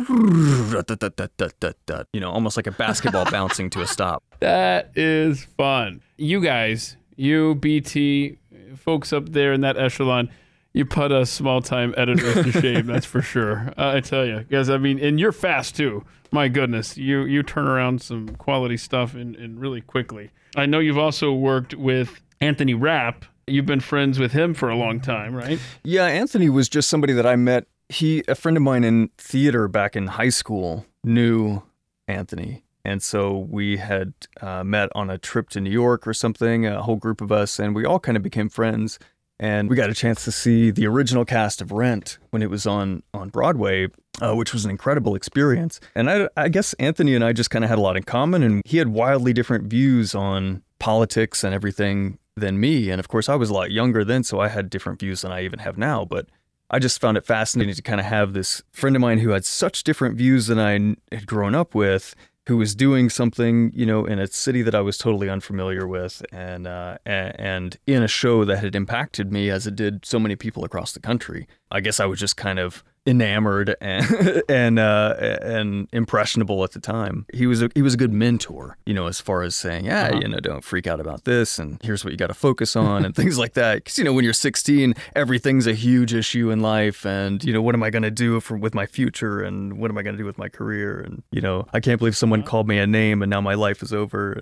you 2.12 2.20
know 2.20 2.30
almost 2.30 2.56
like 2.56 2.66
a 2.66 2.72
basketball 2.72 3.24
bouncing 3.30 3.70
to 3.70 3.80
a 3.80 3.86
stop 3.86 4.22
That 4.40 4.90
is 4.94 5.44
fun. 5.44 6.00
You 6.16 6.40
guys, 6.40 6.96
you 7.16 7.54
BT 7.56 8.38
folks 8.76 9.12
up 9.12 9.30
there 9.30 9.52
in 9.52 9.62
that 9.62 9.76
echelon, 9.76 10.30
you 10.72 10.84
put 10.84 11.10
us 11.10 11.30
small 11.30 11.60
time 11.60 11.94
editors 11.96 12.34
to 12.34 12.52
shame. 12.52 12.86
That's 12.86 13.06
for 13.06 13.22
sure. 13.22 13.72
Uh, 13.76 13.94
I 13.96 14.00
tell 14.00 14.24
you, 14.24 14.44
guys. 14.44 14.70
I 14.70 14.78
mean, 14.78 14.98
and 15.00 15.18
you're 15.18 15.32
fast 15.32 15.76
too. 15.76 16.04
My 16.30 16.48
goodness, 16.48 16.96
you 16.96 17.24
you 17.24 17.42
turn 17.42 17.66
around 17.66 18.02
some 18.02 18.28
quality 18.36 18.76
stuff 18.76 19.14
in, 19.14 19.34
in 19.34 19.58
really 19.58 19.80
quickly. 19.80 20.30
I 20.56 20.66
know 20.66 20.78
you've 20.78 20.98
also 20.98 21.32
worked 21.32 21.74
with 21.74 22.20
Anthony 22.40 22.74
Rapp. 22.74 23.24
You've 23.48 23.66
been 23.66 23.80
friends 23.80 24.18
with 24.18 24.32
him 24.32 24.54
for 24.54 24.68
a 24.68 24.76
long 24.76 25.00
time, 25.00 25.34
right? 25.34 25.58
Yeah, 25.84 26.06
Anthony 26.06 26.48
was 26.48 26.68
just 26.68 26.88
somebody 26.88 27.12
that 27.14 27.26
I 27.26 27.36
met. 27.36 27.66
He, 27.88 28.22
a 28.28 28.34
friend 28.34 28.56
of 28.56 28.62
mine 28.62 28.84
in 28.84 29.10
theater 29.18 29.68
back 29.68 29.96
in 29.96 30.08
high 30.08 30.28
school, 30.28 30.86
knew 31.04 31.62
Anthony. 32.06 32.64
And 32.84 33.02
so 33.02 33.36
we 33.36 33.76
had 33.76 34.14
uh, 34.40 34.64
met 34.64 34.88
on 34.94 35.10
a 35.10 35.18
trip 35.18 35.50
to 35.50 35.60
New 35.60 35.70
York 35.70 36.06
or 36.06 36.14
something, 36.14 36.66
a 36.66 36.82
whole 36.82 36.96
group 36.96 37.20
of 37.20 37.30
us, 37.32 37.58
and 37.58 37.74
we 37.74 37.84
all 37.84 37.98
kind 37.98 38.16
of 38.16 38.22
became 38.22 38.48
friends. 38.48 38.98
And 39.40 39.70
we 39.70 39.76
got 39.76 39.90
a 39.90 39.94
chance 39.94 40.24
to 40.24 40.32
see 40.32 40.70
the 40.70 40.86
original 40.86 41.24
cast 41.24 41.60
of 41.60 41.70
Rent 41.70 42.18
when 42.30 42.42
it 42.42 42.50
was 42.50 42.66
on 42.66 43.04
on 43.14 43.28
Broadway, 43.28 43.88
uh, 44.20 44.34
which 44.34 44.52
was 44.52 44.64
an 44.64 44.70
incredible 44.70 45.14
experience. 45.14 45.80
And 45.94 46.10
I, 46.10 46.28
I 46.36 46.48
guess 46.48 46.72
Anthony 46.74 47.14
and 47.14 47.24
I 47.24 47.32
just 47.32 47.50
kind 47.50 47.64
of 47.64 47.68
had 47.68 47.78
a 47.78 47.82
lot 47.82 47.96
in 47.96 48.02
common, 48.02 48.42
and 48.42 48.62
he 48.64 48.78
had 48.78 48.88
wildly 48.88 49.32
different 49.32 49.68
views 49.68 50.14
on 50.14 50.62
politics 50.80 51.44
and 51.44 51.54
everything 51.54 52.18
than 52.38 52.60
me. 52.60 52.90
And 52.90 52.98
of 52.98 53.08
course, 53.08 53.28
I 53.28 53.34
was 53.34 53.50
a 53.50 53.54
lot 53.54 53.70
younger 53.70 54.04
then, 54.04 54.24
so 54.24 54.40
I 54.40 54.48
had 54.48 54.70
different 54.70 55.00
views 55.00 55.20
than 55.20 55.32
I 55.32 55.44
even 55.44 55.58
have 55.58 55.76
now. 55.76 56.04
But 56.04 56.26
I 56.70 56.78
just 56.78 57.00
found 57.00 57.16
it 57.16 57.26
fascinating 57.26 57.74
to 57.74 57.82
kind 57.82 58.00
of 58.00 58.06
have 58.06 58.32
this 58.32 58.62
friend 58.72 58.96
of 58.96 59.02
mine 59.02 59.18
who 59.18 59.30
had 59.30 59.44
such 59.44 59.84
different 59.84 60.16
views 60.16 60.46
than 60.46 60.58
I 60.58 60.96
had 61.14 61.26
grown 61.26 61.54
up 61.54 61.74
with 61.74 62.14
who 62.48 62.56
was 62.56 62.74
doing 62.74 63.10
something, 63.10 63.70
you 63.74 63.84
know, 63.84 64.06
in 64.06 64.18
a 64.18 64.26
city 64.26 64.62
that 64.62 64.74
I 64.74 64.80
was 64.80 64.96
totally 64.96 65.28
unfamiliar 65.28 65.86
with, 65.86 66.24
and 66.32 66.66
uh, 66.66 66.96
and 67.04 67.76
in 67.86 68.02
a 68.02 68.08
show 68.08 68.46
that 68.46 68.60
had 68.60 68.74
impacted 68.74 69.30
me 69.30 69.50
as 69.50 69.66
it 69.66 69.76
did 69.76 70.06
so 70.06 70.18
many 70.18 70.34
people 70.34 70.64
across 70.64 70.92
the 70.92 71.00
country. 71.00 71.46
I 71.70 71.80
guess 71.80 72.00
I 72.00 72.06
was 72.06 72.18
just 72.18 72.38
kind 72.38 72.58
of 72.58 72.82
enamored 73.08 73.74
and 73.80 74.42
and 74.48 74.78
uh, 74.78 75.16
and 75.18 75.88
impressionable 75.92 76.62
at 76.62 76.72
the 76.72 76.80
time. 76.80 77.26
He 77.32 77.46
was 77.46 77.62
a, 77.62 77.70
he 77.74 77.82
was 77.82 77.94
a 77.94 77.96
good 77.96 78.12
mentor, 78.12 78.76
you 78.84 78.94
know, 78.94 79.06
as 79.06 79.20
far 79.20 79.42
as 79.42 79.56
saying, 79.56 79.86
yeah, 79.86 80.08
uh-huh. 80.08 80.20
you 80.20 80.28
know, 80.28 80.38
don't 80.38 80.62
freak 80.62 80.86
out 80.86 81.00
about 81.00 81.24
this, 81.24 81.58
and 81.58 81.80
here's 81.82 82.04
what 82.04 82.12
you 82.12 82.18
got 82.18 82.26
to 82.28 82.34
focus 82.34 82.76
on, 82.76 83.04
and 83.04 83.16
things 83.16 83.38
like 83.38 83.54
that. 83.54 83.76
Because 83.76 83.98
you 83.98 84.04
know, 84.04 84.12
when 84.12 84.24
you're 84.24 84.34
16, 84.34 84.94
everything's 85.16 85.66
a 85.66 85.74
huge 85.74 86.12
issue 86.12 86.50
in 86.50 86.60
life, 86.60 87.06
and 87.06 87.42
you 87.42 87.52
know, 87.52 87.62
what 87.62 87.74
am 87.74 87.82
I 87.82 87.90
going 87.90 88.02
to 88.02 88.10
do 88.10 88.38
for 88.40 88.56
with 88.56 88.74
my 88.74 88.86
future, 88.86 89.40
and 89.40 89.78
what 89.78 89.90
am 89.90 89.96
I 89.96 90.02
going 90.02 90.14
to 90.14 90.22
do 90.22 90.26
with 90.26 90.38
my 90.38 90.48
career, 90.48 91.00
and 91.00 91.22
you 91.32 91.40
know, 91.40 91.66
I 91.72 91.80
can't 91.80 91.98
believe 91.98 92.16
someone 92.16 92.40
uh-huh. 92.40 92.50
called 92.50 92.68
me 92.68 92.78
a 92.78 92.86
name, 92.86 93.22
and 93.22 93.30
now 93.30 93.40
my 93.40 93.54
life 93.54 93.82
is 93.82 93.92
over. 93.92 94.40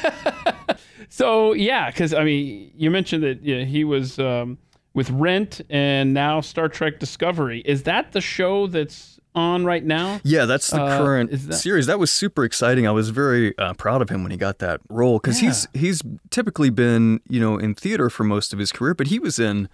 so 1.10 1.52
yeah, 1.52 1.90
because 1.90 2.14
I 2.14 2.24
mean, 2.24 2.72
you 2.74 2.90
mentioned 2.90 3.22
that 3.22 3.42
yeah, 3.42 3.64
he 3.64 3.84
was. 3.84 4.18
Um, 4.18 4.58
with 4.94 5.10
Rent 5.10 5.60
and 5.70 6.14
now 6.14 6.40
Star 6.40 6.68
Trek 6.68 6.98
Discovery. 6.98 7.62
Is 7.64 7.84
that 7.84 8.12
the 8.12 8.20
show 8.20 8.66
that's 8.66 9.18
on 9.34 9.64
right 9.64 9.84
now? 9.84 10.20
Yeah, 10.24 10.44
that's 10.44 10.68
the 10.68 10.82
uh, 10.82 10.98
current 10.98 11.30
that... 11.30 11.54
series. 11.54 11.86
That 11.86 11.98
was 11.98 12.10
super 12.10 12.44
exciting. 12.44 12.86
I 12.86 12.90
was 12.90 13.10
very 13.10 13.56
uh, 13.58 13.74
proud 13.74 14.02
of 14.02 14.08
him 14.08 14.22
when 14.22 14.32
he 14.32 14.36
got 14.36 14.58
that 14.58 14.80
role 14.88 15.18
because 15.18 15.40
yeah. 15.40 15.48
he's 15.48 15.68
he's 15.74 16.02
typically 16.30 16.70
been 16.70 17.20
you 17.28 17.40
know 17.40 17.58
in 17.58 17.74
theater 17.74 18.10
for 18.10 18.24
most 18.24 18.52
of 18.52 18.58
his 18.58 18.72
career, 18.72 18.94
but 18.94 19.08
he 19.08 19.18
was 19.18 19.38
in 19.38 19.68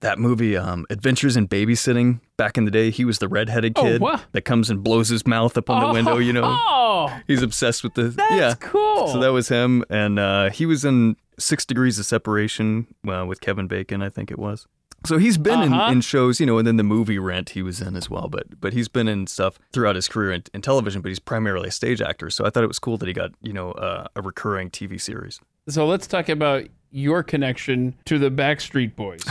that 0.00 0.18
movie 0.18 0.56
um, 0.56 0.86
Adventures 0.90 1.36
in 1.36 1.48
Babysitting 1.48 2.20
back 2.36 2.58
in 2.58 2.64
the 2.64 2.70
day. 2.70 2.90
He 2.90 3.04
was 3.04 3.18
the 3.18 3.28
redheaded 3.28 3.72
oh, 3.76 3.82
kid 3.82 4.02
oh, 4.02 4.22
that 4.32 4.42
comes 4.42 4.70
and 4.70 4.82
blows 4.82 5.08
his 5.08 5.26
mouth 5.26 5.56
up 5.56 5.70
on 5.70 5.82
oh, 5.82 5.88
the 5.88 5.92
window. 5.92 6.18
You 6.18 6.32
know, 6.32 6.44
oh, 6.44 7.20
he's 7.26 7.42
obsessed 7.42 7.82
with 7.82 7.94
the 7.94 8.08
that's 8.08 8.32
yeah. 8.32 8.54
cool. 8.60 9.08
So 9.08 9.20
that 9.20 9.32
was 9.32 9.48
him, 9.48 9.84
and 9.88 10.18
uh, 10.18 10.50
he 10.50 10.66
was 10.66 10.84
in 10.84 11.16
Six 11.38 11.64
Degrees 11.64 11.98
of 11.98 12.06
Separation 12.06 12.86
uh, 13.08 13.24
with 13.26 13.40
Kevin 13.40 13.66
Bacon, 13.66 14.02
I 14.02 14.08
think 14.08 14.30
it 14.30 14.38
was. 14.38 14.66
So 15.04 15.18
he's 15.18 15.38
been 15.38 15.72
uh-huh. 15.72 15.86
in, 15.86 15.98
in 15.98 16.00
shows, 16.00 16.40
you 16.40 16.46
know, 16.46 16.58
and 16.58 16.66
then 16.66 16.76
the 16.76 16.82
movie 16.82 17.18
Rent 17.18 17.50
he 17.50 17.62
was 17.62 17.80
in 17.80 17.96
as 17.96 18.10
well. 18.10 18.28
But 18.28 18.60
but 18.60 18.72
he's 18.72 18.88
been 18.88 19.08
in 19.08 19.26
stuff 19.26 19.58
throughout 19.72 19.94
his 19.94 20.08
career 20.08 20.32
in, 20.32 20.42
in 20.52 20.62
television. 20.62 21.00
But 21.00 21.10
he's 21.10 21.20
primarily 21.20 21.68
a 21.68 21.72
stage 21.72 22.00
actor. 22.00 22.30
So 22.30 22.44
I 22.44 22.50
thought 22.50 22.64
it 22.64 22.68
was 22.68 22.78
cool 22.78 22.96
that 22.98 23.06
he 23.06 23.12
got 23.12 23.32
you 23.40 23.52
know 23.52 23.72
uh, 23.72 24.08
a 24.16 24.22
recurring 24.22 24.70
TV 24.70 25.00
series. 25.00 25.40
So 25.68 25.86
let's 25.86 26.06
talk 26.06 26.28
about 26.28 26.64
your 26.90 27.22
connection 27.22 27.94
to 28.04 28.18
the 28.18 28.30
Backstreet 28.30 28.96
Boys. 28.96 29.24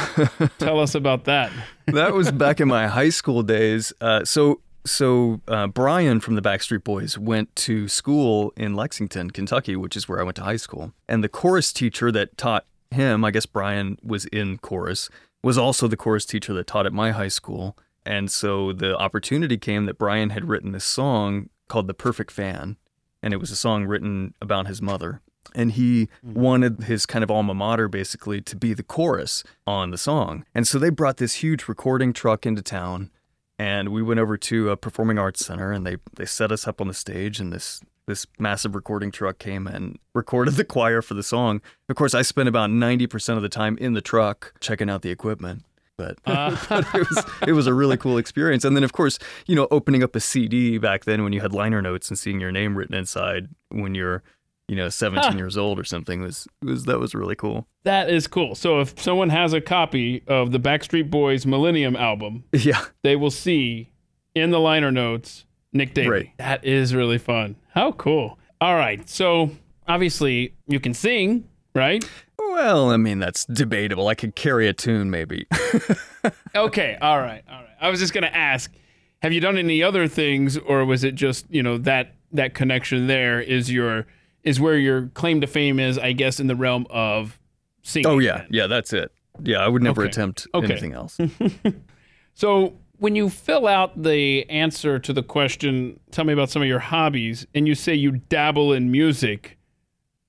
Tell 0.57 0.79
us 0.79 0.95
about 0.95 1.25
that. 1.25 1.51
that 1.87 2.13
was 2.13 2.31
back 2.31 2.59
in 2.59 2.67
my 2.67 2.87
high 2.87 3.09
school 3.09 3.43
days. 3.43 3.93
Uh, 4.01 4.23
so 4.23 4.61
so 4.85 5.41
uh, 5.47 5.67
Brian 5.67 6.19
from 6.19 6.35
the 6.35 6.41
Backstreet 6.41 6.83
Boys 6.83 7.17
went 7.17 7.55
to 7.57 7.87
school 7.87 8.53
in 8.55 8.75
Lexington, 8.75 9.31
Kentucky, 9.31 9.75
which 9.75 9.97
is 9.97 10.07
where 10.07 10.19
I 10.19 10.23
went 10.23 10.35
to 10.37 10.43
high 10.43 10.57
school. 10.57 10.93
And 11.09 11.23
the 11.23 11.29
chorus 11.29 11.73
teacher 11.73 12.11
that 12.11 12.37
taught 12.37 12.65
him, 12.91 13.25
I 13.25 13.31
guess 13.31 13.45
Brian 13.45 13.97
was 14.03 14.25
in 14.25 14.57
chorus, 14.59 15.09
was 15.43 15.57
also 15.57 15.87
the 15.87 15.97
chorus 15.97 16.25
teacher 16.25 16.53
that 16.53 16.67
taught 16.67 16.85
at 16.85 16.93
my 16.93 17.11
high 17.11 17.29
school. 17.29 17.77
And 18.05 18.31
so 18.31 18.71
the 18.71 18.95
opportunity 18.95 19.57
came 19.57 19.85
that 19.85 19.97
Brian 19.97 20.29
had 20.29 20.47
written 20.47 20.71
this 20.71 20.85
song 20.85 21.49
called 21.67 21.87
The 21.87 21.93
Perfect 21.93 22.31
Fan. 22.31 22.77
And 23.23 23.33
it 23.33 23.37
was 23.37 23.49
a 23.49 23.55
song 23.55 23.85
written 23.85 24.35
about 24.39 24.67
his 24.67 24.81
mother. 24.81 25.21
And 25.53 25.73
he 25.73 26.07
mm-hmm. 26.25 26.39
wanted 26.39 26.83
his 26.83 27.05
kind 27.05 27.23
of 27.23 27.31
alma 27.31 27.53
mater 27.53 27.87
basically 27.87 28.41
to 28.41 28.55
be 28.55 28.73
the 28.73 28.83
chorus 28.83 29.43
on 29.67 29.91
the 29.91 29.97
song. 29.97 30.45
And 30.53 30.67
so 30.67 30.79
they 30.79 30.89
brought 30.89 31.17
this 31.17 31.35
huge 31.35 31.67
recording 31.67 32.13
truck 32.13 32.45
into 32.45 32.61
town 32.61 33.11
and 33.57 33.89
we 33.89 34.03
went 34.03 34.19
over 34.19 34.37
to 34.37 34.69
a 34.69 34.77
performing 34.77 35.17
arts 35.17 35.45
center 35.45 35.71
and 35.71 35.85
they 35.85 35.97
they 36.15 36.25
set 36.25 36.51
us 36.51 36.67
up 36.67 36.81
on 36.81 36.87
the 36.87 36.93
stage 36.93 37.39
and 37.39 37.53
this 37.53 37.81
this 38.07 38.27
massive 38.37 38.75
recording 38.75 39.11
truck 39.11 39.39
came 39.39 39.67
and 39.67 39.97
recorded 40.13 40.53
the 40.55 40.65
choir 40.65 41.01
for 41.01 41.13
the 41.13 41.23
song. 41.23 41.61
Of 41.89 41.95
course, 41.95 42.13
I 42.13 42.21
spent 42.21 42.47
about 42.47 42.69
90% 42.69 43.35
of 43.35 43.41
the 43.41 43.49
time 43.49 43.77
in 43.79 43.93
the 43.93 44.01
truck 44.01 44.53
checking 44.59 44.89
out 44.89 45.01
the 45.01 45.09
equipment. 45.09 45.63
But, 45.97 46.17
uh. 46.25 46.55
but 46.69 46.85
it, 46.93 47.09
was, 47.09 47.25
it 47.47 47.51
was 47.53 47.67
a 47.67 47.73
really 47.73 47.97
cool 47.97 48.17
experience. 48.17 48.63
And 48.63 48.75
then, 48.75 48.83
of 48.83 48.93
course, 48.93 49.17
you 49.47 49.55
know, 49.55 49.67
opening 49.71 50.03
up 50.03 50.15
a 50.15 50.19
CD 50.19 50.77
back 50.77 51.05
then 51.05 51.23
when 51.23 51.33
you 51.33 51.41
had 51.41 51.53
liner 51.53 51.81
notes 51.81 52.09
and 52.09 52.19
seeing 52.19 52.39
your 52.39 52.51
name 52.51 52.77
written 52.77 52.95
inside 52.95 53.47
when 53.69 53.95
you're 53.95 54.21
you 54.67 54.75
know 54.75 54.89
17 54.89 55.31
huh. 55.31 55.37
years 55.37 55.57
old 55.57 55.79
or 55.79 55.83
something 55.83 56.21
was 56.21 56.47
was 56.61 56.85
that 56.85 56.99
was 56.99 57.13
really 57.13 57.35
cool. 57.35 57.67
That 57.83 58.09
is 58.09 58.27
cool. 58.27 58.55
So 58.55 58.79
if 58.81 58.99
someone 58.99 59.29
has 59.29 59.53
a 59.53 59.61
copy 59.61 60.23
of 60.27 60.51
the 60.51 60.59
backstreet 60.59 61.09
boys 61.09 61.45
millennium 61.45 61.95
album 61.95 62.43
yeah. 62.51 62.85
they 63.03 63.15
will 63.15 63.31
see 63.31 63.91
in 64.33 64.51
the 64.51 64.59
liner 64.59 64.91
notes 64.91 65.45
nick 65.71 65.93
daly 65.93 66.09
right. 66.09 66.31
that 66.37 66.65
is 66.65 66.95
really 66.95 67.17
fun. 67.17 67.55
How 67.73 67.91
cool. 67.91 68.39
All 68.61 68.75
right. 68.75 69.07
So 69.09 69.51
obviously 69.87 70.55
you 70.67 70.79
can 70.79 70.93
sing 70.93 71.47
right? 71.73 72.07
Well 72.39 72.91
i 72.91 72.97
mean 72.97 73.19
that's 73.19 73.45
debatable. 73.45 74.07
I 74.07 74.15
could 74.15 74.35
carry 74.35 74.67
a 74.67 74.73
tune 74.73 75.09
maybe. 75.09 75.47
Okay. 76.55 76.97
All 77.01 77.19
right. 77.19 77.43
All 77.49 77.61
right. 77.61 77.75
I 77.81 77.89
was 77.89 77.99
just 77.99 78.13
going 78.13 78.23
to 78.23 78.35
ask 78.35 78.71
have 79.21 79.33
you 79.33 79.41
done 79.41 79.57
any 79.57 79.83
other 79.83 80.07
things 80.07 80.57
or 80.57 80.85
was 80.85 81.03
it 81.03 81.15
just 81.15 81.45
you 81.49 81.61
know 81.61 81.77
that 81.79 82.15
that 82.31 82.53
connection 82.53 83.07
there 83.07 83.41
is 83.41 83.71
your 83.71 84.05
is 84.45 84.59
where 84.59 84.77
your 84.77 85.07
claim 85.07 85.41
to 85.41 85.47
fame 85.47 85.79
is, 85.79 85.97
I 85.97 86.13
guess, 86.13 86.39
in 86.39 86.47
the 86.47 86.55
realm 86.55 86.87
of 86.89 87.37
singing. 87.81 88.07
Oh 88.07 88.19
yeah, 88.19 88.45
yeah, 88.49 88.67
that's 88.67 88.93
it. 88.93 89.11
Yeah, 89.43 89.57
I 89.57 89.67
would 89.67 89.83
never 89.83 90.03
okay. 90.03 90.09
attempt 90.09 90.47
okay. 90.53 90.71
anything 90.71 90.93
else. 90.93 91.17
so 92.33 92.77
when 92.97 93.15
you 93.15 93.29
fill 93.29 93.67
out 93.67 94.01
the 94.01 94.49
answer 94.49 94.99
to 94.99 95.11
the 95.11 95.23
question, 95.23 95.99
tell 96.11 96.23
me 96.23 96.33
about 96.33 96.49
some 96.49 96.61
of 96.61 96.67
your 96.67 96.79
hobbies, 96.79 97.45
and 97.53 97.67
you 97.67 97.75
say 97.75 97.93
you 97.93 98.11
dabble 98.11 98.71
in 98.71 98.91
music, 98.91 99.57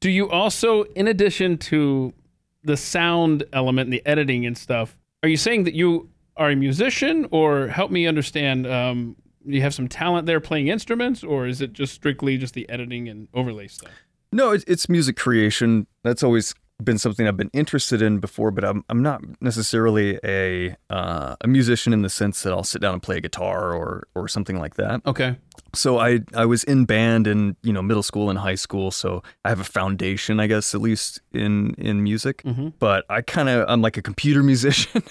do 0.00 0.10
you 0.10 0.28
also, 0.30 0.82
in 0.94 1.06
addition 1.06 1.58
to 1.58 2.12
the 2.64 2.76
sound 2.76 3.44
element 3.52 3.86
and 3.86 3.92
the 3.92 4.04
editing 4.04 4.44
and 4.44 4.58
stuff, 4.58 4.96
are 5.22 5.28
you 5.28 5.36
saying 5.36 5.64
that 5.64 5.74
you 5.74 6.08
are 6.36 6.50
a 6.50 6.56
musician, 6.56 7.26
or 7.30 7.68
help 7.68 7.90
me 7.90 8.06
understand? 8.06 8.66
Um, 8.66 9.16
you 9.44 9.62
have 9.62 9.74
some 9.74 9.88
talent 9.88 10.26
there 10.26 10.40
playing 10.40 10.68
instruments, 10.68 11.22
or 11.22 11.46
is 11.46 11.60
it 11.60 11.72
just 11.72 11.94
strictly 11.94 12.36
just 12.36 12.54
the 12.54 12.68
editing 12.68 13.08
and 13.08 13.28
overlay 13.32 13.68
stuff? 13.68 13.92
No, 14.32 14.52
it's 14.52 14.88
music 14.88 15.16
creation. 15.16 15.86
That's 16.02 16.22
always 16.22 16.54
been 16.82 16.98
something 16.98 17.26
I've 17.26 17.36
been 17.36 17.50
interested 17.52 18.02
in 18.02 18.18
before, 18.18 18.50
but 18.50 18.64
I'm 18.64 18.84
I'm 18.88 19.02
not 19.02 19.22
necessarily 19.40 20.18
a 20.24 20.76
uh, 20.90 21.36
a 21.40 21.48
musician 21.48 21.92
in 21.92 22.02
the 22.02 22.10
sense 22.10 22.42
that 22.42 22.52
I'll 22.52 22.64
sit 22.64 22.82
down 22.82 22.94
and 22.94 23.02
play 23.02 23.16
a 23.16 23.20
guitar 23.20 23.72
or 23.72 24.06
or 24.14 24.28
something 24.28 24.58
like 24.58 24.74
that. 24.74 25.00
Okay. 25.06 25.36
So 25.74 25.98
I 25.98 26.20
I 26.34 26.44
was 26.44 26.64
in 26.64 26.84
band 26.84 27.26
in 27.26 27.56
you 27.62 27.72
know 27.72 27.82
middle 27.82 28.02
school 28.02 28.28
and 28.28 28.38
high 28.38 28.54
school, 28.54 28.90
so 28.90 29.22
I 29.44 29.48
have 29.48 29.60
a 29.60 29.64
foundation, 29.64 30.38
I 30.38 30.46
guess, 30.46 30.74
at 30.74 30.80
least 30.80 31.20
in 31.32 31.74
in 31.78 32.02
music. 32.02 32.42
Mm-hmm. 32.42 32.68
But 32.78 33.04
I 33.08 33.22
kind 33.22 33.48
of 33.48 33.64
I'm 33.68 33.80
like 33.80 33.96
a 33.96 34.02
computer 34.02 34.42
musician, 34.42 35.02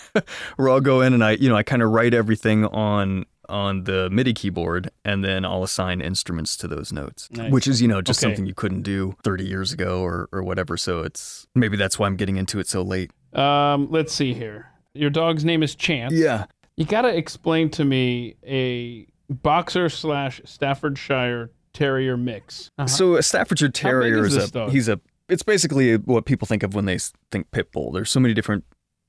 where 0.58 0.70
I'll 0.70 0.82
go 0.82 1.02
in 1.02 1.14
and 1.14 1.24
I 1.24 1.32
you 1.32 1.50
know 1.50 1.56
I 1.56 1.64
kind 1.64 1.82
of 1.82 1.90
write 1.92 2.14
everything 2.14 2.66
on 2.66 3.26
on 3.50 3.84
the 3.84 4.10
MIDI 4.10 4.34
keyboard, 4.34 4.90
and 5.04 5.24
then 5.24 5.46
I'll 5.46 5.64
assign 5.64 6.02
instruments 6.02 6.56
to 6.58 6.68
those 6.68 6.92
notes, 6.92 7.30
nice. 7.32 7.52
which 7.52 7.68
is, 7.68 7.82
you 7.82 7.88
know, 7.88 8.02
just 8.02 8.20
okay. 8.20 8.32
something 8.32 8.46
you 8.46 8.54
couldn't 8.54 8.82
do 8.82 9.16
30 9.24 9.46
years 9.46 9.72
ago 9.72 10.02
or, 10.02 10.30
or 10.32 10.44
whatever. 10.44 10.78
So 10.78 11.02
it's 11.02 11.48
maybe 11.56 11.78
that's 11.78 11.98
why 12.00 12.08
I'm 12.08 12.16
getting 12.16 12.38
into 12.38 12.60
it 12.60 12.68
so 12.68 12.82
late. 12.82 13.12
Um, 13.34 13.88
let's 13.92 14.14
see 14.14 14.34
here. 14.34 14.68
Your 14.94 15.10
dog's 15.10 15.44
name 15.44 15.62
is 15.64 15.76
Chance. 15.76 16.14
Yeah. 16.14 16.46
You 16.78 16.86
got 16.86 17.02
to 17.02 17.16
explain 17.16 17.70
to 17.72 17.86
me 17.86 18.36
a 18.46 19.08
boxer 19.30 19.90
slash 19.90 20.42
Staffordshire 20.46 21.52
Terrier 21.74 22.16
mix. 22.16 22.72
Uh-huh. 22.78 22.88
So 22.88 23.16
a 23.16 23.24
Staffordshire 23.24 23.70
Terrier 23.70 24.26
is, 24.26 24.36
is 24.36 24.50
a 24.50 24.52
dog? 24.52 24.72
he's 24.72 24.88
a 24.88 25.00
it's 25.28 25.44
basically 25.44 25.98
what 25.98 26.26
people 26.26 26.46
think 26.46 26.64
of 26.64 26.76
when 26.76 26.86
they 26.86 26.98
think 27.32 27.50
pit 27.52 27.72
bull. 27.72 27.92
There's 27.92 28.10
so 28.12 28.20
many 28.20 28.34
different 28.34 28.64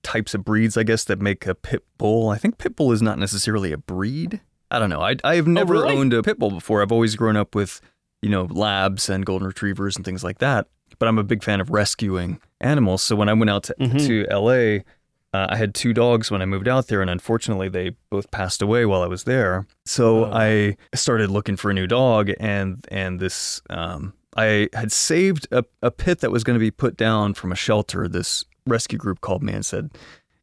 types 0.07 0.35
of 0.35 0.45
breeds, 0.45 0.77
I 0.77 0.85
guess, 0.85 1.03
that 1.05 1.21
make 1.21 1.47
a 1.47 1.55
pit 1.55 1.85
bull. 1.99 2.29
I 2.29 2.38
think 2.38 2.59
pit 2.59 2.77
bull 2.77 2.92
is 2.92 3.03
not 3.03 3.19
necessarily 3.19 3.73
a 3.73 3.77
breed. 3.77 4.40
I 4.71 4.79
don't 4.79 4.88
know. 4.88 5.03
I 5.03 5.16
I 5.25 5.35
have 5.35 5.49
never 5.49 5.75
oh, 5.75 5.81
really? 5.83 5.97
owned 5.97 6.14
a 6.14 6.23
pit 6.23 6.38
bull 6.38 6.53
before. 6.53 6.81
I've 6.81 6.92
always 6.92 7.16
grown 7.16 7.37
up 7.37 7.57
with, 7.57 7.81
you 8.23 8.31
know, 8.31 8.45
labs 8.45 9.11
and 9.11 9.27
golden 9.27 9.49
retrievers 9.49 9.97
and 9.97 10.05
things 10.05 10.23
like 10.23 10.38
that. 10.38 10.69
But 11.01 11.09
I'm 11.09 11.19
a 11.19 11.25
big 11.25 11.42
fan 11.42 11.61
of 11.61 11.71
rescuing 11.71 12.40
animals. 12.61 13.03
So 13.03 13.16
when 13.16 13.29
I 13.29 13.33
went 13.33 13.51
out 13.51 13.64
to, 13.64 13.75
mm-hmm. 13.81 13.99
to 13.99 14.27
LA, 14.31 14.83
uh, 15.37 15.49
I 15.51 15.57
had 15.57 15.75
two 15.75 15.92
dogs 15.92 16.31
when 16.31 16.40
I 16.40 16.47
moved 16.47 16.69
out 16.69 16.87
there, 16.87 17.03
and 17.03 17.11
unfortunately, 17.11 17.69
they 17.69 17.97
both 18.09 18.31
passed 18.31 18.62
away 18.62 18.87
while 18.87 19.03
I 19.03 19.09
was 19.09 19.25
there. 19.25 19.66
So 19.85 20.27
oh. 20.27 20.31
I 20.33 20.77
started 20.95 21.31
looking 21.31 21.57
for 21.57 21.71
a 21.71 21.75
new 21.75 21.88
dog, 21.88 22.31
and 22.38 22.87
and 22.88 23.19
this 23.19 23.61
um, 23.69 24.14
I 24.37 24.69
had 24.73 24.92
saved 24.92 25.49
a, 25.51 25.64
a 25.83 25.90
pit 25.90 26.21
that 26.21 26.31
was 26.31 26.45
going 26.45 26.55
to 26.55 26.61
be 26.61 26.71
put 26.71 26.97
down 26.97 27.35
from 27.35 27.51
a 27.51 27.57
shelter. 27.57 28.07
This 28.07 28.45
rescue 28.66 28.98
group 28.98 29.20
called 29.20 29.42
me 29.42 29.52
and 29.52 29.64
said, 29.64 29.90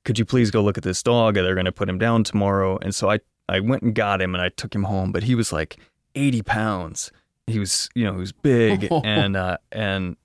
"Could 0.05 0.19
you 0.19 0.25
please 0.25 0.51
go 0.51 0.61
look 0.61 0.77
at 0.77 0.83
this 0.83 1.03
dog? 1.03 1.35
They're 1.35 1.55
going 1.55 1.65
to 1.65 1.71
put 1.71 1.89
him 1.89 1.97
down 1.97 2.23
tomorrow." 2.23 2.77
And 2.81 2.93
so 2.93 3.09
I 3.09 3.19
I 3.49 3.59
went 3.59 3.83
and 3.83 3.93
got 3.93 4.21
him 4.21 4.33
and 4.33 4.41
I 4.41 4.49
took 4.49 4.73
him 4.73 4.83
home, 4.83 5.11
but 5.11 5.23
he 5.23 5.35
was 5.35 5.51
like 5.51 5.77
80 6.15 6.41
pounds. 6.43 7.11
He 7.47 7.59
was 7.59 7.89
you 7.93 8.05
know 8.05 8.13
he 8.13 8.19
was 8.19 8.31
big 8.31 8.87
and 9.03 9.35
uh, 9.35 9.57
and 9.71 10.15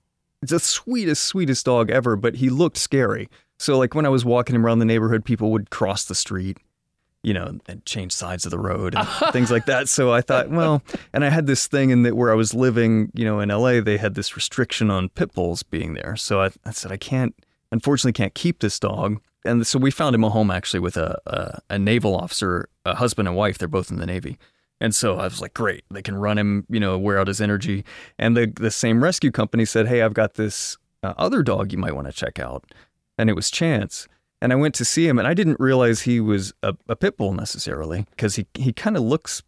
it's 0.41 0.51
the 0.51 0.59
sweetest 0.59 1.23
sweetest 1.25 1.65
dog 1.65 1.91
ever, 1.91 2.15
but 2.15 2.35
he 2.35 2.49
looked 2.49 2.77
scary. 2.77 3.29
So 3.57 3.77
like 3.77 3.93
when 3.93 4.05
I 4.05 4.09
was 4.09 4.23
walking 4.23 4.55
him 4.55 4.65
around 4.65 4.79
the 4.79 4.85
neighborhood, 4.85 5.25
people 5.25 5.51
would 5.51 5.69
cross 5.69 6.05
the 6.05 6.15
street 6.15 6.57
you 7.21 7.33
know, 7.33 7.59
and 7.67 7.85
change 7.85 8.13
sides 8.13 8.45
of 8.45 8.51
the 8.51 8.59
road 8.59 8.95
and 8.95 9.07
things 9.33 9.51
like 9.51 9.65
that. 9.65 9.89
So 9.89 10.13
I 10.13 10.21
thought, 10.21 10.49
well, 10.49 10.81
and 11.13 11.25
I 11.25 11.29
had 11.29 11.47
this 11.47 11.67
thing 11.67 11.89
in 11.89 12.03
that 12.03 12.15
where 12.15 12.31
I 12.31 12.35
was 12.35 12.53
living, 12.53 13.11
you 13.13 13.25
know, 13.25 13.39
in 13.39 13.49
LA, 13.49 13.81
they 13.81 13.97
had 13.97 14.15
this 14.15 14.35
restriction 14.35 14.89
on 14.89 15.09
pit 15.09 15.33
bulls 15.33 15.63
being 15.63 15.95
there. 15.95 16.15
So 16.15 16.41
I, 16.41 16.51
I 16.65 16.71
said, 16.71 16.91
I 16.91 16.97
can't, 16.97 17.35
unfortunately, 17.71 18.13
can't 18.13 18.33
keep 18.33 18.59
this 18.59 18.79
dog. 18.79 19.21
And 19.45 19.65
so 19.65 19.79
we 19.79 19.91
found 19.91 20.15
him 20.15 20.23
a 20.23 20.29
home 20.29 20.51
actually 20.51 20.81
with 20.81 20.97
a, 20.97 21.19
a, 21.25 21.61
a 21.75 21.79
naval 21.79 22.15
officer, 22.15 22.69
a 22.85 22.95
husband 22.95 23.27
and 23.27 23.37
wife. 23.37 23.57
They're 23.57 23.67
both 23.67 23.89
in 23.89 23.97
the 23.97 24.05
Navy. 24.05 24.37
And 24.81 24.95
so 24.95 25.17
I 25.17 25.23
was 25.23 25.41
like, 25.41 25.53
great, 25.53 25.83
they 25.91 26.01
can 26.01 26.15
run 26.15 26.37
him, 26.37 26.65
you 26.69 26.79
know, 26.79 26.97
wear 26.97 27.19
out 27.19 27.27
his 27.27 27.41
energy. 27.41 27.83
And 28.17 28.35
the, 28.35 28.51
the 28.55 28.71
same 28.71 29.03
rescue 29.03 29.31
company 29.31 29.65
said, 29.65 29.87
hey, 29.87 30.01
I've 30.01 30.13
got 30.13 30.35
this 30.35 30.77
uh, 31.03 31.13
other 31.17 31.43
dog 31.43 31.71
you 31.71 31.77
might 31.77 31.95
want 31.95 32.07
to 32.07 32.13
check 32.13 32.39
out. 32.39 32.63
And 33.17 33.29
it 33.29 33.33
was 33.33 33.51
Chance. 33.51 34.07
And 34.41 34.53
I 34.53 34.55
went 34.55 34.75
to 34.75 34.85
see 34.85 35.05
him, 35.05 35.19
and 35.19 35.27
I 35.27 35.33
didn't 35.33 35.59
realize 35.59 36.01
he 36.01 36.21
was 36.21 36.53
a, 36.63 36.73
a 36.87 36.95
pit 36.95 37.17
bull 37.17 37.33
necessarily 37.33 38.05
because 38.11 38.37
he, 38.37 38.47
he 38.53 38.71
kind 38.71 38.95
of 38.95 39.03
looks, 39.03 39.43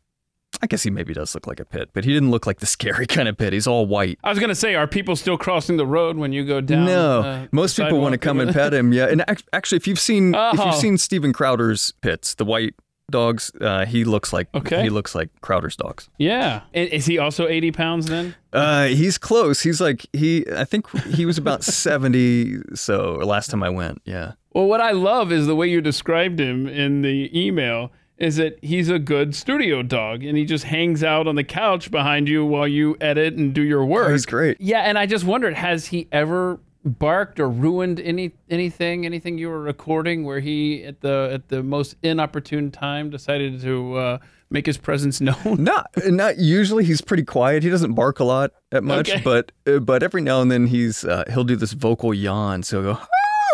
I 0.61 0.67
guess 0.67 0.83
he 0.83 0.89
maybe 0.89 1.13
does 1.13 1.33
look 1.33 1.47
like 1.47 1.59
a 1.59 1.65
pit, 1.65 1.89
but 1.93 2.03
he 2.03 2.13
didn't 2.13 2.29
look 2.31 2.45
like 2.45 2.59
the 2.59 2.65
scary 2.77 3.07
kind 3.07 3.27
of 3.27 3.37
pit. 3.37 3.53
He's 3.53 3.67
all 3.67 3.85
white. 3.85 4.19
I 4.23 4.29
was 4.29 4.39
gonna 4.39 4.55
say, 4.55 4.75
are 4.75 4.87
people 4.87 5.15
still 5.15 5.37
crossing 5.37 5.77
the 5.77 5.85
road 5.85 6.17
when 6.17 6.33
you 6.33 6.45
go 6.45 6.61
down? 6.61 6.85
No, 6.85 7.21
uh, 7.21 7.47
most 7.51 7.77
people 7.77 7.99
want 7.99 8.13
to 8.13 8.17
come 8.17 8.39
and 8.39 8.53
pet 8.53 8.73
him. 8.73 8.91
Yeah, 8.93 9.07
and 9.07 9.23
ac- 9.27 9.45
actually, 9.53 9.77
if 9.77 9.87
you've 9.87 9.99
seen 9.99 10.35
if 10.35 10.59
Oh. 10.59 10.65
you've 10.65 10.75
seen 10.75 10.97
Steven 10.97 11.33
Crowder's 11.33 11.93
pits, 12.01 12.35
the 12.35 12.45
white 12.45 12.75
dogs, 13.09 13.51
uh, 13.59 13.85
he 13.85 14.03
looks 14.05 14.31
like 14.31 14.47
Okay. 14.55 14.83
he 14.83 14.89
looks 14.89 15.13
like 15.15 15.29
Crowder's 15.41 15.75
dogs. 15.75 16.09
Yeah. 16.17 16.61
Is 16.73 17.05
he 17.07 17.17
also 17.17 17.47
80 17.47 17.71
pounds 17.71 18.05
then? 18.05 18.35
Uh, 18.53 18.85
he's 18.85 19.17
close. 19.17 19.61
He's 19.61 19.81
like 19.81 20.05
he. 20.13 20.45
I 20.55 20.63
think 20.65 20.89
he 21.15 21.25
was 21.25 21.37
about 21.37 21.63
seventy. 22.05 22.57
So 22.75 23.13
last 23.15 23.49
time 23.49 23.63
I 23.63 23.69
went, 23.69 24.01
yeah. 24.05 24.33
Well, 24.53 24.65
what 24.67 24.81
I 24.81 24.91
love 24.91 25.31
is 25.31 25.47
the 25.47 25.55
way 25.55 25.67
you 25.67 25.79
described 25.81 26.39
him 26.39 26.67
in 26.67 27.01
the 27.03 27.29
email. 27.37 27.91
Is 28.21 28.35
that 28.35 28.59
he's 28.63 28.87
a 28.89 28.99
good 28.99 29.33
studio 29.35 29.81
dog 29.81 30.23
and 30.23 30.37
he 30.37 30.45
just 30.45 30.63
hangs 30.65 31.03
out 31.03 31.25
on 31.27 31.35
the 31.35 31.43
couch 31.43 31.89
behind 31.89 32.29
you 32.29 32.45
while 32.45 32.67
you 32.67 32.95
edit 33.01 33.33
and 33.33 33.53
do 33.53 33.63
your 33.63 33.83
work. 33.83 34.11
He's 34.11 34.25
great. 34.27 34.57
Yeah, 34.61 34.81
and 34.81 34.97
I 34.99 35.07
just 35.07 35.25
wondered, 35.25 35.55
has 35.55 35.87
he 35.87 36.07
ever 36.11 36.59
barked 36.85 37.39
or 37.39 37.49
ruined 37.49 37.99
any 37.99 38.31
anything, 38.49 39.05
anything 39.05 39.37
you 39.37 39.49
were 39.49 39.61
recording 39.61 40.23
where 40.23 40.39
he 40.39 40.83
at 40.83 41.01
the 41.01 41.29
at 41.33 41.47
the 41.49 41.63
most 41.63 41.95
inopportune 42.03 42.69
time 42.71 43.09
decided 43.09 43.59
to 43.61 43.95
uh, 43.95 44.17
make 44.51 44.65
his 44.67 44.77
presence 44.77 45.19
known? 45.19 45.37
Not 45.63 45.89
not 46.05 46.37
usually. 46.37 46.83
He's 46.85 47.01
pretty 47.01 47.23
quiet. 47.23 47.63
He 47.63 47.69
doesn't 47.69 47.93
bark 47.93 48.19
a 48.19 48.23
lot 48.23 48.51
at 48.71 48.83
much, 48.83 49.09
Okay. 49.09 49.21
but 49.23 49.51
uh, 49.67 49.79
but 49.79 50.03
every 50.03 50.21
now 50.21 50.41
and 50.41 50.51
then 50.51 50.67
he's 50.67 51.03
uh, 51.05 51.23
he'll 51.31 51.43
do 51.43 51.55
this 51.55 51.73
vocal 51.73 52.13
yawn. 52.13 52.61
So 52.63 52.81
he'll 52.83 52.93
go. 52.95 52.99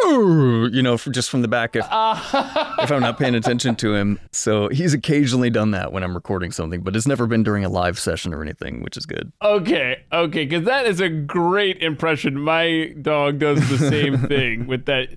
You 0.08 0.82
know, 0.82 0.98
just 0.98 1.30
from 1.30 1.42
the 1.42 1.48
back 1.48 1.76
if, 1.76 1.86
if 1.86 2.92
I'm 2.92 3.02
not 3.02 3.18
paying 3.18 3.36
attention 3.36 3.76
to 3.78 3.94
him. 3.96 4.20
So 4.32 4.70
he's 4.70 4.94
occasionally 4.94 5.50
done 5.50 5.72
that 5.72 5.92
when 5.92 6.04
I'm 6.04 6.14
recording 6.14 6.52
something, 6.52 6.82
but 6.82 6.96
it's 6.96 7.08
never 7.08 7.28
been 7.28 7.44
during 7.44 7.64
a 7.64 7.70
live 7.70 7.98
session 7.98 8.34
or 8.34 8.42
anything, 8.42 8.82
which 8.84 8.98
is 8.98 9.06
good. 9.06 9.32
Okay, 9.42 10.04
okay, 10.12 10.46
because 10.46 10.66
that 10.66 10.86
is 10.86 11.00
a 11.00 11.10
great 11.10 11.82
impression. 11.82 12.40
My 12.40 12.94
dog 13.02 13.40
does 13.40 13.70
the 13.70 13.78
same 13.78 14.18
thing 14.28 14.68
with 14.68 14.86
that. 14.86 15.10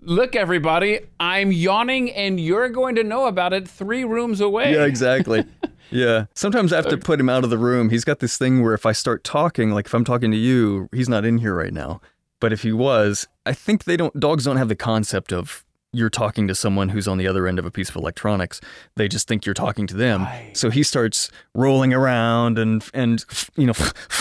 Look, 0.00 0.36
everybody, 0.36 1.00
I'm 1.18 1.50
yawning, 1.50 2.10
and 2.12 2.38
you're 2.38 2.68
going 2.68 2.94
to 2.96 3.04
know 3.04 3.26
about 3.26 3.52
it 3.52 3.68
three 3.68 4.04
rooms 4.04 4.40
away. 4.40 4.74
Yeah, 4.74 4.84
exactly. 4.84 5.44
Yeah. 5.90 6.26
Sometimes 6.34 6.72
I 6.72 6.76
have 6.76 6.88
to 6.88 6.98
put 6.98 7.18
him 7.20 7.28
out 7.28 7.44
of 7.44 7.50
the 7.50 7.58
room. 7.58 7.90
He's 7.90 8.04
got 8.04 8.20
this 8.20 8.38
thing 8.38 8.62
where 8.62 8.74
if 8.74 8.86
I 8.86 8.92
start 8.92 9.24
talking, 9.24 9.70
like 9.70 9.86
if 9.86 9.94
I'm 9.94 10.04
talking 10.04 10.30
to 10.30 10.36
you, 10.36 10.88
he's 10.92 11.08
not 11.08 11.24
in 11.24 11.38
here 11.38 11.54
right 11.54 11.72
now. 11.72 12.00
But 12.40 12.52
if 12.52 12.62
he 12.62 12.72
was, 12.72 13.26
I 13.48 13.52
think 13.52 13.84
they 13.84 13.96
don't, 13.96 14.18
dogs 14.20 14.44
don't 14.44 14.56
have 14.58 14.68
the 14.68 14.76
concept 14.76 15.32
of 15.32 15.64
you're 15.92 16.10
talking 16.10 16.46
to 16.48 16.54
someone 16.54 16.90
who's 16.90 17.08
on 17.08 17.16
the 17.16 17.26
other 17.26 17.46
end 17.46 17.58
of 17.58 17.64
a 17.64 17.70
piece 17.70 17.88
of 17.88 17.96
electronics. 17.96 18.60
They 18.96 19.08
just 19.08 19.26
think 19.26 19.46
you're 19.46 19.54
talking 19.54 19.86
to 19.86 19.96
them. 19.96 20.22
Right. 20.24 20.50
So 20.54 20.68
he 20.68 20.82
starts 20.82 21.30
rolling 21.54 21.94
around 21.94 22.58
and, 22.58 22.84
and, 22.92 23.24
you 23.56 23.66
know, 23.66 23.72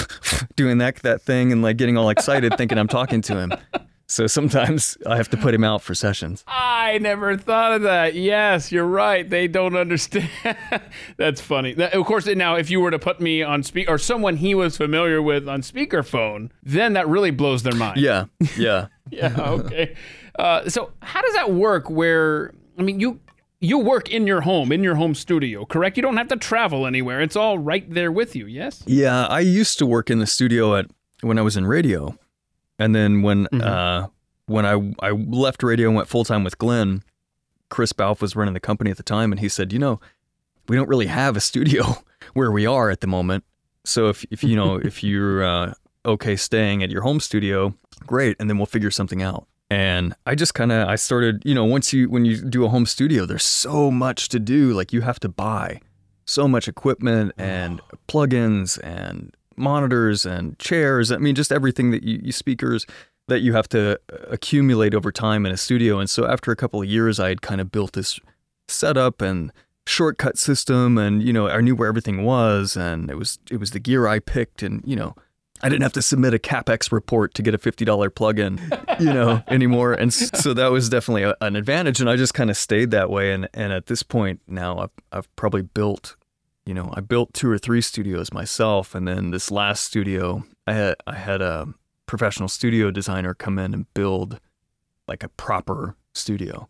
doing 0.56 0.78
that, 0.78 0.96
that 1.04 1.22
thing 1.22 1.52
and 1.52 1.62
like 1.62 1.76
getting 1.78 1.98
all 1.98 2.10
excited 2.10 2.58
thinking 2.58 2.78
I'm 2.78 2.88
talking 2.88 3.22
to 3.24 3.36
him. 3.38 3.52
So 4.10 4.26
sometimes 4.26 4.98
I 5.06 5.18
have 5.18 5.28
to 5.32 5.38
put 5.38 5.54
him 5.54 5.66
out 5.66 5.82
for 5.82 5.94
sessions. 5.94 6.46
I 6.48 6.98
never 7.00 7.36
thought 7.36 7.74
of 7.74 7.82
that. 7.82 8.16
Yes, 8.16 8.72
you're 8.72 8.86
right. 8.88 9.30
They 9.30 9.50
don't 9.50 9.76
understand. 9.76 10.30
That's 11.18 11.42
funny. 11.42 11.74
That- 11.74 11.94
Of 11.94 12.06
course, 12.06 12.26
now 12.28 12.56
if 12.56 12.70
you 12.70 12.80
were 12.80 12.92
to 12.92 13.00
put 13.00 13.20
me 13.20 13.44
on 13.44 13.64
speak 13.64 13.90
or 13.90 13.98
someone 13.98 14.38
he 14.38 14.56
was 14.56 14.78
familiar 14.78 15.22
with 15.22 15.50
on 15.50 15.62
speakerphone, 15.62 16.52
then 16.64 16.94
that 16.94 17.10
really 17.10 17.32
blows 17.32 17.64
their 17.64 17.76
mind. 17.76 18.00
Yeah. 18.00 18.26
Yeah. 18.58 18.88
Yeah. 19.12 19.36
Okay. 19.38 19.96
Uh, 20.38 20.70
so 20.70 20.92
how 21.02 21.22
does 21.22 21.34
that 21.34 21.52
work? 21.52 21.90
Where 21.90 22.54
I 22.78 22.82
mean, 22.84 23.00
you 23.00 23.20
you 23.60 23.80
work 23.80 24.10
in 24.10 24.28
your 24.28 24.42
home, 24.42 24.72
in 24.72 24.84
your 24.84 24.96
home 24.96 25.16
studio, 25.16 25.66
correct? 25.66 25.98
You 25.98 26.04
don't 26.04 26.18
have 26.18 26.28
to 26.28 26.36
travel 26.38 26.86
anywhere. 26.86 27.22
It's 27.22 27.36
all 27.36 27.58
right 27.58 27.90
there 27.92 28.12
with 28.12 28.36
you. 28.36 28.46
Yes. 28.46 28.84
Yeah, 28.86 29.26
I 29.26 29.40
used 29.40 29.80
to 29.80 29.86
work 29.88 30.10
in 30.12 30.20
the 30.20 30.28
studio 30.28 30.76
at 30.76 30.86
when 31.22 31.40
I 31.40 31.42
was 31.42 31.58
in 31.58 31.66
radio, 31.66 32.18
and 32.78 32.94
then 32.94 33.22
when 33.24 33.46
Mm-hmm. 33.46 33.62
uh, 33.62 34.08
when 34.46 34.66
I 34.66 34.94
I 35.06 35.12
left 35.12 35.64
radio 35.64 35.88
and 35.88 35.96
went 35.96 36.08
full 36.08 36.24
time 36.24 36.44
with 36.44 36.58
Glenn, 36.58 37.04
Chris 37.70 37.92
Balfe 37.94 38.22
was 38.22 38.36
running 38.36 38.54
the 38.54 38.60
company 38.60 38.92
at 38.92 38.98
the 38.98 39.04
time, 39.04 39.32
and 39.32 39.40
he 39.40 39.50
said, 39.50 39.74
you 39.74 39.80
know, 39.80 40.00
we 40.70 40.76
don't 40.76 40.88
really 40.88 41.08
have 41.08 41.36
a 41.36 41.42
studio 41.42 41.84
where 42.34 42.52
we 42.52 42.66
are 42.68 42.90
at 42.92 43.02
the 43.02 43.08
moment. 43.08 43.44
So 43.86 44.10
if 44.10 44.24
if 44.30 44.44
you 44.44 44.56
know 44.56 44.76
if 44.84 45.04
you're 45.04 45.44
uh, 45.44 45.74
okay 46.08 46.36
staying 46.36 46.82
at 46.82 46.90
your 46.90 47.02
home 47.02 47.20
studio, 47.20 47.76
great, 48.06 48.36
and 48.40 48.50
then 48.50 48.58
we'll 48.58 48.66
figure 48.66 48.92
something 48.92 49.22
out. 49.22 49.48
And 49.70 50.16
I 50.26 50.36
just 50.36 50.54
kind 50.54 50.72
of 50.72 50.88
I 50.88 50.96
started, 50.96 51.44
you 51.46 51.54
know, 51.54 51.66
once 51.66 51.92
you 51.92 52.10
when 52.10 52.26
you 52.26 52.42
do 52.42 52.66
a 52.66 52.70
home 52.70 52.86
studio, 52.86 53.26
there's 53.26 53.44
so 53.44 53.92
much 53.92 54.30
to 54.30 54.40
do. 54.40 54.74
Like 54.74 54.94
you 54.94 55.02
have 55.02 55.20
to 55.20 55.30
buy 55.30 55.82
so 56.26 56.48
much 56.48 56.68
equipment 56.68 57.34
and 57.38 57.82
plugins 58.08 58.80
and 58.84 59.36
monitors 59.58 60.26
and 60.26 60.58
chairs. 60.60 61.12
I 61.12 61.18
mean, 61.18 61.36
just 61.36 61.52
everything 61.52 61.92
that 61.92 62.04
you, 62.04 62.22
you 62.24 62.32
speakers 62.32 62.86
that 63.28 63.42
you 63.42 63.54
have 63.54 63.68
to 63.70 64.00
uh, 64.12 64.18
accumulate 64.30 64.94
over 64.94 65.12
time 65.12 65.46
in 65.46 65.52
a 65.52 65.58
studio. 65.58 66.00
And 66.00 66.10
so 66.10 66.26
after 66.26 66.52
a 66.52 66.56
couple 66.56 66.82
of 66.82 66.88
years, 66.88 67.20
I 67.20 67.30
had 67.30 67.42
kind 67.42 67.60
of 67.60 67.72
built 67.72 67.94
this 67.94 68.20
setup 68.70 69.22
and 69.22 69.52
shortcut 69.86 70.38
system, 70.38 70.98
and 70.98 71.24
you 71.24 71.34
know, 71.34 71.50
I 71.50 71.62
knew 71.62 71.76
where 71.76 71.88
everything 71.88 72.24
was, 72.24 72.78
and 72.78 73.10
it 73.10 73.18
was 73.18 73.40
it 73.50 73.58
was 73.58 73.72
the 73.72 73.80
gear 73.80 74.08
I 74.08 74.20
picked, 74.20 74.64
and 74.64 74.82
you 74.86 74.96
know. 74.96 75.16
I 75.64 75.70
didn't 75.70 75.84
have 75.84 75.94
to 75.94 76.02
submit 76.02 76.34
a 76.34 76.40
capex 76.40 76.92
report 76.92 77.34
to 77.36 77.42
get 77.42 77.54
a 77.54 77.58
fifty 77.58 77.84
dollar 77.86 78.10
plugin, 78.10 78.60
you 79.00 79.14
know, 79.14 79.42
anymore, 79.48 79.94
and 79.94 80.14
so 80.14 80.54
that 80.54 80.72
was 80.72 80.90
definitely 80.90 81.24
a, 81.24 81.36
an 81.42 81.56
advantage. 81.56 82.00
And 82.00 82.10
I 82.10 82.16
just 82.16 82.34
kind 82.34 82.50
of 82.50 82.58
stayed 82.58 82.92
that 82.92 83.10
way. 83.10 83.32
And 83.34 83.48
and 83.54 83.74
at 83.74 83.88
this 83.88 84.04
point 84.04 84.42
now, 84.48 84.78
I've 84.80 84.92
I've 85.12 85.36
probably 85.36 85.62
built 85.64 86.16
you 86.66 86.74
know, 86.74 86.92
I 86.96 87.00
built 87.00 87.34
two 87.34 87.50
or 87.50 87.58
three 87.58 87.80
studios 87.80 88.34
myself, 88.34 88.94
and 88.94 89.08
then 89.08 89.32
this 89.32 89.50
last 89.52 89.86
studio, 89.86 90.44
I 90.68 90.74
had 90.74 90.96
I 91.08 91.16
had 91.16 91.42
a 91.42 91.68
professional 92.08 92.50
studio 92.50 92.92
designer 92.92 93.34
come 93.34 93.58
in 93.58 93.74
and 93.74 93.86
build 93.94 94.40
like 95.08 95.24
a 95.24 95.30
proper 95.30 95.96
studio, 96.14 96.68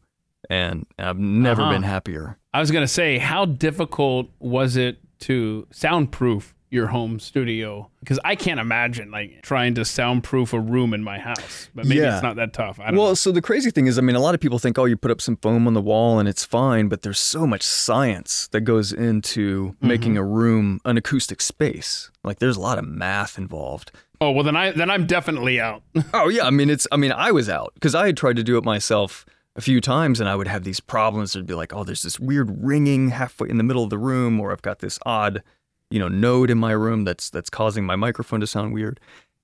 and 0.51 0.85
I've 0.99 1.17
never 1.17 1.63
Uh-huh. 1.63 1.71
been 1.71 1.81
happier. 1.83 2.37
I 2.53 2.59
was 2.59 2.69
gonna 2.69 2.87
say, 2.87 3.17
how 3.17 3.45
difficult 3.45 4.29
was 4.39 4.77
it 4.77 4.99
to 5.21 5.65
soundproof 5.71 6.53
your 6.69 6.87
home 6.87 7.19
studio? 7.19 7.89
Because 8.01 8.19
I 8.25 8.35
can't 8.35 8.59
imagine 8.59 9.09
like 9.11 9.41
trying 9.41 9.75
to 9.75 9.85
soundproof 9.85 10.53
a 10.53 10.59
room 10.59 10.93
in 10.93 11.03
my 11.03 11.17
house. 11.19 11.69
But 11.73 11.85
maybe 11.85 12.01
Yeah. 12.01 12.15
it's 12.15 12.23
not 12.23 12.35
that 12.37 12.53
tough. 12.53 12.79
I 12.79 12.87
don't 12.87 12.97
Well, 12.97 13.07
know. 13.09 13.13
so 13.13 13.31
the 13.31 13.41
crazy 13.41 13.71
thing 13.71 13.87
is, 13.87 13.97
I 13.97 14.01
mean, 14.01 14.15
a 14.15 14.19
lot 14.19 14.35
of 14.35 14.41
people 14.41 14.59
think, 14.59 14.77
oh, 14.77 14.85
you 14.85 14.97
put 14.97 15.11
up 15.11 15.21
some 15.21 15.37
foam 15.37 15.67
on 15.67 15.73
the 15.73 15.81
wall 15.81 16.19
and 16.19 16.27
it's 16.27 16.43
fine, 16.43 16.87
but 16.89 17.01
there's 17.03 17.19
so 17.19 17.47
much 17.47 17.63
science 17.63 18.47
that 18.51 18.61
goes 18.61 18.91
into 18.93 19.37
Mm-hmm. 19.77 19.87
making 19.87 20.17
a 20.17 20.23
room 20.23 20.79
an 20.85 20.97
acoustic 20.97 21.41
space. 21.41 22.11
Like, 22.23 22.39
there's 22.39 22.57
a 22.57 22.61
lot 22.61 22.77
of 22.77 22.85
math 22.87 23.37
involved. 23.37 23.91
Oh 24.19 24.31
well, 24.31 24.43
then 24.43 24.55
I 24.55 24.71
then 24.71 24.89
I'm 24.89 25.05
definitely 25.05 25.59
out. 25.61 25.83
Oh 26.13 26.27
yeah, 26.27 26.45
I 26.45 26.49
mean 26.49 26.69
it's 26.71 26.87
I 26.91 26.97
mean 26.97 27.11
I 27.11 27.31
was 27.31 27.47
out 27.49 27.71
because 27.75 27.93
I 27.93 28.07
had 28.07 28.17
tried 28.17 28.35
to 28.37 28.43
do 28.43 28.57
it 28.57 28.63
myself 28.63 29.25
a 29.55 29.61
few 29.61 29.79
times 29.79 30.19
and 30.19 30.27
I 30.27 30.35
would 30.35 30.47
have 30.47 30.63
these 30.63 30.79
problems. 30.79 31.35
It'd 31.35 31.45
be 31.47 31.53
like, 31.53 31.71
oh, 31.73 31.83
there's 31.83 32.01
this 32.01 32.19
weird 32.19 32.63
ringing 32.63 33.09
halfway 33.09 33.47
in 33.49 33.57
the 33.57 33.63
middle 33.63 33.83
of 33.83 33.89
the 33.91 33.97
room, 33.99 34.39
or 34.39 34.51
I've 34.51 34.61
got 34.63 34.79
this 34.79 34.97
odd, 35.05 35.43
you 35.89 35.99
know, 35.99 36.07
node 36.07 36.49
in 36.49 36.57
my 36.57 36.71
room 36.71 37.03
that's 37.03 37.29
that's 37.29 37.49
causing 37.49 37.85
my 37.85 37.95
microphone 37.95 38.39
to 38.41 38.47
sound 38.47 38.73
weird. 38.73 38.99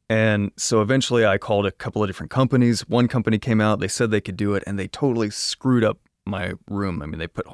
And 0.10 0.52
so 0.58 0.82
eventually 0.82 1.26
I 1.26 1.38
called 1.38 1.66
a 1.66 1.72
couple 1.72 2.04
of 2.04 2.10
different 2.10 2.30
companies. 2.30 2.82
One 2.90 3.08
company 3.08 3.40
came 3.40 3.62
out, 3.62 3.80
they 3.80 3.88
said 3.88 4.12
they 4.12 4.22
could 4.22 4.38
do 4.38 4.54
it, 4.54 4.64
and 4.68 4.78
they 4.78 4.88
totally 4.88 5.30
screwed 5.30 5.84
up 5.84 5.98
my 6.26 6.54
room. 6.70 7.02
I 7.02 7.06
mean, 7.06 7.20
they 7.20 7.28
put 7.28 7.48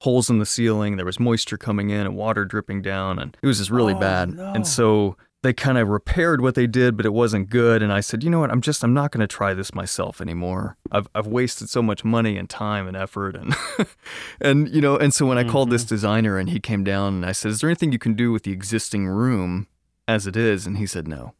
holes 0.00 0.30
in 0.30 0.38
the 0.38 0.46
ceiling, 0.46 0.96
there 0.96 1.06
was 1.06 1.18
moisture 1.18 1.56
coming 1.58 1.90
in 1.90 2.00
and 2.00 2.16
water 2.16 2.44
dripping 2.44 2.82
down, 2.82 3.18
and 3.18 3.36
it 3.42 3.46
was 3.46 3.58
just 3.58 3.70
really 3.70 3.94
Oh, 3.94 3.98
bad. 3.98 4.34
no. 4.34 4.52
And 4.54 4.66
so 4.66 5.16
they 5.46 5.52
kind 5.52 5.78
of 5.78 5.88
repaired 5.88 6.40
what 6.40 6.56
they 6.56 6.66
did, 6.66 6.96
but 6.96 7.06
it 7.06 7.12
wasn't 7.12 7.48
good. 7.48 7.80
And 7.80 7.92
I 7.92 8.00
said, 8.00 8.24
you 8.24 8.30
know 8.30 8.40
what? 8.40 8.50
I'm 8.50 8.60
just, 8.60 8.82
I'm 8.82 8.92
not 8.92 9.12
going 9.12 9.20
to 9.20 9.28
try 9.28 9.54
this 9.54 9.72
myself 9.72 10.20
anymore. 10.20 10.76
I've, 10.90 11.08
I've 11.14 11.28
wasted 11.28 11.70
so 11.70 11.82
much 11.82 12.04
money 12.04 12.36
and 12.36 12.50
time 12.50 12.88
and 12.88 12.96
effort. 12.96 13.36
And, 13.36 13.54
and, 14.40 14.68
you 14.68 14.80
know, 14.80 14.96
and 14.96 15.14
so 15.14 15.24
when 15.24 15.38
I 15.38 15.44
called 15.44 15.70
this 15.70 15.84
mm-hmm. 15.84 15.94
designer 15.94 16.36
and 16.36 16.50
he 16.50 16.58
came 16.58 16.82
down 16.82 17.14
and 17.14 17.26
I 17.26 17.30
said, 17.30 17.52
is 17.52 17.60
there 17.60 17.70
anything 17.70 17.92
you 17.92 17.98
can 17.98 18.14
do 18.14 18.32
with 18.32 18.42
the 18.42 18.50
existing 18.50 19.06
room 19.06 19.68
as 20.08 20.26
it 20.26 20.36
is? 20.36 20.66
And 20.66 20.78
he 20.78 20.86
said, 20.86 21.06
no. 21.06 21.34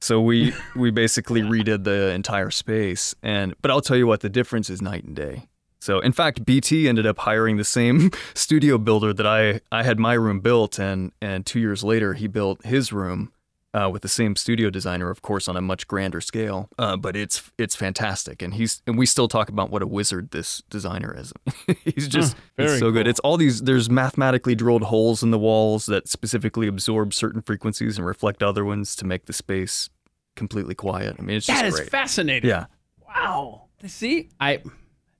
So 0.00 0.20
we, 0.20 0.52
we 0.76 0.90
basically 0.90 1.42
redid 1.42 1.84
the 1.84 2.10
entire 2.10 2.50
space. 2.50 3.14
And, 3.22 3.54
but 3.62 3.70
I'll 3.70 3.80
tell 3.80 3.96
you 3.96 4.08
what, 4.08 4.22
the 4.22 4.28
difference 4.28 4.70
is 4.70 4.82
night 4.82 5.04
and 5.04 5.14
day. 5.14 5.46
So, 5.78 6.00
in 6.00 6.12
fact, 6.12 6.44
BT 6.44 6.88
ended 6.88 7.06
up 7.06 7.18
hiring 7.20 7.58
the 7.58 7.64
same 7.64 8.10
studio 8.34 8.76
builder 8.76 9.12
that 9.12 9.26
I, 9.26 9.60
I 9.70 9.84
had 9.84 9.98
my 9.98 10.14
room 10.14 10.38
built, 10.38 10.78
and 10.78 11.10
and 11.20 11.44
two 11.44 11.58
years 11.58 11.82
later, 11.82 12.14
he 12.14 12.28
built 12.28 12.64
his 12.64 12.92
room 12.92 13.32
uh, 13.74 13.88
with 13.90 14.02
the 14.02 14.08
same 14.08 14.36
studio 14.36 14.68
designer, 14.70 15.08
of 15.10 15.22
course, 15.22 15.48
on 15.48 15.56
a 15.56 15.60
much 15.60 15.86
grander 15.88 16.20
scale. 16.20 16.68
Uh, 16.78 16.96
but 16.96 17.16
it's 17.16 17.50
it's 17.58 17.74
fantastic, 17.74 18.42
and 18.42 18.54
he's 18.54 18.82
and 18.86 18.98
we 18.98 19.06
still 19.06 19.28
talk 19.28 19.48
about 19.48 19.70
what 19.70 19.82
a 19.82 19.86
wizard 19.86 20.30
this 20.30 20.62
designer 20.70 21.14
is. 21.18 21.32
he's 21.84 22.08
just 22.08 22.36
very 22.56 22.70
he's 22.70 22.78
so 22.80 22.90
good. 22.90 23.06
It's 23.08 23.20
all 23.20 23.36
these 23.36 23.62
there's 23.62 23.88
mathematically 23.88 24.54
drilled 24.54 24.82
holes 24.84 25.22
in 25.22 25.30
the 25.30 25.38
walls 25.38 25.86
that 25.86 26.08
specifically 26.08 26.66
absorb 26.66 27.14
certain 27.14 27.40
frequencies 27.42 27.96
and 27.96 28.06
reflect 28.06 28.42
other 28.42 28.64
ones 28.64 28.94
to 28.96 29.06
make 29.06 29.24
the 29.26 29.32
space 29.32 29.88
completely 30.36 30.74
quiet. 30.74 31.16
I 31.18 31.22
mean, 31.22 31.36
it's 31.36 31.46
just 31.46 31.60
That 31.60 31.66
is 31.68 31.74
great. 31.74 31.90
fascinating. 31.90 32.48
yeah. 32.50 32.66
Wow. 33.06 33.64
See, 33.86 34.28
I 34.38 34.62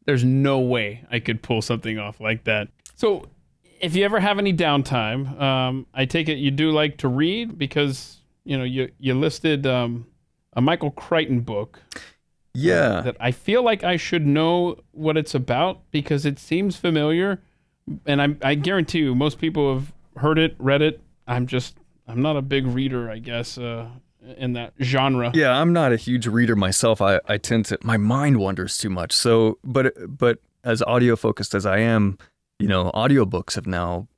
there's 0.05 0.25
no 0.25 0.61
way 0.61 1.05
I 1.11 1.21
could 1.21 1.43
pull 1.43 1.63
something 1.63 1.99
off 1.99 2.21
like 2.21 2.45
that. 2.45 2.69
So, 2.97 3.27
if 3.81 3.97
you 3.97 4.05
ever 4.05 4.21
have 4.21 4.39
any 4.39 4.53
downtime, 4.53 5.41
um, 5.41 5.87
I 5.95 6.05
take 6.05 6.29
it 6.29 6.39
you 6.39 6.51
do 6.51 6.71
like 6.71 6.99
to 6.99 7.09
read 7.09 7.59
because 7.59 8.19
you 8.45 8.57
know 8.59 8.65
you 8.65 8.91
you 8.99 9.15
listed 9.15 9.67
um, 9.67 10.07
a 10.55 10.61
Michael 10.61 10.91
Crichton 10.91 11.41
book 11.41 11.81
Yeah. 12.55 13.01
that 13.03 13.17
I 13.21 13.31
feel 13.33 13.63
like 13.63 13.83
I 13.85 13.97
should 13.97 14.27
know 14.27 14.77
what 14.93 15.17
it's 15.17 15.35
about 15.35 15.81
because 15.91 16.27
it 16.27 16.39
seems 16.39 16.77
familiar, 16.77 17.41
and 18.07 18.21
I 18.23 18.37
I 18.43 18.55
guarantee 18.55 18.99
you 19.01 19.15
most 19.15 19.39
people 19.39 19.73
have 19.75 19.93
heard 20.17 20.39
it, 20.39 20.55
read 20.59 20.83
it. 20.83 21.01
I'm 21.27 21.47
just 21.47 21.77
I'm 22.07 22.21
not 22.21 22.37
a 22.37 22.43
big 22.43 22.67
reader, 22.67 23.09
I 23.11 23.19
guess, 23.19 23.57
uh, 23.59 23.89
in 24.37 24.53
that 24.55 24.75
genre. 24.81 25.31
Yeah, 25.35 25.53
I'm 25.59 25.73
not 25.73 25.93
a 25.93 25.97
huge 25.97 26.27
reader 26.27 26.57
myself. 26.57 27.01
I, 27.01 27.21
I 27.29 27.39
tend 27.39 27.65
to 27.67 27.79
my 27.83 27.97
mind 27.97 28.37
wanders 28.39 28.77
too 28.77 28.91
much. 28.91 29.13
So, 29.13 29.59
but 29.65 29.95
but 30.09 30.39
as 30.65 30.83
audio 30.83 31.17
focused 31.17 31.55
as 31.55 31.65
I 31.65 31.79
am, 31.79 32.19
you 32.59 32.69
know, 32.69 32.91
audiobooks 32.95 33.55
have 33.55 33.67
now 33.67 34.09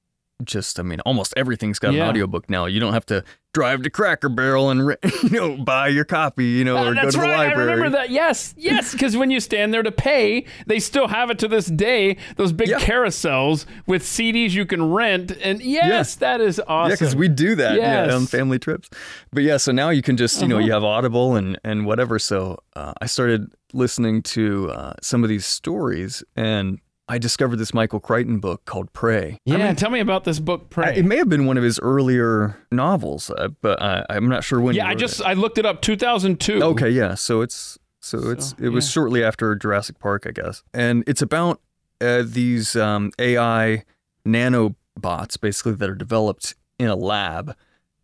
just 0.42 0.81
I 0.81 0.83
mean, 0.83 1.01
almost 1.01 1.33
everything's 1.37 1.79
got 1.79 1.92
Yeah. 1.94 2.05
an 2.05 2.09
audiobook 2.11 2.51
now. 2.51 2.66
You 2.66 2.81
don't 2.81 2.92
have 2.92 3.07
to 3.07 3.23
drive 3.53 3.83
to 3.83 3.90
Cracker 3.90 4.29
Barrel 4.29 4.68
and 4.70 4.85
re- 4.85 4.97
you 5.23 5.31
know 5.31 5.57
buy 5.57 5.87
your 5.88 6.05
copy, 6.05 6.44
you 6.47 6.64
know, 6.64 6.77
Uh, 6.77 6.90
or 6.90 6.94
go 6.94 7.03
that's 7.03 7.14
to 7.14 7.20
the 7.20 7.27
library. 7.29 7.70
I 7.70 7.75
remember 7.75 7.90
that. 7.99 8.11
Yes, 8.11 8.53
yes. 8.57 8.90
Because 8.92 9.16
when 9.16 9.31
you 9.31 9.38
stand 9.38 9.73
there 9.73 9.85
to 9.85 9.92
pay, 9.92 10.44
they 10.66 10.81
still 10.81 11.07
have 11.07 11.31
it 11.31 11.38
to 11.38 11.49
this 11.49 11.66
day. 11.66 12.16
Those 12.37 12.53
big 12.53 12.68
Yeah. 12.68 12.81
carousels 12.81 13.64
with 13.87 14.03
CDs 14.03 14.51
you 14.55 14.66
can 14.66 14.90
rent, 14.90 15.31
and 15.40 15.62
yes, 15.62 16.16
that 16.16 16.40
is 16.40 16.61
awesome. 16.66 16.90
Yeah, 16.90 16.94
because 16.97 17.14
we 17.14 17.29
do 17.29 17.55
that 17.55 17.77
Yes. 17.77 18.09
Uh-huh. 18.09 18.16
on 18.16 18.27
family 18.27 18.59
trips. 18.59 18.88
But 19.33 19.44
yeah, 19.44 19.57
so 19.59 19.70
now 19.70 19.90
you 19.90 20.03
can 20.03 20.16
just, 20.16 20.42
you 20.42 20.49
know, 20.49 20.59
you 20.59 20.73
have 20.73 20.83
Audible 20.85 21.37
and, 21.37 21.59
and 21.64 21.87
whatever. 21.87 22.18
So 22.18 22.59
uh, 22.75 22.92
I 23.01 23.07
started 23.07 23.53
listening 23.73 24.23
to 24.23 24.70
uh, 24.73 24.94
some 25.01 25.23
of 25.23 25.29
these 25.29 25.47
stories 25.47 26.23
and 26.37 26.81
I 27.09 27.19
discovered 27.19 27.57
this 27.57 27.75
Michael 27.75 28.01
Crichton 28.01 28.38
book 28.38 28.64
called 28.64 28.93
Prey. 28.93 29.38
Yeah, 29.45 29.75
tell 29.75 29.90
me 29.90 30.01
about 30.01 30.25
this 30.25 30.38
book, 30.38 30.71
Prey. 30.71 30.97
It 30.97 31.05
may 31.05 31.17
have 31.17 31.29
been 31.29 31.45
one 31.45 31.59
of 31.59 31.64
his 31.64 31.79
earlier 31.81 32.57
novels, 32.73 33.31
uh, 33.31 33.49
but 33.61 33.81
I, 33.83 34.07
I'm 34.09 34.29
not 34.29 34.43
sure 34.43 34.61
when. 34.61 34.75
yeah, 34.75 34.88
I 34.88 34.95
just 34.95 35.21
it. 35.21 35.27
I 35.27 35.35
looked 35.35 35.59
it 35.59 35.67
up, 35.67 35.83
2002. 35.83 36.62
Okay, 36.62 36.88
yeah. 36.88 37.14
So 37.14 37.43
it's 37.43 37.79
so 38.01 38.31
it's 38.31 38.55
it 38.59 38.71
was 38.71 38.87
yeah. 38.87 38.93
shortly 38.93 39.23
after 39.23 39.55
Jurassic 39.55 39.99
Park, 39.99 40.27
I 40.27 40.31
guess, 40.31 40.62
and 40.73 41.05
it's 41.07 41.21
about 41.21 41.61
uh, 42.01 42.23
these 42.25 42.75
um, 42.75 43.12
AI 43.19 43.85
nanobots, 44.27 45.38
basically 45.38 45.75
that 45.75 45.90
are 45.90 45.95
developed 45.95 46.55
in 46.79 46.88
a 46.88 46.97
lab 46.97 47.55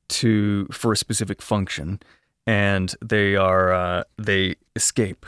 to 0.08 0.66
for 0.66 0.92
a 0.92 0.96
specific 0.96 1.40
function, 1.40 2.00
and 2.46 2.94
they 3.02 3.34
are 3.34 3.72
uh, 3.72 4.04
they 4.18 4.56
escape 4.76 5.24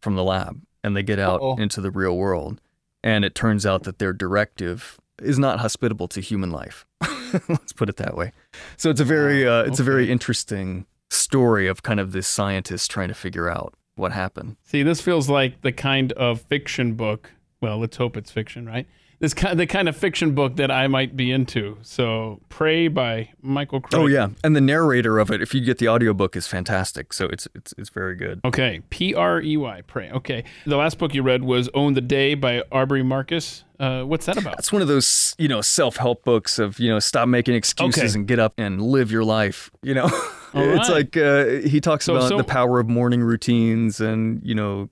from 0.00 0.16
the 0.16 0.24
lab 0.24 0.60
and 0.84 0.96
they 0.96 1.02
get 1.02 1.18
out 1.18 1.40
Uh-oh. 1.40 1.56
into 1.56 1.80
the 1.80 1.90
real 1.90 2.16
world, 2.16 2.60
and 3.02 3.24
it 3.24 3.34
turns 3.34 3.64
out 3.64 3.84
that 3.84 3.98
their 3.98 4.12
directive 4.12 4.98
is 5.20 5.38
not 5.38 5.60
hospitable 5.60 6.08
to 6.08 6.20
human 6.20 6.50
life. 6.50 6.86
Let's 7.48 7.72
put 7.72 7.88
it 7.88 7.96
that 7.96 8.16
way. 8.16 8.32
So 8.76 8.90
it's 8.90 9.00
a 9.00 9.04
very 9.04 9.46
uh, 9.46 9.62
it's 9.62 9.80
a 9.80 9.84
very 9.84 10.10
interesting 10.10 10.86
story 11.10 11.66
of 11.66 11.82
kind 11.82 12.00
of 12.00 12.12
this 12.12 12.26
scientist 12.26 12.90
trying 12.90 13.08
to 13.08 13.14
figure 13.14 13.48
out 13.48 13.74
what 13.96 14.12
happened. 14.12 14.56
See, 14.64 14.82
this 14.82 15.00
feels 15.00 15.28
like 15.28 15.62
the 15.62 15.72
kind 15.72 16.12
of 16.12 16.42
fiction 16.42 16.94
book. 16.94 17.32
Well, 17.60 17.78
let's 17.78 17.96
hope 17.96 18.16
it's 18.16 18.30
fiction, 18.30 18.66
right? 18.66 18.86
This 19.20 19.34
kind, 19.34 19.58
the 19.58 19.66
kind 19.66 19.88
of 19.88 19.96
fiction 19.96 20.32
book 20.36 20.54
that 20.56 20.70
I 20.70 20.86
might 20.86 21.16
be 21.16 21.32
into. 21.32 21.76
So, 21.82 22.40
Prey 22.50 22.86
by 22.86 23.30
Michael 23.42 23.80
Crichton. 23.80 24.00
Oh 24.00 24.06
yeah, 24.06 24.28
and 24.44 24.54
the 24.54 24.60
narrator 24.60 25.18
of 25.18 25.32
it, 25.32 25.42
if 25.42 25.52
you 25.52 25.60
get 25.60 25.78
the 25.78 25.88
audiobook, 25.88 26.36
is 26.36 26.46
fantastic. 26.46 27.12
So 27.12 27.26
it's 27.26 27.48
it's 27.52 27.74
it's 27.76 27.88
very 27.90 28.14
good. 28.14 28.40
Okay, 28.44 28.80
P 28.90 29.14
R 29.14 29.40
E 29.42 29.56
Y, 29.56 29.82
Prey. 29.88 30.10
Okay. 30.12 30.44
The 30.66 30.76
last 30.76 30.98
book 30.98 31.14
you 31.14 31.22
read 31.24 31.42
was 31.42 31.68
Own 31.74 31.94
the 31.94 32.00
Day 32.00 32.34
by 32.34 32.62
Aubrey 32.70 33.02
Marcus. 33.02 33.64
Uh, 33.80 34.02
what's 34.04 34.26
that 34.26 34.36
about? 34.36 34.58
It's 34.60 34.72
one 34.72 34.82
of 34.82 34.88
those 34.88 35.34
you 35.36 35.48
know 35.48 35.62
self 35.62 35.96
help 35.96 36.22
books 36.24 36.60
of 36.60 36.78
you 36.78 36.88
know 36.88 37.00
stop 37.00 37.26
making 37.26 37.54
excuses 37.56 38.12
Okay. 38.12 38.18
and 38.20 38.28
get 38.28 38.38
up 38.38 38.54
and 38.56 38.80
live 38.80 39.10
your 39.10 39.24
life. 39.24 39.68
You 39.82 39.94
know, 39.94 40.04
All 40.54 40.62
it's 40.62 40.88
right. 40.88 40.90
like 40.90 41.16
uh, 41.16 41.66
he 41.68 41.80
talks 41.80 42.04
So- 42.04 42.14
about 42.14 42.28
so- 42.28 42.36
the 42.36 42.44
power 42.44 42.78
of 42.78 42.88
morning 42.88 43.22
routines 43.22 44.00
and 44.00 44.40
you 44.44 44.54
know 44.54 44.90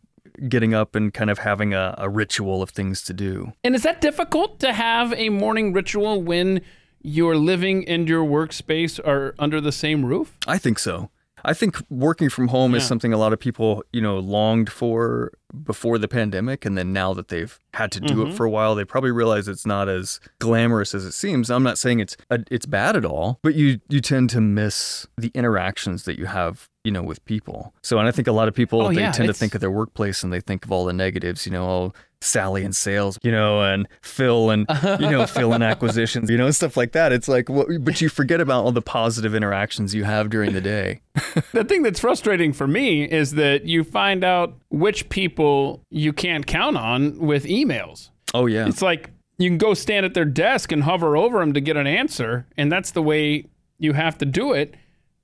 getting 0.49 0.75
up 0.75 0.95
and 0.95 1.13
kind 1.15 1.31
of 1.31 1.39
having 1.39 1.75
a, 1.75 1.95
a 1.99 2.09
ritual 2.09 2.63
of 2.63 2.71
things 2.71 3.03
to 3.03 3.13
do. 3.13 3.53
And 3.65 3.75
is 3.75 3.83
that 3.83 4.01
difficult 4.01 4.61
to 4.61 4.73
have 4.73 5.13
a 5.15 5.29
morning 5.29 5.73
ritual 5.73 6.23
when 6.23 6.61
your 7.03 7.37
living 7.37 7.87
and 7.89 8.09
your 8.09 8.25
workspace 8.25 8.99
are 9.07 9.35
under 9.39 9.61
the 9.61 9.73
same 9.73 10.05
roof? 10.05 10.37
I 10.47 10.59
think 10.59 10.79
so. 10.79 11.11
I 11.45 11.55
think 11.55 11.77
working 11.91 12.29
from 12.29 12.49
home 12.49 12.75
is 12.75 12.85
something 12.85 13.13
a 13.13 13.17
lot 13.17 13.33
of 13.33 13.39
people, 13.39 13.85
you 13.93 14.01
know, 14.01 14.19
longed 14.19 14.69
for 14.69 15.31
before 15.63 15.97
the 15.97 16.09
pandemic. 16.09 16.65
And 16.65 16.77
then 16.77 16.93
now 16.93 17.15
that 17.15 17.29
they've 17.29 17.61
had 17.73 17.93
to 17.93 18.01
do 18.01 18.15
Mm-hmm. 18.15 18.31
it 18.33 18.35
for 18.35 18.45
a 18.47 18.51
while, 18.51 18.75
they 18.75 18.85
probably 18.85 19.13
realize 19.13 19.47
it's 19.47 19.67
not 19.67 19.89
as 19.89 20.19
glamorous 20.41 20.93
as 20.93 21.05
it 21.05 21.13
seems. 21.13 21.49
I'm 21.49 21.63
not 21.63 21.79
saying 21.79 22.01
it's 22.01 22.17
uh, 22.31 22.39
it's 22.51 22.67
bad 22.67 22.97
at 22.97 23.05
all, 23.05 23.39
but 23.43 23.55
you 23.55 23.79
you 23.89 24.01
tend 24.01 24.31
to 24.31 24.41
miss 24.41 25.07
the 25.17 25.31
interactions 25.35 26.03
that 26.05 26.19
you 26.19 26.27
have, 26.27 26.69
you 26.87 26.93
know, 26.93 27.03
with 27.03 27.23
people. 27.25 27.75
So, 27.83 27.99
and 27.99 28.07
I 28.07 28.13
think 28.13 28.29
a 28.29 28.33
lot 28.33 28.47
of 28.47 28.55
people 28.55 28.81
Oh, 28.81 28.93
they 28.93 29.01
yeah, 29.01 29.11
tend 29.11 29.27
to 29.27 29.35
think 29.35 29.57
of 29.57 29.61
their 29.61 29.73
workplace 29.73 30.23
and 30.23 30.33
they 30.33 30.41
think 30.41 30.65
of 30.65 30.71
all 30.71 30.85
the 30.85 30.93
negatives, 30.93 31.45
you 31.45 31.51
know, 31.51 31.69
oh, 31.69 31.93
Sally 32.21 32.65
and 32.65 32.75
sales, 32.75 33.19
you 33.23 33.33
know, 33.33 33.61
and 33.61 33.89
Phil 34.03 34.51
and 34.51 34.67
you 35.01 35.11
know 35.11 35.27
Phil 35.27 35.53
in 35.53 35.63
acquisitions, 35.73 36.31
you 36.31 36.39
know, 36.39 36.49
stuff 36.53 36.77
like 36.77 36.93
that. 36.93 37.13
It's 37.13 37.27
like, 37.27 37.49
what, 37.49 37.67
but 37.81 38.01
you 38.01 38.09
forget 38.09 38.41
about 38.41 38.65
all 38.65 38.71
the 38.71 38.81
positive 38.81 39.35
interactions 39.35 39.95
you 39.97 40.05
have 40.05 40.31
during 40.31 40.53
the 40.53 40.61
day. 40.61 41.01
The 41.53 41.65
thing 41.65 41.83
that's 41.83 42.01
frustrating 42.01 42.53
for 42.53 42.67
me 42.67 43.05
is 43.05 43.33
that 43.33 43.65
you 43.67 43.85
find 43.85 44.25
out 44.25 44.55
which 44.71 45.09
people 45.09 45.83
you 45.91 46.13
can't 46.13 46.47
count 46.47 46.77
on 46.77 47.19
with 47.19 47.45
emails. 47.45 48.11
Oh 48.33 48.47
yeah. 48.47 48.67
It's 48.67 48.83
like 48.83 49.11
you 49.39 49.51
can 49.51 49.59
go 49.59 49.75
stand 49.75 50.07
at 50.07 50.15
their 50.15 50.25
desk 50.25 50.73
and 50.73 50.85
hover 50.85 51.17
over 51.17 51.41
them 51.41 51.53
to 51.53 51.61
get 51.61 51.77
an 51.77 51.87
answer, 51.87 52.47
and 52.57 52.71
that's 52.71 52.93
the 52.93 53.03
way 53.03 53.47
you 53.79 53.93
have 53.93 54.17
to 54.19 54.25
do 54.25 54.53
it. 54.53 54.75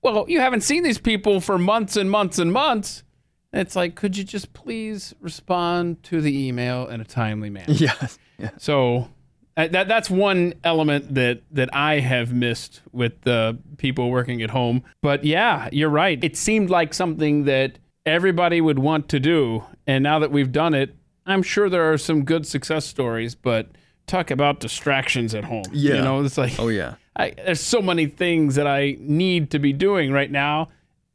Well, 0.03 0.27
you 0.29 0.41
haven't 0.41 0.63
seen 0.63 0.83
these 0.83 0.99
people 0.99 1.41
for 1.41 1.59
months 1.59 1.97
and 1.97 2.11
months 2.11 2.39
and 2.39 2.53
months. 2.53 3.05
It's 3.53 3.77
like, 3.77 3.95
could 3.95 4.17
you 4.17 4.25
just 4.25 4.53
please 4.53 5.15
respond 5.21 6.03
to 6.05 6.21
the 6.21 6.47
email 6.49 6.89
in 6.89 7.01
a 7.01 7.05
timely 7.05 7.51
manner? 7.51 7.73
Yeah. 7.73 8.09
Yeah. 8.39 8.51
So 8.59 9.09
uh, 9.57 9.69
that 9.69 9.87
that's 9.87 10.11
one 10.11 10.55
element 10.65 11.15
that 11.15 11.43
that 11.53 11.69
I 11.75 12.01
have 12.01 12.33
missed 12.33 12.81
with 12.91 13.21
the 13.21 13.59
people 13.77 14.11
working 14.11 14.43
at 14.43 14.51
home. 14.51 14.83
But 15.03 15.25
yeah, 15.25 15.69
you're 15.71 15.91
right. 15.91 16.23
It 16.25 16.37
seemed 16.37 16.71
like 16.71 16.95
something 16.95 17.45
that 17.45 17.79
everybody 18.07 18.61
would 18.61 18.79
want 18.81 19.09
to 19.11 19.21
do, 19.21 19.65
and 19.87 20.03
now 20.03 20.19
that 20.19 20.33
we've 20.33 20.51
done 20.51 20.75
it, 20.75 20.97
I'm 21.27 21.43
sure 21.43 21.69
there 21.69 21.93
are 21.93 21.99
some 21.99 22.25
good 22.25 22.47
success 22.47 22.87
stories. 22.87 23.35
But 23.37 23.69
talk 24.07 24.31
about 24.33 24.59
distractions 24.59 25.35
at 25.35 25.45
home. 25.45 25.65
Yeah. 25.71 25.97
you 25.97 26.03
know, 26.03 26.25
it's 26.25 26.39
like 26.39 26.59
Oh 26.59 26.69
yeah. 26.69 26.95
I, 27.17 27.31
there's 27.31 27.61
so 27.61 27.83
many 27.83 28.07
things 28.07 28.55
that 28.55 28.67
I 28.67 28.97
need 28.99 29.51
to 29.51 29.59
be 29.59 29.73
doing 29.73 30.13
right 30.13 30.31
now 30.31 30.71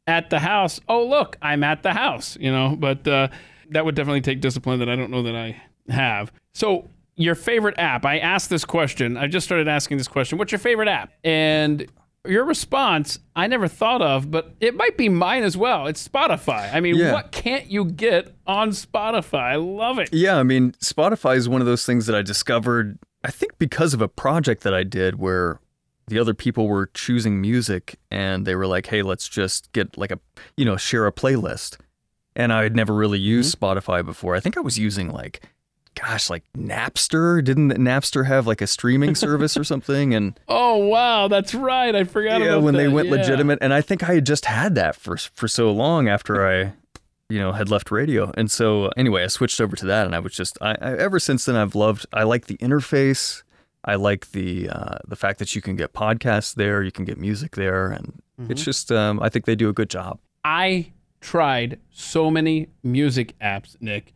at 0.06 0.30
the 0.30 0.38
house. 0.38 0.80
Oh, 0.88 1.04
look, 1.06 1.36
I'm 1.42 1.64
at 1.64 1.82
the 1.82 1.92
house, 1.92 2.36
you 2.40 2.50
know, 2.52 2.76
but 2.78 3.06
uh, 3.06 3.28
that 3.70 3.84
would 3.84 3.94
definitely 3.94 4.20
take 4.20 4.40
discipline 4.40 4.78
that 4.78 4.88
I 4.88 4.96
don't 4.96 5.10
know 5.10 5.22
that 5.24 5.34
I 5.36 5.60
have. 5.88 6.32
So, 6.54 6.88
your 7.16 7.34
favorite 7.34 7.74
app? 7.78 8.04
I 8.06 8.18
asked 8.18 8.48
this 8.48 8.64
question. 8.64 9.16
I 9.16 9.26
just 9.26 9.44
started 9.44 9.66
asking 9.66 9.98
this 9.98 10.06
question. 10.06 10.38
What's 10.38 10.52
your 10.52 10.60
favorite 10.60 10.86
app? 10.88 11.12
And 11.24 11.84
your 12.24 12.44
response, 12.44 13.18
I 13.34 13.48
never 13.48 13.66
thought 13.66 14.00
of, 14.02 14.30
but 14.30 14.54
it 14.60 14.76
might 14.76 14.96
be 14.96 15.08
mine 15.08 15.42
as 15.42 15.56
well. 15.56 15.88
It's 15.88 16.06
Spotify. 16.06 16.72
I 16.72 16.78
mean, 16.78 16.94
Yeah. 16.94 17.12
what 17.12 17.32
can't 17.32 17.66
you 17.66 17.86
get 17.86 18.36
on 18.46 18.70
Spotify? 18.70 19.40
I 19.52 19.56
love 19.56 19.98
it. 19.98 20.10
Yeah, 20.12 20.36
I 20.38 20.44
mean, 20.44 20.72
Spotify 20.80 21.36
is 21.36 21.48
one 21.48 21.60
of 21.60 21.66
those 21.66 21.84
things 21.84 22.06
that 22.06 22.14
I 22.14 22.22
discovered, 22.22 22.98
I 23.24 23.32
think, 23.32 23.58
because 23.58 23.94
of 23.94 24.00
a 24.00 24.08
project 24.08 24.62
that 24.62 24.74
I 24.74 24.84
did 24.84 25.18
where 25.18 25.58
the 26.08 26.18
other 26.18 26.34
people 26.34 26.68
were 26.68 26.90
choosing 26.94 27.40
music 27.40 27.98
and 28.10 28.46
they 28.46 28.54
were 28.54 28.66
like, 28.66 28.86
hey, 28.86 29.02
let's 29.02 29.28
just 29.28 29.70
get 29.72 29.96
like 29.96 30.10
a, 30.10 30.18
you 30.56 30.64
know, 30.64 30.76
share 30.76 31.06
a 31.06 31.12
playlist. 31.12 31.78
And 32.36 32.52
I 32.52 32.62
had 32.62 32.76
never 32.76 32.94
really 32.94 33.18
mm-hmm. 33.18 33.26
used 33.26 33.58
Spotify 33.58 34.04
before. 34.04 34.36
I 34.36 34.40
think 34.40 34.56
I 34.56 34.60
was 34.60 34.78
using 34.78 35.10
like, 35.10 35.42
gosh, 35.94 36.30
like 36.30 36.44
Napster. 36.56 37.42
Didn't 37.42 37.72
Napster 37.72 38.26
have 38.26 38.46
like 38.46 38.60
a 38.60 38.66
streaming 38.66 39.14
service 39.16 39.56
or 39.56 39.64
something? 39.64 40.14
And 40.14 40.38
Oh, 40.48 40.76
wow. 40.76 41.28
That's 41.28 41.54
right. 41.54 41.94
I 41.94 42.04
forgot 42.04 42.40
yeah, 42.40 42.56
when 42.56 42.74
they 42.74 42.88
went 42.88 43.08
Yeah. 43.08 43.16
legitimate. 43.16 43.58
And 43.60 43.74
I 43.74 43.80
think 43.80 44.08
I 44.08 44.14
had 44.14 44.26
just 44.26 44.44
had 44.44 44.74
that 44.76 44.96
for 44.96 45.16
for 45.16 45.48
so 45.48 45.70
long 45.72 46.08
after 46.08 46.46
I 46.46 46.72
you 47.30 47.38
know, 47.38 47.52
had 47.52 47.68
left 47.68 47.90
radio. 47.90 48.32
And 48.36 48.50
so 48.50 48.86
anyway, 48.96 49.24
I 49.24 49.26
switched 49.26 49.60
over 49.60 49.76
to 49.76 49.86
that, 49.86 50.06
and 50.06 50.14
I 50.14 50.18
was 50.18 50.32
just, 50.32 50.56
I, 50.62 50.76
I 50.80 50.96
ever 50.96 51.20
since 51.20 51.44
then, 51.44 51.56
I've 51.56 51.74
loved. 51.74 52.06
I 52.12 52.22
like 52.22 52.46
the 52.46 52.56
interface. 52.56 53.42
I 53.88 53.94
like 53.94 54.30
the 54.32 54.68
uh, 54.68 54.98
the 55.08 55.16
fact 55.16 55.38
that 55.38 55.54
you 55.56 55.62
can 55.62 55.74
get 55.74 55.94
podcasts 55.94 56.54
there, 56.54 56.82
you 56.82 56.92
can 56.92 57.04
get 57.06 57.18
music 57.18 57.56
there, 57.56 57.88
and 57.88 58.22
it's 58.50 58.62
just, 58.62 58.92
um, 58.92 59.18
I 59.20 59.28
think 59.30 59.46
they 59.46 59.56
do 59.56 59.68
a 59.68 59.72
good 59.72 59.90
job. 59.90 60.20
I 60.44 60.92
tried 61.20 61.80
so 61.90 62.30
many 62.30 62.68
music 62.84 63.36
apps, 63.40 63.76
Nick, 63.80 64.12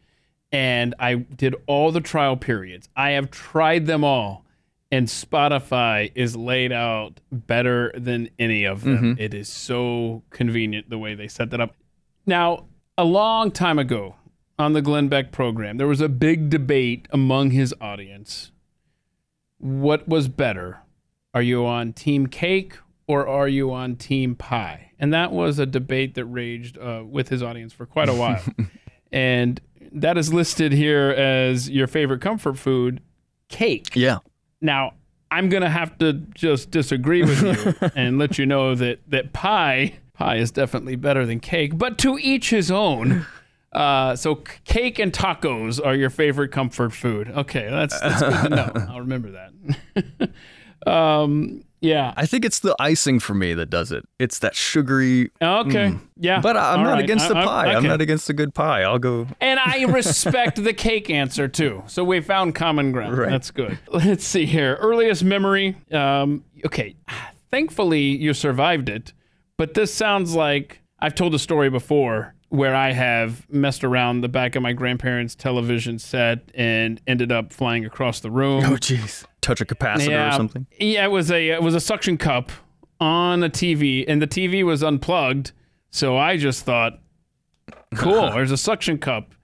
and 0.53 0.95
I 1.01 1.15
did 1.17 1.57
all 1.67 1.91
the 1.91 2.01
trial 2.01 2.37
periods. 2.37 2.89
I 2.95 3.11
have 3.13 3.31
tried 3.31 3.87
them 3.87 4.05
all, 4.05 4.45
and 4.93 5.09
Spotify 5.09 6.13
is 6.15 6.37
laid 6.37 6.71
out 6.71 7.21
better 7.33 7.93
than 7.97 8.29
any 8.39 8.65
of 8.65 8.85
them. 8.85 9.17
It 9.19 9.35
is 9.35 9.49
so 9.49 10.23
convenient 10.31 10.91
the 10.91 10.99
way 10.99 11.15
they 11.17 11.29
set 11.29 11.51
that 11.51 11.61
up. 11.61 11.75
Now, 12.27 12.67
a 12.97 13.05
long 13.05 13.51
time 13.51 13.79
ago 13.79 14.15
on 14.59 14.75
the 14.75 14.83
Glenn 14.83 15.09
Beck 15.09 15.33
program, 15.33 15.79
there 15.79 15.89
was 15.89 16.01
a 16.03 16.09
big 16.09 16.51
debate 16.51 17.09
among 17.11 17.51
his 17.51 17.75
audience. 17.81 18.52
What 19.63 20.09
was 20.09 20.27
better? 20.27 20.81
Are 21.35 21.43
you 21.43 21.65
on 21.65 21.93
Team 21.93 22.27
Cake 22.27 22.77
or 23.07 23.29
are 23.29 23.47
you 23.47 23.73
on 23.73 23.95
Team 23.95 24.35
Pie? 24.35 24.91
And 24.99 25.15
that 25.15 25.31
was 25.31 25.61
a 25.61 25.67
debate 25.67 26.17
that 26.17 26.25
raged 26.25 26.79
uh, 26.79 27.05
with 27.07 27.29
his 27.29 27.45
audience 27.45 27.73
for 27.73 27.87
quite 27.87 28.09
a 28.09 28.15
while. 28.15 28.43
and 29.13 29.61
that 29.93 30.19
is 30.19 30.35
listed 30.35 30.73
here 30.73 31.11
as 31.11 31.71
your 31.71 31.87
favorite 31.87 32.21
comfort 32.21 32.59
food, 32.59 33.01
cake. 33.49 33.95
Yeah. 33.95 34.19
Now, 34.61 34.95
I'm 35.31 35.49
going 35.49 35.63
to 35.63 35.71
have 35.71 35.97
to 35.99 36.15
just 36.35 36.73
disagree 36.73 37.23
with 37.23 37.43
you 37.43 37.91
and 37.95 38.19
let 38.19 38.39
you 38.39 38.47
know 38.47 38.75
that, 38.75 38.99
that 39.09 39.33
pie 39.33 39.95
pie 40.13 40.37
is 40.37 40.51
definitely 40.51 40.97
better 40.97 41.25
than 41.25 41.39
cake, 41.39 41.79
but 41.79 41.99
to 41.99 42.19
each 42.19 42.51
his 42.51 42.69
own. 42.69 43.27
Uh, 43.73 44.15
so 44.17 44.37
cake 44.65 44.99
and 44.99 45.13
tacos 45.13 45.85
are 45.85 45.95
your 45.95 46.11
favorite 46.11 46.49
comfort 46.53 46.93
food. 46.93 47.29
Okay, 47.31 47.69
that's, 47.71 47.99
that's 48.01 48.21
good 48.23 48.43
to 48.43 48.49
know. 48.51 48.73
I'll 48.91 49.01
remember 49.01 49.31
that. 49.33 50.31
um, 50.93 51.63
yeah. 51.81 52.13
I 52.17 52.27
think 52.27 52.45
it's 52.45 52.61
the 52.61 52.77
icing 52.79 53.19
for 53.19 53.35
me 53.35 53.55
that 53.55 53.71
does 53.71 53.91
it. 53.91 54.05
It's 54.19 54.39
that 54.41 54.55
sugary. 54.55 55.31
Okay. 55.41 55.95
Yeah. 56.17 56.41
But 56.41 56.57
I- 56.57 56.75
I'm 56.75 56.81
All 56.81 56.85
not 56.85 56.93
right. 56.93 57.05
against 57.05 57.29
the 57.29 57.35
I- 57.37 57.43
I- 57.43 57.45
pie. 57.45 57.71
I'm 57.71 57.77
okay. 57.79 57.89
not 57.89 58.01
against 58.01 58.31
a 58.31 58.33
good 58.35 58.55
pie. 58.55 58.83
I'll 58.83 58.99
go. 59.01 59.27
And 59.41 59.59
I 59.59 59.85
respect 59.89 60.63
the 60.63 60.73
cake 60.75 61.11
answer 61.11 61.49
too. 61.49 61.83
So 61.87 62.05
we 62.05 62.21
found 62.21 62.55
common 62.55 62.93
ground. 62.93 63.17
Right. 63.19 63.31
That's 63.31 63.51
good. 63.51 63.79
Let's 63.89 64.25
see 64.25 64.47
here. 64.47 64.77
Earliest 64.81 65.25
memory. 65.25 65.77
Um, 65.91 66.45
okay. 66.65 66.95
Thankfully, 67.51 68.03
you 68.17 68.33
survived 68.35 68.89
it. 68.89 69.13
But 69.57 69.75
this 69.75 69.93
sounds 69.93 70.35
like 70.35 70.83
I've 71.01 71.15
told 71.15 71.33
the 71.33 71.39
story 71.39 71.69
before 71.69 72.35
where 72.53 72.75
I 72.75 72.93
have 72.93 73.51
messed 73.51 73.83
around 73.83 74.21
the 74.21 74.29
back 74.29 74.57
of 74.57 74.63
my 74.63 74.75
grandparents' 74.75 75.35
television 75.35 75.99
set 75.99 76.51
and 76.55 77.01
ended 77.07 77.33
up 77.33 77.51
flying 77.51 77.87
across 77.87 78.21
the 78.21 78.31
room. 78.31 78.63
Oh, 78.65 78.77
jeez. 78.77 79.25
Touch 79.41 79.63
a 79.63 79.65
capacitor 79.65 80.29
or 80.29 80.33
something. 80.37 80.67
Yeah, 80.79 81.07
it 81.07 81.11
was 81.11 81.31
a 81.31 81.49
it 81.49 81.63
was 81.63 81.75
a 81.75 81.81
suction 81.81 82.19
cup 82.19 82.53
on 83.01 83.43
a 83.43 83.49
TV, 83.49 84.05
and 84.07 84.21
the 84.21 84.27
TV 84.27 84.63
was 84.67 84.83
unplugged. 84.83 85.53
So 85.91 86.19
I 86.19 86.37
just 86.37 86.67
thought, 86.67 87.01
cool, 87.95 88.31
there's 88.35 88.51
a 88.51 88.59
suction 88.59 88.99
cup, 88.99 89.35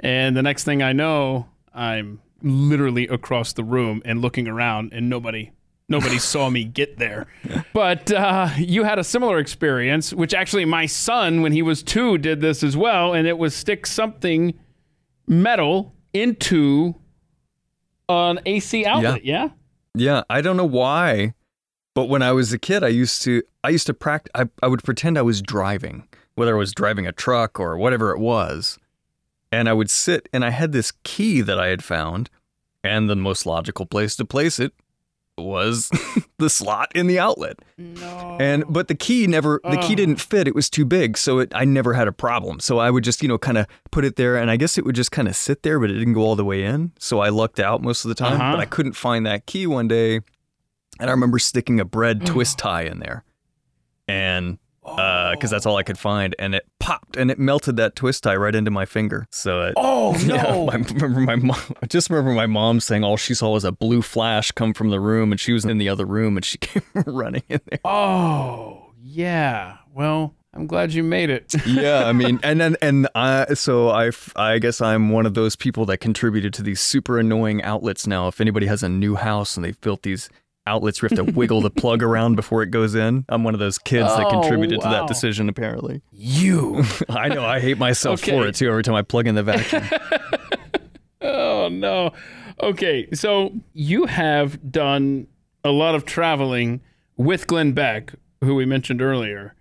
and 0.00 0.34
the 0.34 0.42
next 0.42 0.64
thing 0.64 0.82
I 0.82 0.94
know, 0.94 1.46
I'm 1.74 2.22
literally 2.42 3.06
across 3.08 3.52
the 3.52 3.62
room 3.62 4.00
and 4.06 4.22
looking 4.22 4.48
around, 4.48 4.94
and 4.94 5.10
nobody. 5.10 5.50
Nobody 5.88 6.18
saw 6.18 6.50
me 6.50 6.64
get 6.64 6.98
there. 6.98 7.26
But 7.72 8.12
uh, 8.12 8.50
you 8.56 8.84
had 8.84 8.98
a 8.98 9.04
similar 9.04 9.38
experience, 9.38 10.12
which 10.12 10.34
actually 10.34 10.64
my 10.64 10.86
son, 10.86 11.42
when 11.42 11.52
he 11.52 11.62
was 11.62 11.82
two, 11.82 12.18
did 12.18 12.40
this 12.40 12.62
as 12.62 12.76
well. 12.76 13.12
And 13.12 13.26
it 13.26 13.38
was 13.38 13.54
stick 13.54 13.86
something 13.86 14.58
metal 15.26 15.94
into 16.12 16.94
an 18.08 18.40
AC 18.46 18.84
outlet. 18.86 19.24
Yeah. 19.24 19.50
Yeah, 19.96 20.22
I 20.28 20.40
don't 20.40 20.56
know 20.56 20.64
why, 20.64 21.34
but 21.94 22.06
when 22.06 22.20
I 22.20 22.32
was 22.32 22.52
a 22.52 22.58
kid, 22.58 22.82
I 22.82 22.88
used 22.88 23.22
to 23.22 23.42
I 23.62 23.68
used 23.68 23.86
to 23.86 23.94
practice. 23.94 24.32
I, 24.34 24.48
I 24.62 24.66
would 24.66 24.82
pretend 24.82 25.16
I 25.16 25.22
was 25.22 25.40
driving, 25.40 26.08
whether 26.34 26.56
I 26.56 26.58
was 26.58 26.72
driving 26.72 27.06
a 27.06 27.12
truck 27.12 27.60
or 27.60 27.78
whatever 27.78 28.10
it 28.10 28.18
was, 28.18 28.78
and 29.52 29.68
I 29.68 29.72
would 29.72 29.90
sit 29.90 30.28
and 30.32 30.44
I 30.44 30.50
had 30.50 30.72
this 30.72 30.92
key 31.04 31.42
that 31.42 31.60
I 31.60 31.68
had 31.68 31.84
found, 31.84 32.28
and 32.82 33.08
the 33.08 33.14
most 33.14 33.46
logical 33.46 33.86
place 33.86 34.16
to 34.16 34.24
place 34.24 34.58
it 34.58 34.72
was 35.36 35.90
the 36.38 36.48
slot 36.48 36.92
in 36.94 37.06
the 37.06 37.18
outlet. 37.18 37.58
No. 37.76 38.36
And 38.40 38.64
but 38.68 38.88
the 38.88 38.94
key 38.94 39.26
never 39.26 39.60
the 39.64 39.76
key 39.78 39.94
didn't 39.94 40.20
fit. 40.20 40.46
It 40.46 40.54
was 40.54 40.70
too 40.70 40.84
big, 40.84 41.16
so 41.16 41.38
it 41.38 41.52
I 41.54 41.64
never 41.64 41.94
had 41.94 42.08
a 42.08 42.12
problem. 42.12 42.60
So 42.60 42.78
I 42.78 42.90
would 42.90 43.04
just 43.04 43.22
you 43.22 43.28
know 43.28 43.38
kind 43.38 43.58
of 43.58 43.66
put 43.90 44.04
it 44.04 44.16
there, 44.16 44.36
and 44.36 44.50
I 44.50 44.56
guess 44.56 44.78
it 44.78 44.84
would 44.84 44.94
just 44.94 45.10
kind 45.10 45.28
of 45.28 45.36
sit 45.36 45.62
there, 45.62 45.78
but 45.80 45.90
it 45.90 45.94
didn't 45.94 46.14
go 46.14 46.22
all 46.22 46.36
the 46.36 46.44
way 46.44 46.64
in. 46.64 46.92
So 46.98 47.20
I 47.20 47.28
lucked 47.28 47.60
out 47.60 47.82
most 47.82 48.04
of 48.04 48.08
the 48.08 48.14
time. 48.14 48.40
Uh-huh. 48.40 48.52
But 48.52 48.60
I 48.60 48.66
couldn't 48.66 48.94
find 48.94 49.26
that 49.26 49.46
key 49.46 49.66
one 49.66 49.88
day, 49.88 50.16
and 51.00 51.10
I 51.10 51.10
remember 51.10 51.38
sticking 51.38 51.80
a 51.80 51.84
bread 51.84 52.26
twist 52.26 52.58
tie 52.58 52.82
in 52.82 53.00
there, 53.00 53.24
and 54.08 54.58
Uh, 54.84 55.32
because 55.32 55.50
that's 55.50 55.64
all 55.66 55.76
I 55.76 55.82
could 55.82 55.98
find, 55.98 56.34
and 56.38 56.54
it 56.54 56.66
popped 56.78 57.16
and 57.16 57.30
it 57.30 57.38
melted 57.38 57.76
that 57.76 57.96
twist 57.96 58.22
tie 58.22 58.36
right 58.36 58.54
into 58.54 58.70
my 58.70 58.84
finger. 58.84 59.26
So 59.30 59.62
it, 59.62 59.74
Oh 59.76 60.16
yeah, 60.18 60.42
no! 60.42 60.68
I 60.68 60.74
remember 60.76 61.20
my 61.20 61.36
mom. 61.36 61.58
I 61.82 61.86
just 61.86 62.10
remember 62.10 62.32
my 62.32 62.46
mom 62.46 62.80
saying 62.80 63.02
all 63.02 63.16
she 63.16 63.34
saw 63.34 63.52
was 63.52 63.64
a 63.64 63.72
blue 63.72 64.02
flash 64.02 64.52
come 64.52 64.74
from 64.74 64.90
the 64.90 65.00
room, 65.00 65.32
and 65.32 65.40
she 65.40 65.52
was 65.52 65.64
in 65.64 65.78
the 65.78 65.88
other 65.88 66.04
room, 66.04 66.36
and 66.36 66.44
she 66.44 66.58
came 66.58 66.82
running 67.06 67.42
in 67.48 67.60
there. 67.66 67.80
oh 67.84 68.90
yeah. 69.02 69.78
Well, 69.94 70.34
I'm 70.52 70.66
glad 70.66 70.92
you 70.92 71.02
made 71.02 71.30
it. 71.30 71.54
yeah, 71.66 72.04
I 72.06 72.12
mean, 72.12 72.38
and 72.42 72.60
then 72.60 72.76
and 72.82 73.08
I 73.14 73.54
so 73.54 73.88
I 73.90 74.10
I 74.36 74.58
guess 74.58 74.80
I'm 74.80 75.08
one 75.10 75.24
of 75.26 75.34
those 75.34 75.56
people 75.56 75.86
that 75.86 75.98
contributed 75.98 76.52
to 76.54 76.62
these 76.62 76.80
super 76.80 77.18
annoying 77.18 77.62
outlets 77.62 78.06
now. 78.06 78.28
If 78.28 78.40
anybody 78.40 78.66
has 78.66 78.82
a 78.82 78.88
new 78.88 79.14
house 79.14 79.56
and 79.56 79.64
they've 79.64 79.80
built 79.80 80.02
these 80.02 80.28
outlets, 80.66 81.00
where 81.02 81.10
you 81.10 81.16
have 81.16 81.26
to 81.26 81.32
wiggle 81.32 81.60
the 81.60 81.70
plug 81.70 82.02
around 82.02 82.36
before 82.36 82.62
it 82.62 82.70
goes 82.70 82.94
in. 82.94 83.24
I'm 83.28 83.44
one 83.44 83.54
of 83.54 83.60
those 83.60 83.78
kids 83.78 84.08
that 84.08 84.26
Oh, 84.26 84.30
contributed 84.40 84.80
to 84.80 84.88
that 84.88 85.06
decision. 85.06 85.48
Apparently, 85.48 86.00
you. 86.12 86.82
I 87.08 87.28
know 87.28 87.44
I 87.44 87.60
hate 87.60 87.78
myself 87.78 88.20
for 88.20 88.46
it 88.46 88.54
too. 88.54 88.68
Every 88.70 88.82
time 88.82 88.94
I 88.94 89.02
plug 89.02 89.26
in 89.26 89.34
the 89.34 89.42
vacuum. 89.42 89.84
Oh 91.26 91.68
no. 91.68 92.12
Okay, 92.62 93.08
so 93.14 93.52
you 93.72 94.04
have 94.04 94.70
done 94.70 95.26
a 95.64 95.70
lot 95.70 95.94
of 95.94 96.04
traveling 96.04 96.82
with 97.16 97.46
Glenn 97.46 97.72
Beck, 97.72 98.12
who 98.42 98.54
we 98.54 98.66
mentioned 98.66 99.00
earlier. 99.00 99.54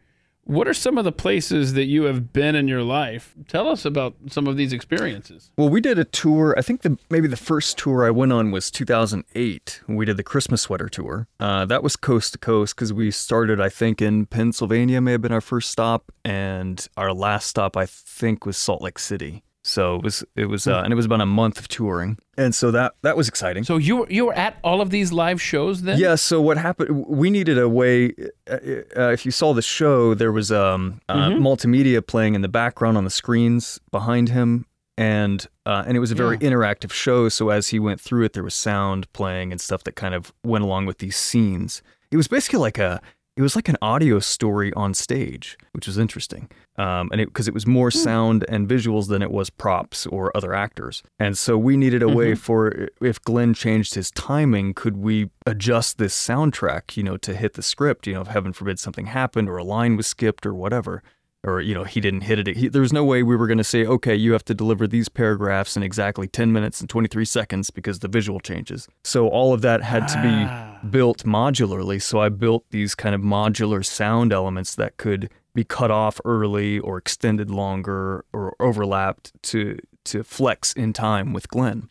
What 0.46 0.68
are 0.68 0.74
some 0.74 0.98
of 0.98 1.06
the 1.06 1.12
places 1.14 1.74
that 1.74 1.86
you 1.86 2.04
have 2.04 2.34
been 2.34 2.54
in 2.54 2.68
your 2.68 2.84
life? 2.84 3.34
Tell 3.48 3.70
us 3.70 3.86
about 3.86 4.16
some 4.30 4.46
of 4.46 4.58
these 4.58 4.74
experiences. 4.74 5.52
Well, 5.58 5.70
we 5.70 5.80
did 5.80 5.98
a 5.98 6.04
tour. 6.04 6.54
I 6.58 6.62
think 6.62 6.82
the 6.82 6.98
maybe 7.10 7.30
the 7.30 7.38
first 7.38 7.78
tour 7.78 8.06
I 8.06 8.10
went 8.10 8.34
on 8.34 8.52
was 8.52 8.70
2008. 8.70 9.82
when 9.86 9.96
We 9.96 10.06
did 10.06 10.18
the 10.18 10.24
Christmas 10.24 10.62
sweater 10.62 10.89
tour. 10.89 11.28
Uh, 11.39 11.66
that 11.66 11.82
was 11.82 11.96
coast 11.96 12.34
to 12.34 12.39
coast 12.39 12.76
because 12.76 12.91
we 12.91 13.10
started, 13.10 13.62
I 13.62 13.70
think, 13.70 14.02
in 14.02 14.26
Pennsylvania. 14.26 15.00
May 15.00 15.14
have 15.14 15.22
been 15.22 15.32
our 15.32 15.41
first 15.41 15.72
stop, 15.72 16.12
and 16.26 16.86
our 16.98 17.14
last 17.14 17.48
stop, 17.48 17.78
I 17.78 17.86
think, 17.86 18.46
was 18.46 18.58
Salt 18.58 18.82
Lake 18.82 19.00
City. 19.00 19.44
So 19.66 19.95
it 19.95 20.03
was 20.03 20.24
it 20.36 20.45
was 20.45 20.68
uh, 20.68 20.82
and 20.84 20.91
it 20.91 20.95
was 20.95 21.05
about 21.05 21.22
a 21.22 21.26
month 21.26 21.57
of 21.57 21.70
touring, 21.70 22.18
and 22.38 22.53
so 22.53 22.70
that 22.72 22.95
that 23.01 23.16
was 23.16 23.30
exciting. 23.30 23.64
So 23.64 23.78
you 23.78 23.95
were 23.95 24.09
you 24.09 24.26
were 24.26 24.34
at 24.34 24.57
all 24.61 24.82
of 24.82 24.89
these 24.89 25.14
live 25.14 25.41
shows 25.41 25.84
then? 25.84 25.97
Yeah. 25.97 26.16
So 26.16 26.41
what 26.41 26.57
happened? 26.57 27.05
We 27.07 27.30
needed 27.30 27.57
a 27.57 27.70
way. 27.70 28.14
Uh, 28.49 28.57
uh, 28.97 29.11
if 29.11 29.26
you 29.26 29.32
saw 29.32 29.53
the 29.53 29.61
show, 29.61 30.16
there 30.16 30.34
was 30.34 30.51
um, 30.51 30.99
uh, 31.07 31.30
multimedia 31.30 32.05
playing 32.05 32.36
in 32.36 32.41
the 32.41 32.49
background 32.49 32.97
on 32.97 33.05
the 33.05 33.09
screens 33.09 33.80
behind 33.89 34.30
him, 34.30 34.66
and 34.97 35.47
uh, 35.66 35.84
and 35.88 35.95
it 35.95 36.01
was 36.01 36.11
a 36.11 36.16
very 36.16 36.38
interactive 36.39 36.91
show. 36.91 37.30
So 37.30 37.47
as 37.47 37.70
he 37.70 37.80
went 37.80 38.01
through 38.01 38.26
it, 38.26 38.34
there 38.34 38.43
was 38.43 38.55
sound 38.55 39.11
playing 39.14 39.53
and 39.53 39.61
stuff 39.61 39.86
that 39.86 39.95
kind 39.95 40.14
of 40.14 40.34
went 40.43 40.66
along 40.66 40.88
with 40.88 40.97
these 40.97 41.16
scenes. 41.16 41.82
It 42.11 42.18
was 42.18 42.28
basically 42.28 42.59
like 42.59 42.80
a. 42.80 43.01
It 43.36 43.42
was 43.42 43.56
like 43.56 43.68
an 43.68 43.78
audio 43.82 44.20
story 44.20 44.72
on 44.74 44.94
stage, 44.94 45.58
which 45.72 45.88
was 45.88 45.98
interesting, 45.98 46.50
um, 46.78 47.10
and 47.12 47.20
because 47.20 47.48
it, 47.48 47.54
was 47.54 47.66
more 47.66 47.90
sound 47.90 48.46
and 48.48 48.70
visuals 48.70 49.08
than 49.08 49.24
it 49.24 49.32
was 49.32 49.50
props 49.50 50.06
or 50.06 50.36
other 50.38 50.54
actors, 50.54 51.02
and 51.18 51.36
so 51.36 51.58
we 51.58 51.76
needed 51.76 52.04
a 52.04 52.10
way 52.10 52.36
for 52.36 52.90
if 53.02 53.20
Glenn 53.24 53.56
changed 53.56 53.96
his 53.96 54.12
timing, 54.12 54.76
could 54.76 54.98
we 54.98 55.32
adjust 55.48 55.98
this 55.98 56.16
soundtrack, 56.16 56.96
you 56.96 57.02
know, 57.02 57.18
to 57.18 57.36
hit 57.36 57.54
the 57.56 57.64
script? 57.64 58.06
You 58.06 58.14
know, 58.14 58.22
if 58.22 58.28
heaven 58.28 58.54
forbid 58.54 58.78
something 58.78 59.08
happened 59.08 59.50
or 59.50 59.58
a 59.58 59.64
line 59.64 59.98
was 59.98 60.06
skipped 60.06 60.46
or 60.46 60.54
whatever, 60.54 61.02
or 61.44 61.60
you 61.62 61.74
know 61.74 61.84
he 61.84 62.00
didn't 62.00 62.22
hit 62.22 62.39
it. 62.39 62.56
He, 62.56 62.68
there 62.68 62.82
was 62.82 62.94
no 62.94 63.04
way 63.04 63.22
we 63.24 63.36
were 63.36 63.48
going 63.48 63.58
to 63.58 63.64
say, 63.64 63.86
okay, 63.86 64.16
you 64.16 64.32
have 64.34 64.46
to 64.46 64.54
deliver 64.54 64.88
these 64.88 65.10
paragraphs 65.10 65.76
in 65.76 65.84
exactly 65.84 66.28
10 66.28 66.52
minutes 66.52 66.80
and 66.80 66.89
23 66.89 67.26
seconds 67.26 67.70
because 67.70 68.00
the 68.00 68.08
visual 68.08 68.39
changes. 68.39 68.88
So 69.04 69.28
all 69.28 69.54
of 69.54 69.62
that 69.62 69.82
had 69.84 70.08
to 70.10 70.18
Ah. 70.18 70.80
be 70.82 70.88
built 70.89 71.24
modularly. 71.26 72.02
So 72.02 72.20
I 72.20 72.30
built 72.30 72.66
these 72.72 72.96
kind 72.96 73.14
of 73.16 73.22
modular 73.22 73.86
sound 73.86 74.32
elements 74.34 74.76
that 74.76 74.98
could 74.98 75.30
be 75.56 75.64
cut 75.64 75.91
off 75.91 76.20
early 76.26 76.80
or 76.80 76.98
extended 76.98 77.50
longer 77.52 78.26
or 78.34 78.56
overlapped 78.60 79.32
to 79.44 79.78
to 80.06 80.24
flex 80.24 80.74
in 80.74 80.91
time 80.94 81.32
with 81.34 81.48
Glenn. 81.48 81.89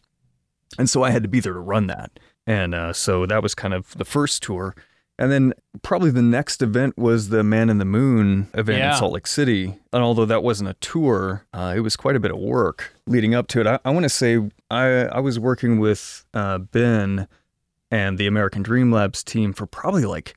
And 0.79 0.89
so 0.91 1.03
I 1.03 1.11
had 1.11 1.23
to 1.23 1.29
be 1.29 1.41
there 1.41 1.53
to 1.55 1.61
run 1.61 1.87
that. 1.87 2.19
And 2.47 2.75
uh, 2.75 2.93
so 2.93 3.25
that 3.27 3.43
was 3.43 3.55
kind 3.55 3.73
of 3.73 3.97
the 3.97 4.05
first 4.05 4.43
tour. 4.43 4.75
And 5.19 5.31
then 5.31 5.53
probably 5.83 6.11
the 6.11 6.23
next 6.23 6.63
event 6.63 6.97
was 6.99 7.29
the 7.29 7.45
Man 7.45 7.69
in 7.71 7.79
the 7.79 7.85
Moon 7.85 8.49
event 8.55 8.79
Yeah. 8.79 8.93
in 8.93 8.99
Salt 8.99 9.13
Lake 9.13 9.27
City. 9.27 9.79
And 9.93 10.03
although 10.03 10.25
that 10.25 10.43
wasn't 10.43 10.71
a 10.71 10.75
tour, 10.75 11.45
uh, 11.53 11.75
it 11.77 11.81
was 11.81 11.97
quite 11.97 12.17
a 12.17 12.21
bit 12.21 12.31
of 12.31 12.39
work 12.39 12.95
leading 13.07 13.35
up 13.35 13.47
to 13.49 13.61
it. 13.61 13.67
I, 13.67 13.79
I 13.85 13.91
want 13.91 14.05
to 14.05 14.09
say 14.09 14.39
I, 14.71 14.85
I 15.05 15.21
was 15.21 15.39
working 15.39 15.79
with 15.79 16.25
uh, 16.35 16.59
Ben 16.59 17.29
and 17.91 18.17
the 18.19 18.27
American 18.27 18.63
Dream 18.63 18.91
Labs 18.91 19.23
team 19.23 19.53
for 19.53 19.67
probably 19.67 20.05
like, 20.07 20.35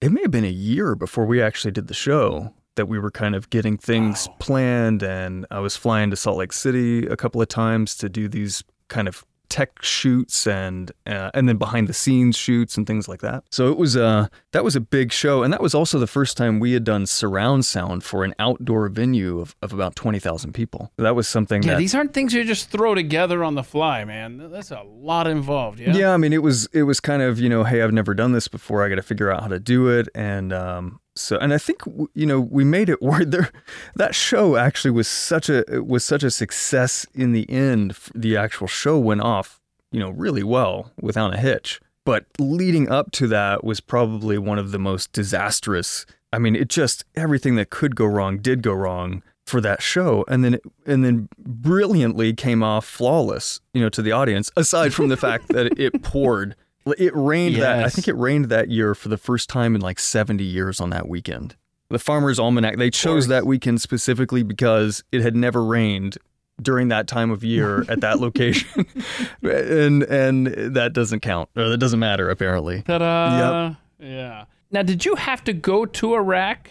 it 0.00 0.10
may 0.12 0.22
have 0.22 0.30
been 0.30 0.44
a 0.44 0.48
year 0.48 0.94
before 0.94 1.26
we 1.26 1.42
actually 1.42 1.72
did 1.72 1.88
the 1.88 1.94
show 1.94 2.54
that 2.76 2.86
we 2.86 2.98
were 2.98 3.10
kind 3.10 3.34
of 3.34 3.50
getting 3.50 3.76
things 3.76 4.26
Wow. 4.28 4.36
planned. 4.38 5.02
And 5.02 5.44
I 5.50 5.58
was 5.58 5.76
flying 5.76 6.08
to 6.10 6.16
Salt 6.16 6.38
Lake 6.38 6.52
City 6.52 7.04
a 7.06 7.16
couple 7.16 7.42
of 7.42 7.48
times 7.48 7.96
to 7.96 8.08
do 8.08 8.28
these 8.28 8.62
kind 8.88 9.08
of 9.08 9.24
tech 9.50 9.82
shoots 9.82 10.46
and 10.46 10.92
uh, 11.06 11.30
and 11.34 11.48
then 11.48 11.56
behind 11.56 11.88
the 11.88 11.92
scenes 11.92 12.36
shoots 12.36 12.76
and 12.76 12.86
things 12.86 13.08
like 13.08 13.20
that. 13.20 13.44
So 13.50 13.70
it 13.70 13.76
was 13.76 13.96
uh 13.96 14.28
that 14.52 14.64
was 14.64 14.76
a 14.76 14.80
big 14.80 15.12
show 15.12 15.42
and 15.42 15.52
that 15.52 15.60
was 15.60 15.74
also 15.74 15.98
the 15.98 16.06
first 16.06 16.36
time 16.36 16.60
we 16.60 16.72
had 16.72 16.84
done 16.84 17.04
surround 17.06 17.64
sound 17.64 18.04
for 18.04 18.24
an 18.24 18.34
outdoor 18.38 18.88
venue 18.88 19.40
of, 19.40 19.54
of 19.60 19.72
about 19.72 19.96
20,000 19.96 20.52
people. 20.52 20.92
That 20.96 21.14
was 21.14 21.28
something 21.28 21.62
Yeah, 21.62 21.72
that 21.72 21.78
these 21.78 21.94
aren't 21.94 22.14
things 22.14 22.32
you 22.32 22.44
just 22.44 22.70
throw 22.70 22.94
together 22.94 23.44
on 23.44 23.54
the 23.56 23.64
fly, 23.64 24.04
man. 24.04 24.50
That's 24.50 24.70
a 24.70 24.82
lot 24.82 25.26
involved. 25.26 25.80
Yeah. 25.80 25.94
yeah. 25.94 26.14
I 26.14 26.16
mean, 26.16 26.32
it 26.32 26.42
was 26.42 26.68
it 26.72 26.84
was 26.84 27.00
kind 27.00 27.22
of 27.22 27.38
you 27.38 27.48
know, 27.48 27.64
hey, 27.64 27.82
I've 27.82 27.92
never 27.92 28.14
done 28.14 28.32
this 28.32 28.48
before. 28.48 28.84
I 28.84 28.88
got 28.88 28.94
to 28.96 29.02
figure 29.02 29.30
out 29.30 29.42
how 29.42 29.48
to 29.48 29.58
do 29.60 29.88
it, 29.88 30.08
and 30.14 30.52
um, 30.52 31.00
so 31.20 31.36
and 31.38 31.52
I 31.52 31.58
think 31.58 31.82
you 32.14 32.26
know 32.26 32.40
we 32.40 32.64
made 32.64 32.88
it 32.88 33.02
work. 33.02 33.24
There, 33.26 33.50
that 33.94 34.14
show 34.14 34.56
actually 34.56 34.90
was 34.90 35.08
such 35.08 35.48
a 35.48 35.64
was 35.84 36.04
such 36.04 36.22
a 36.22 36.30
success 36.30 37.06
in 37.14 37.32
the 37.32 37.48
end. 37.50 37.96
The 38.14 38.36
actual 38.36 38.66
show 38.66 38.98
went 38.98 39.20
off, 39.20 39.60
you 39.92 40.00
know, 40.00 40.10
really 40.10 40.42
well 40.42 40.92
without 41.00 41.34
a 41.34 41.38
hitch. 41.38 41.80
But 42.04 42.26
leading 42.38 42.88
up 42.88 43.10
to 43.12 43.26
that 43.28 43.62
was 43.62 43.80
probably 43.80 44.38
one 44.38 44.58
of 44.58 44.72
the 44.72 44.78
most 44.78 45.12
disastrous. 45.12 46.06
I 46.32 46.38
mean, 46.38 46.56
it 46.56 46.68
just 46.68 47.04
everything 47.14 47.56
that 47.56 47.70
could 47.70 47.94
go 47.94 48.06
wrong 48.06 48.38
did 48.38 48.62
go 48.62 48.72
wrong 48.72 49.22
for 49.46 49.60
that 49.60 49.82
show 49.82 50.24
and 50.28 50.44
then 50.44 50.58
and 50.86 51.04
then 51.04 51.28
brilliantly 51.38 52.32
came 52.32 52.62
off 52.62 52.86
flawless 52.86 53.60
you 53.74 53.80
know 53.80 53.88
to 53.88 54.00
the 54.00 54.12
audience 54.12 54.48
aside 54.56 54.94
from 54.94 55.08
the 55.08 55.16
fact 55.16 55.48
that 55.48 55.76
it 55.76 56.02
poured 56.02 56.54
it 56.98 57.14
rained 57.14 57.56
that 57.56 57.84
i 57.84 57.88
think 57.88 58.08
it 58.08 58.14
rained 58.14 58.46
that 58.46 58.70
year 58.70 58.94
for 58.94 59.08
the 59.08 59.16
first 59.16 59.48
time 59.48 59.74
in 59.74 59.80
like 59.80 59.98
70 59.98 60.42
years 60.44 60.80
on 60.80 60.90
that 60.90 61.08
weekend 61.08 61.56
the 61.88 61.98
farmers 61.98 62.38
almanac 62.38 62.76
they 62.76 62.90
chose 62.90 63.26
that 63.28 63.46
weekend 63.46 63.80
specifically 63.80 64.42
because 64.42 65.02
it 65.12 65.20
had 65.22 65.36
never 65.36 65.64
rained 65.64 66.16
during 66.62 66.88
that 66.88 67.06
time 67.06 67.30
of 67.30 67.42
year 67.42 67.84
at 67.88 68.00
that 68.00 68.20
location 68.20 68.86
and 69.42 70.02
and 70.04 70.46
that 70.74 70.92
doesn't 70.92 71.20
count 71.20 71.48
or 71.56 71.68
that 71.68 71.78
doesn't 71.78 72.00
matter 72.00 72.28
apparently 72.30 72.82
Ta-da. 72.82 73.74
Yeah. 73.98 74.46
Now, 74.70 74.82
did 74.82 75.04
you 75.04 75.16
have 75.16 75.42
to 75.44 75.52
go 75.52 75.84
to 75.84 76.14
Iraq 76.14 76.70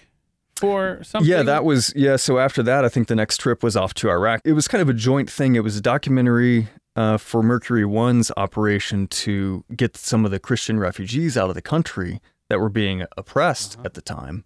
for 0.55 1.03
something? 1.03 1.29
Yeah, 1.29 1.43
that 1.43 1.65
was 1.65 1.93
yeah. 1.95 2.15
So 2.15 2.39
after 2.39 2.63
that, 2.63 2.85
I 2.85 2.89
think 2.89 3.07
the 3.07 3.15
next 3.15 3.37
trip 3.37 3.61
was 3.61 3.75
off 3.75 3.93
to 3.95 4.09
Iraq. 4.09 4.41
It 4.45 4.53
was 4.53 4.67
kind 4.67 4.81
of 4.81 4.89
a 4.89 4.93
joint 4.93 5.29
thing. 5.29 5.55
It 5.55 5.63
was 5.63 5.77
a 5.77 5.81
documentary 5.81 6.69
uh, 6.99 7.17
for 7.17 7.41
Mercury 7.41 7.85
One's 7.85 8.29
operation 8.35 9.07
to 9.07 9.63
get 9.73 9.95
some 9.95 10.25
of 10.25 10.31
the 10.31 10.39
Christian 10.39 10.77
refugees 10.77 11.37
out 11.37 11.47
of 11.47 11.55
the 11.55 11.61
country 11.61 12.19
that 12.49 12.59
were 12.59 12.67
being 12.67 13.05
oppressed 13.15 13.77
at 13.85 13.93
the 13.93 14.01
time. 14.01 14.43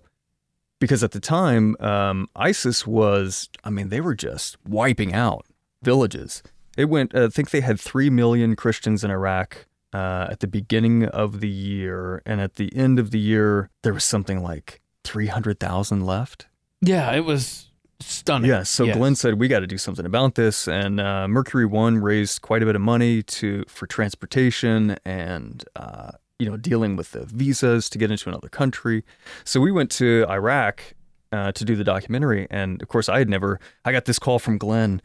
Because 0.79 1.03
at 1.03 1.13
the 1.13 1.19
time, 1.19 1.75
um, 1.79 2.29
ISIS 2.35 2.85
was, 2.85 3.49
I 3.63 3.71
mean, 3.71 3.89
they 3.89 4.01
were 4.01 4.13
just 4.13 4.57
wiping 4.67 5.15
out 5.15 5.47
villages. 5.81 6.43
It 6.77 6.85
went, 6.85 7.15
I 7.15 7.29
think 7.29 7.49
they 7.49 7.61
had 7.61 7.79
3 7.79 8.11
million 8.11 8.55
Christians 8.55 9.03
in 9.03 9.09
Iraq 9.09 9.65
uh, 9.91 10.27
at 10.29 10.39
the 10.39 10.47
beginning 10.47 11.05
of 11.05 11.39
the 11.39 11.49
year. 11.49 12.21
And 12.23 12.39
at 12.39 12.57
the 12.57 12.75
end 12.75 12.99
of 12.99 13.09
the 13.09 13.19
year, 13.19 13.71
there 13.81 13.95
was 13.95 14.03
something 14.03 14.43
like 14.43 14.79
300,000 15.05 16.05
left. 16.05 16.45
Yeah, 16.81 17.11
it 17.13 17.25
was 17.25 17.71
stunning. 18.05 18.49
Yeah, 18.49 18.63
so 18.63 18.83
Yes. 18.83 18.97
Glenn 18.97 19.15
said 19.15 19.39
we 19.39 19.47
got 19.47 19.59
to 19.61 19.67
do 19.67 19.77
something 19.77 20.05
about 20.05 20.35
this, 20.35 20.67
and 20.67 20.99
uh, 20.99 21.27
Mercury 21.27 21.65
One 21.65 21.97
raised 21.97 22.41
quite 22.41 22.61
a 22.63 22.65
bit 22.65 22.75
of 22.75 22.81
money 22.81 23.23
to 23.23 23.63
for 23.67 23.87
transportation 23.87 24.97
and 25.05 25.63
uh, 25.75 26.11
you 26.39 26.49
know 26.49 26.57
dealing 26.57 26.95
with 26.95 27.11
the 27.11 27.25
visas 27.25 27.89
to 27.89 27.97
get 27.97 28.11
into 28.11 28.29
another 28.29 28.49
country. 28.49 29.03
So 29.43 29.59
we 29.61 29.71
went 29.71 29.91
to 29.91 30.25
Iraq 30.29 30.93
uh, 31.31 31.51
to 31.53 31.65
do 31.65 31.75
the 31.75 31.83
documentary, 31.83 32.47
and 32.51 32.81
of 32.81 32.87
course 32.87 33.09
I 33.09 33.19
had 33.19 33.29
never. 33.29 33.59
I 33.85 33.91
got 33.91 34.05
this 34.05 34.19
call 34.19 34.39
from 34.39 34.57
Glenn. 34.57 35.01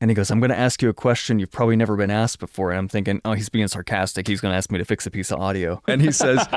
And 0.00 0.10
he 0.10 0.14
goes, 0.14 0.30
I'm 0.30 0.40
going 0.40 0.50
to 0.50 0.58
ask 0.58 0.80
you 0.80 0.88
a 0.88 0.94
question 0.94 1.38
you've 1.38 1.50
probably 1.50 1.76
never 1.76 1.94
been 1.94 2.10
asked 2.10 2.38
before. 2.38 2.70
And 2.70 2.78
I'm 2.78 2.88
thinking, 2.88 3.20
oh, 3.24 3.32
he's 3.32 3.50
being 3.50 3.68
sarcastic. 3.68 4.26
He's 4.26 4.40
going 4.40 4.52
to 4.52 4.56
ask 4.56 4.72
me 4.72 4.78
to 4.78 4.84
fix 4.84 5.06
a 5.06 5.10
piece 5.10 5.30
of 5.30 5.38
audio. 5.40 5.82
And 5.86 6.00
he 6.00 6.10
says, 6.10 6.46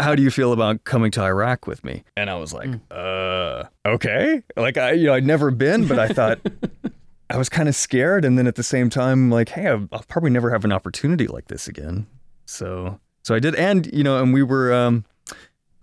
How 0.00 0.14
do 0.16 0.22
you 0.22 0.30
feel 0.30 0.52
about 0.52 0.82
coming 0.82 1.12
to 1.12 1.22
Iraq 1.22 1.68
with 1.68 1.84
me? 1.84 2.02
And 2.16 2.28
I 2.28 2.34
was 2.34 2.52
like, 2.52 2.70
uh, 2.90 3.64
okay. 3.86 4.42
Like, 4.56 4.78
I, 4.78 4.92
you 4.92 5.06
know, 5.06 5.14
I'd 5.14 5.24
never 5.24 5.52
been, 5.52 5.86
but 5.86 6.00
I 6.00 6.08
thought, 6.08 6.40
I 7.30 7.36
was 7.36 7.48
kind 7.48 7.68
of 7.68 7.76
scared. 7.76 8.24
And 8.24 8.36
then 8.36 8.48
at 8.48 8.56
the 8.56 8.64
same 8.64 8.90
time, 8.90 9.30
like, 9.30 9.50
hey, 9.50 9.68
I'll, 9.68 9.88
I'll 9.92 10.04
probably 10.08 10.30
never 10.30 10.50
have 10.50 10.64
an 10.64 10.72
opportunity 10.72 11.28
like 11.28 11.46
this 11.46 11.68
again. 11.68 12.08
So, 12.46 12.98
so 13.22 13.34
I 13.36 13.38
did. 13.38 13.54
And, 13.54 13.88
you 13.92 14.02
know, 14.02 14.20
and 14.20 14.34
we 14.34 14.42
were, 14.42 14.72
um, 14.72 15.04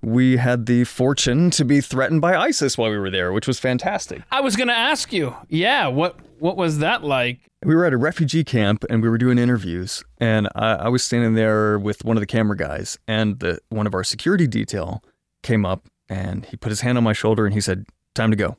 we 0.01 0.37
had 0.37 0.65
the 0.65 0.83
fortune 0.83 1.49
to 1.51 1.65
be 1.65 1.81
threatened 1.81 2.21
by 2.21 2.35
ISIS 2.35 2.77
while 2.77 2.89
we 2.89 2.97
were 2.97 3.09
there, 3.09 3.31
which 3.33 3.47
was 3.47 3.59
fantastic. 3.59 4.21
I 4.31 4.41
was 4.41 4.55
going 4.55 4.67
to 4.67 4.75
ask 4.75 5.11
you. 5.11 5.35
Yeah, 5.49 5.87
what 5.87 6.17
what 6.39 6.55
was 6.57 6.79
that 6.79 7.03
like? 7.03 7.39
We 7.63 7.75
were 7.75 7.85
at 7.85 7.93
a 7.93 7.97
refugee 7.97 8.43
camp 8.43 8.85
and 8.89 9.03
we 9.03 9.09
were 9.09 9.17
doing 9.17 9.37
interviews, 9.37 10.03
and 10.19 10.47
I, 10.55 10.75
I 10.75 10.87
was 10.87 11.03
standing 11.03 11.35
there 11.35 11.77
with 11.77 12.05
one 12.05 12.15
of 12.15 12.21
the 12.21 12.27
camera 12.27 12.55
guys, 12.55 12.97
and 13.07 13.39
the 13.39 13.59
one 13.69 13.87
of 13.87 13.93
our 13.93 14.03
security 14.03 14.47
detail 14.47 15.03
came 15.43 15.65
up 15.65 15.87
and 16.09 16.45
he 16.45 16.57
put 16.57 16.69
his 16.69 16.81
hand 16.81 16.97
on 16.97 17.03
my 17.03 17.13
shoulder 17.13 17.45
and 17.45 17.53
he 17.53 17.61
said, 17.61 17.85
"Time 18.15 18.31
to 18.31 18.37
go." 18.37 18.57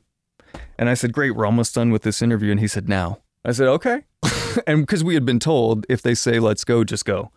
And 0.77 0.89
I 0.89 0.93
said, 0.93 1.13
"Great, 1.13 1.31
we're 1.31 1.45
almost 1.45 1.75
done 1.75 1.91
with 1.91 2.03
this 2.03 2.21
interview." 2.21 2.51
And 2.51 2.59
he 2.59 2.67
said, 2.67 2.87
"Now." 2.87 3.19
I 3.43 3.51
said, 3.53 3.67
"Okay," 3.67 4.03
and 4.67 4.81
because 4.81 5.03
we 5.03 5.15
had 5.15 5.25
been 5.25 5.39
told 5.39 5.85
if 5.89 6.01
they 6.01 6.13
say 6.13 6.39
"Let's 6.39 6.63
go," 6.63 6.83
just 6.83 7.05
go. 7.05 7.31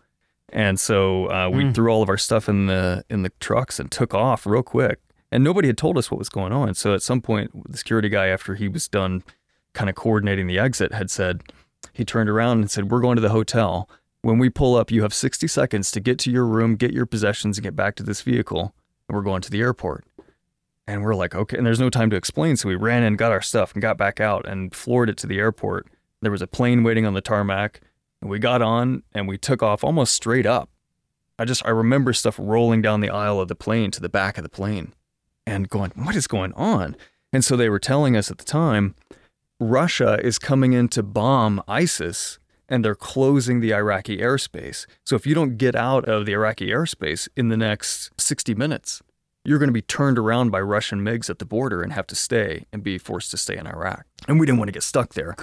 And 0.49 0.79
so 0.79 1.29
uh, 1.31 1.49
we 1.49 1.71
threw 1.73 1.89
all 1.91 2.03
of 2.03 2.09
our 2.09 2.17
stuff 2.17 2.47
in 2.47 2.67
the 2.67 3.03
in 3.09 3.23
the 3.23 3.31
trucks 3.39 3.79
and 3.79 3.91
took 3.91 4.13
off 4.13 4.45
real 4.45 4.63
quick. 4.63 4.99
And 5.31 5.43
nobody 5.43 5.67
had 5.67 5.77
told 5.77 5.97
us 5.97 6.09
what 6.11 6.17
was 6.17 6.29
going 6.29 6.53
on. 6.53 6.75
So 6.75 6.93
at 6.93 7.01
some 7.01 7.19
point, 7.19 7.69
the 7.69 7.77
security 7.77 8.09
guy, 8.09 8.27
after 8.27 8.55
he 8.55 8.67
was 8.67 8.87
done 8.87 9.23
kind 9.73 9.89
of 9.89 9.95
coordinating 9.95 10.47
the 10.47 10.59
exit, 10.59 10.93
had 10.93 11.09
said, 11.09 11.43
he 11.93 12.05
turned 12.05 12.29
around 12.29 12.59
and 12.59 12.71
said, 12.71 12.91
We're 12.91 13.01
going 13.01 13.15
to 13.15 13.21
the 13.21 13.29
hotel. 13.29 13.89
When 14.21 14.39
we 14.39 14.49
pull 14.49 14.75
up, 14.75 14.91
you 14.91 15.03
have 15.03 15.13
60 15.13 15.47
seconds 15.47 15.91
to 15.91 15.99
get 15.99 16.17
to 16.19 16.31
your 16.31 16.45
room, 16.45 16.75
get 16.75 16.93
your 16.93 17.05
possessions, 17.05 17.57
and 17.57 17.63
get 17.63 17.75
back 17.75 17.95
to 17.95 18.03
this 18.03 18.21
vehicle. 18.21 18.73
And 19.07 19.15
we're 19.15 19.23
going 19.23 19.41
to 19.41 19.51
the 19.51 19.61
airport. 19.61 20.03
And 20.87 21.03
we're 21.03 21.15
like, 21.15 21.35
okay. 21.35 21.57
And 21.57 21.65
there's 21.65 21.79
no 21.79 21.89
time 21.89 22.09
to 22.09 22.15
explain. 22.15 22.55
So 22.57 22.69
we 22.69 22.75
ran 22.75 23.03
in, 23.03 23.15
got 23.15 23.31
our 23.31 23.41
stuff, 23.41 23.73
and 23.73 23.81
got 23.81 23.97
back 23.97 24.19
out 24.19 24.47
and 24.47 24.73
floored 24.73 25.09
it 25.09 25.17
to 25.17 25.27
the 25.27 25.39
airport. 25.39 25.87
There 26.21 26.31
was 26.31 26.41
a 26.41 26.47
plane 26.47 26.83
waiting 26.83 27.05
on 27.05 27.13
the 27.13 27.21
tarmac. 27.21 27.81
And 28.25 28.31
we 28.31 28.39
got 28.39 28.63
on 28.63 29.03
and 29.13 29.27
we 29.27 29.37
took 29.37 29.61
off 29.61 29.83
almost 29.83 30.15
straight 30.15 30.47
up. 30.47 30.71
I 31.37 31.45
just, 31.45 31.63
I 31.63 31.69
remember 31.69 32.11
stuff 32.11 32.39
rolling 32.39 32.81
down 32.81 33.01
the 33.01 33.11
aisle 33.11 33.39
of 33.39 33.49
the 33.49 33.55
plane 33.55 33.91
to 33.91 34.01
the 34.01 34.09
back 34.09 34.39
of 34.39 34.43
the 34.43 34.49
plane 34.49 34.95
and 35.45 35.69
going, 35.69 35.91
what 35.93 36.15
is 36.15 36.25
going 36.25 36.51
on? 36.53 36.95
And 37.31 37.45
so 37.45 37.55
they 37.55 37.69
were 37.69 37.77
telling 37.77 38.17
us 38.17 38.31
at 38.31 38.39
the 38.39 38.43
time, 38.43 38.95
Russia 39.59 40.19
is 40.23 40.39
coming 40.39 40.73
in 40.73 40.87
to 40.87 41.03
bomb 41.03 41.61
ISIS 41.67 42.39
and 42.67 42.83
they're 42.83 42.95
closing 42.95 43.59
the 43.59 43.75
Iraqi 43.75 44.17
airspace. 44.17 44.87
So 45.03 45.15
if 45.15 45.27
you 45.27 45.35
don't 45.35 45.55
get 45.55 45.75
out 45.75 46.05
of 46.05 46.25
the 46.25 46.33
Iraqi 46.33 46.69
airspace 46.69 47.27
in 47.35 47.49
the 47.49 47.57
next 47.57 48.09
60 48.19 48.55
minutes, 48.55 49.03
you're 49.45 49.59
going 49.59 49.69
to 49.69 49.73
be 49.73 49.81
turned 49.81 50.17
around 50.17 50.51
by 50.51 50.59
Russian 50.59 51.01
MiGs 51.01 51.29
at 51.29 51.39
the 51.39 51.45
border 51.45 51.81
and 51.81 51.93
have 51.93 52.07
to 52.07 52.15
stay 52.15 52.65
and 52.73 52.83
be 52.83 52.97
forced 52.97 53.31
to 53.31 53.37
stay 53.37 53.57
in 53.57 53.67
Iraq. 53.67 54.05
And 54.27 54.39
we 54.39 54.45
didn't 54.45 54.59
want 54.59 54.69
to 54.69 54.73
get 54.73 54.83
stuck 54.83 55.13
there. 55.13 55.35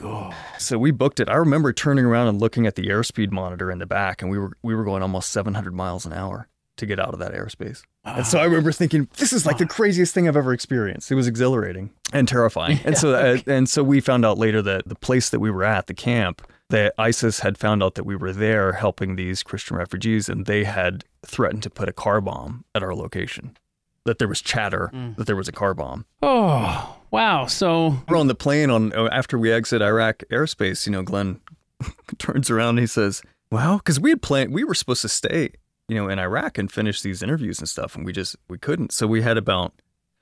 So 0.58 0.78
we 0.78 0.90
booked 0.90 1.20
it. 1.20 1.28
I 1.28 1.34
remember 1.34 1.72
turning 1.72 2.04
around 2.04 2.28
and 2.28 2.40
looking 2.40 2.66
at 2.66 2.74
the 2.74 2.88
airspeed 2.88 3.30
monitor 3.30 3.70
in 3.70 3.78
the 3.78 3.86
back 3.86 4.22
and 4.22 4.30
we 4.30 4.38
were 4.38 4.52
we 4.62 4.74
were 4.74 4.84
going 4.84 5.02
almost 5.02 5.30
700 5.30 5.72
miles 5.72 6.04
an 6.04 6.12
hour 6.12 6.48
to 6.76 6.86
get 6.86 6.98
out 6.98 7.12
of 7.12 7.18
that 7.20 7.32
airspace. 7.32 7.82
And 8.04 8.26
so 8.26 8.38
I 8.38 8.44
remember 8.44 8.72
thinking, 8.72 9.08
this 9.18 9.32
is 9.32 9.46
like 9.46 9.58
the 9.58 9.66
craziest 9.66 10.12
thing 10.12 10.26
I've 10.26 10.36
ever 10.36 10.52
experienced. 10.52 11.12
It 11.12 11.14
was 11.14 11.28
exhilarating 11.28 11.90
and 12.12 12.26
terrifying. 12.26 12.80
And 12.84 12.98
so, 12.98 13.14
uh, 13.14 13.38
and 13.46 13.68
so 13.68 13.84
we 13.84 14.00
found 14.00 14.24
out 14.24 14.38
later 14.38 14.60
that 14.62 14.88
the 14.88 14.96
place 14.96 15.30
that 15.30 15.38
we 15.38 15.50
were 15.50 15.64
at, 15.64 15.86
the 15.86 15.94
camp, 15.94 16.42
that 16.70 16.94
ISIS 16.98 17.40
had 17.40 17.58
found 17.58 17.82
out 17.82 17.94
that 17.94 18.04
we 18.04 18.16
were 18.16 18.32
there 18.32 18.72
helping 18.72 19.14
these 19.16 19.42
Christian 19.42 19.76
refugees, 19.76 20.28
and 20.28 20.46
they 20.46 20.64
had 20.64 21.04
threatened 21.24 21.62
to 21.64 21.70
put 21.70 21.88
a 21.88 21.92
car 21.92 22.20
bomb 22.20 22.64
at 22.74 22.82
our 22.82 22.94
location. 22.94 23.56
That 24.04 24.18
there 24.18 24.26
was 24.28 24.40
chatter 24.42 24.90
that 25.16 25.26
there 25.26 25.36
was 25.36 25.46
a 25.46 25.52
car 25.52 25.74
bomb. 25.74 26.06
Oh, 26.22 26.96
wow. 27.12 27.46
So 27.46 27.98
We're 28.08 28.16
on 28.16 28.26
the 28.26 28.34
plane 28.34 28.68
on 28.68 28.92
uh, 28.92 29.08
after 29.12 29.38
we 29.38 29.52
exit 29.52 29.80
Iraq 29.80 30.24
airspace. 30.30 30.86
You 30.86 30.92
know, 30.92 31.02
Glenn 31.02 31.40
turns 32.18 32.50
around 32.50 32.70
and 32.70 32.78
he 32.80 32.86
says, 32.88 33.22
"Well, 33.50 33.76
because 33.76 34.00
we 34.00 34.10
had 34.10 34.20
planned, 34.20 34.52
we 34.52 34.64
were 34.64 34.74
supposed 34.74 35.02
to 35.02 35.08
stay, 35.08 35.52
you 35.88 35.94
know, 35.94 36.08
in 36.08 36.18
Iraq 36.18 36.58
and 36.58 36.70
finish 36.70 37.00
these 37.00 37.22
interviews 37.22 37.60
and 37.60 37.68
stuff, 37.68 37.94
and 37.94 38.04
we 38.04 38.12
just 38.12 38.34
we 38.48 38.58
couldn't. 38.58 38.90
So 38.92 39.06
we 39.06 39.22
had 39.22 39.36
about, 39.36 39.72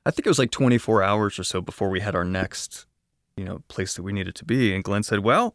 I 0.05 0.11
think 0.11 0.27
it 0.27 0.31
was 0.31 0.39
like 0.39 0.51
24 0.51 1.03
hours 1.03 1.39
or 1.39 1.45
so 1.45 1.63
before 1.63 1.89
we 1.89 2.01
had 2.01 2.15
our 2.15 2.25
next, 2.25 2.85
you 3.37 3.47
know, 3.47 3.63
place 3.69 3.95
that 3.95 4.03
we 4.03 4.13
needed 4.13 4.35
to 4.35 4.45
be. 4.45 4.75
And 4.75 4.85
Glenn 4.85 5.03
said, 5.05 5.21
"Well, 5.21 5.55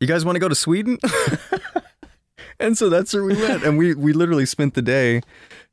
you 0.00 0.06
guys 0.06 0.24
want 0.24 0.36
to 0.36 0.40
go 0.40 0.48
to 0.48 0.54
Sweden?" 0.54 0.98
and 2.58 2.78
so 2.78 2.88
that's 2.88 3.12
where 3.12 3.24
we 3.24 3.34
went, 3.34 3.64
and 3.64 3.76
we 3.76 3.94
we 3.94 4.14
literally 4.14 4.46
spent 4.46 4.72
the 4.74 4.82
day 4.82 5.20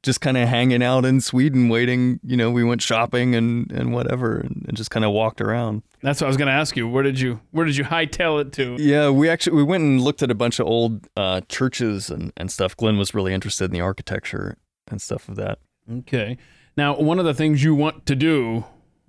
just 0.04 0.22
kind 0.22 0.38
of 0.38 0.48
hanging 0.48 0.82
out 0.82 1.06
in 1.06 1.22
Sweden, 1.22 1.70
waiting. 1.70 2.20
You 2.24 2.38
know, 2.38 2.50
we 2.52 2.64
went 2.64 2.82
shopping 2.82 3.36
and 3.36 3.72
and 3.72 3.94
whatever, 3.94 4.38
and, 4.38 4.66
and 4.68 4.76
just 4.78 4.92
kind 4.92 5.06
of 5.06 5.12
walked 5.12 5.42
around. 5.42 5.84
That's 6.02 6.22
what 6.22 6.28
I 6.28 6.30
was 6.30 6.38
going 6.38 6.48
to 6.48 6.54
ask 6.54 6.76
you. 6.76 6.88
Where 6.88 7.04
did 7.04 7.20
you 7.20 7.40
where 7.52 7.66
did 7.66 7.78
you 7.78 7.84
hightail 7.96 8.42
it 8.42 8.52
to? 8.54 8.76
Yeah, 8.80 9.10
we 9.10 9.30
actually 9.30 9.58
we 9.58 9.64
went 9.64 9.84
and 9.84 10.02
looked 10.02 10.24
at 10.24 10.32
a 10.32 10.36
bunch 10.36 10.60
of 10.60 10.68
old 10.68 11.08
uh, 11.16 11.42
churches 11.50 12.10
and 12.10 12.34
and 12.38 12.52
stuff. 12.52 12.76
Glenn 12.76 12.98
was 12.98 13.14
really 13.14 13.34
interested 13.34 13.66
in 13.66 13.72
the 13.72 13.82
architecture 13.82 14.58
and 14.88 15.02
stuff 15.02 15.30
of 15.30 15.36
that. 15.36 15.60
Okay. 16.00 16.38
Now, 16.78 16.98
one 16.98 17.20
of 17.20 17.26
the 17.26 17.34
things 17.34 17.64
you 17.64 17.76
want 17.76 18.06
to 18.06 18.16
do 18.16 18.64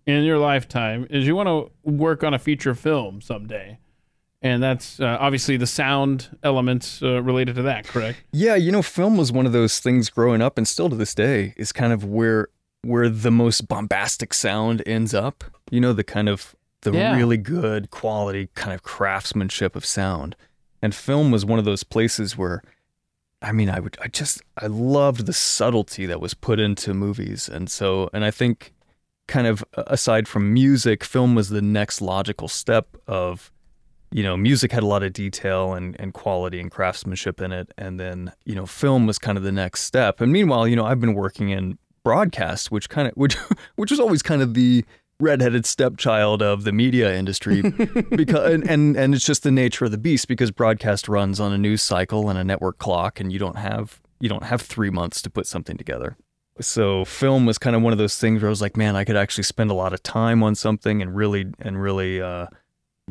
in 0.07 0.24
your 0.24 0.38
lifetime 0.38 1.07
is 1.11 1.26
you 1.26 1.36
want 1.36 1.49
to 1.49 1.70
work 1.88 2.24
on 2.24 2.34
a 2.34 2.38
feature 2.38 2.74
film 2.74 3.20
someday. 3.20 3.78
And 4.45 4.61
that's 4.62 4.99
uh, 4.99 5.16
obviously 5.20 5.57
the 5.57 5.68
sound 5.68 6.36
elements 6.43 7.01
uh, 7.03 7.22
related 7.22 7.55
to 7.55 7.62
that, 7.62 7.86
correct? 7.86 8.18
Yeah, 8.32 8.57
you 8.57 8.72
know, 8.72 8.82
film 8.82 9.16
was 9.16 9.30
one 9.30 9.47
of 9.47 9.53
those 9.53 9.78
things 9.78 10.11
growing 10.11 10.43
up, 10.43 10.59
and 10.59 10.66
still 10.66 10.90
to 10.90 10.97
this 10.97 11.14
day 11.14 11.55
is 11.57 11.70
kind 11.72 11.93
of 11.93 12.05
where 12.05 12.49
where 12.84 13.09
the 13.09 13.30
most 13.30 13.68
bombastic 13.68 14.34
sound 14.34 14.82
ends 14.84 15.14
up. 15.14 15.45
You 15.70 15.80
know, 15.80 15.93
the 15.93 16.03
kind 16.03 16.28
of 16.28 16.57
the 16.80 16.90
Yeah. 16.93 17.14
really 17.16 17.36
good 17.36 17.90
quality 17.93 18.49
kind 18.57 18.74
of 18.74 18.82
craftsmanship 18.82 19.76
of 19.76 19.84
sound, 19.86 20.34
and 20.82 20.93
film 20.93 21.30
was 21.30 21.45
one 21.45 21.61
of 21.61 21.64
those 21.64 21.84
places 21.84 22.36
where, 22.36 22.61
I 23.40 23.53
mean, 23.53 23.70
I 23.70 23.78
would, 23.78 23.97
I 24.03 24.09
just, 24.09 24.43
I 24.61 24.66
loved 24.66 25.26
the 25.26 25.32
subtlety 25.32 26.07
that 26.07 26.20
was 26.20 26.34
put 26.34 26.59
into 26.59 26.93
movies, 26.93 27.49
and 27.49 27.70
so, 27.70 28.11
and 28.12 28.24
I 28.24 28.32
think, 28.32 28.72
kind 29.28 29.47
of 29.47 29.64
aside 29.76 30.26
from 30.26 30.53
music, 30.53 31.05
film 31.05 31.36
was 31.36 31.51
the 31.51 31.62
next 31.62 32.01
logical 32.01 32.49
step 32.49 32.97
of 33.07 33.51
you 34.12 34.22
know, 34.22 34.36
music 34.36 34.72
had 34.72 34.82
a 34.82 34.86
lot 34.86 35.02
of 35.02 35.12
detail 35.12 35.72
and, 35.72 35.96
and 35.98 36.12
quality 36.12 36.60
and 36.60 36.70
craftsmanship 36.70 37.40
in 37.40 37.50
it. 37.50 37.72
And 37.78 37.98
then, 37.98 38.32
you 38.44 38.54
know, 38.54 38.66
film 38.66 39.06
was 39.06 39.18
kind 39.18 39.38
of 39.38 39.44
the 39.44 39.52
next 39.52 39.82
step. 39.82 40.20
And 40.20 40.30
meanwhile, 40.30 40.68
you 40.68 40.76
know, 40.76 40.84
I've 40.84 41.00
been 41.00 41.14
working 41.14 41.48
in 41.48 41.78
broadcast, 42.04 42.70
which 42.70 42.88
kind 42.88 43.08
of, 43.08 43.14
which, 43.16 43.34
which 43.76 43.90
was 43.90 43.98
always 43.98 44.22
kind 44.22 44.42
of 44.42 44.54
the 44.54 44.84
redheaded 45.18 45.64
stepchild 45.64 46.42
of 46.42 46.64
the 46.64 46.72
media 46.72 47.14
industry 47.14 47.62
because, 48.10 48.52
and, 48.52 48.68
and, 48.68 48.96
and 48.96 49.14
it's 49.14 49.24
just 49.24 49.44
the 49.44 49.52
nature 49.52 49.84
of 49.84 49.90
the 49.90 49.98
beast 49.98 50.28
because 50.28 50.50
broadcast 50.50 51.08
runs 51.08 51.40
on 51.40 51.52
a 51.52 51.58
news 51.58 51.80
cycle 51.80 52.28
and 52.28 52.38
a 52.38 52.44
network 52.44 52.78
clock 52.78 53.18
and 53.18 53.32
you 53.32 53.38
don't 53.38 53.56
have, 53.56 54.00
you 54.20 54.28
don't 54.28 54.44
have 54.44 54.60
three 54.60 54.90
months 54.90 55.22
to 55.22 55.30
put 55.30 55.46
something 55.46 55.76
together. 55.76 56.16
So 56.60 57.06
film 57.06 57.46
was 57.46 57.56
kind 57.56 57.74
of 57.74 57.82
one 57.82 57.92
of 57.92 57.98
those 57.98 58.18
things 58.18 58.42
where 58.42 58.48
I 58.48 58.50
was 58.50 58.60
like, 58.60 58.76
man, 58.76 58.94
I 58.94 59.04
could 59.04 59.16
actually 59.16 59.44
spend 59.44 59.70
a 59.70 59.74
lot 59.74 59.94
of 59.94 60.02
time 60.02 60.42
on 60.42 60.54
something 60.54 61.00
and 61.00 61.16
really, 61.16 61.46
and 61.60 61.80
really, 61.80 62.20
uh, 62.20 62.46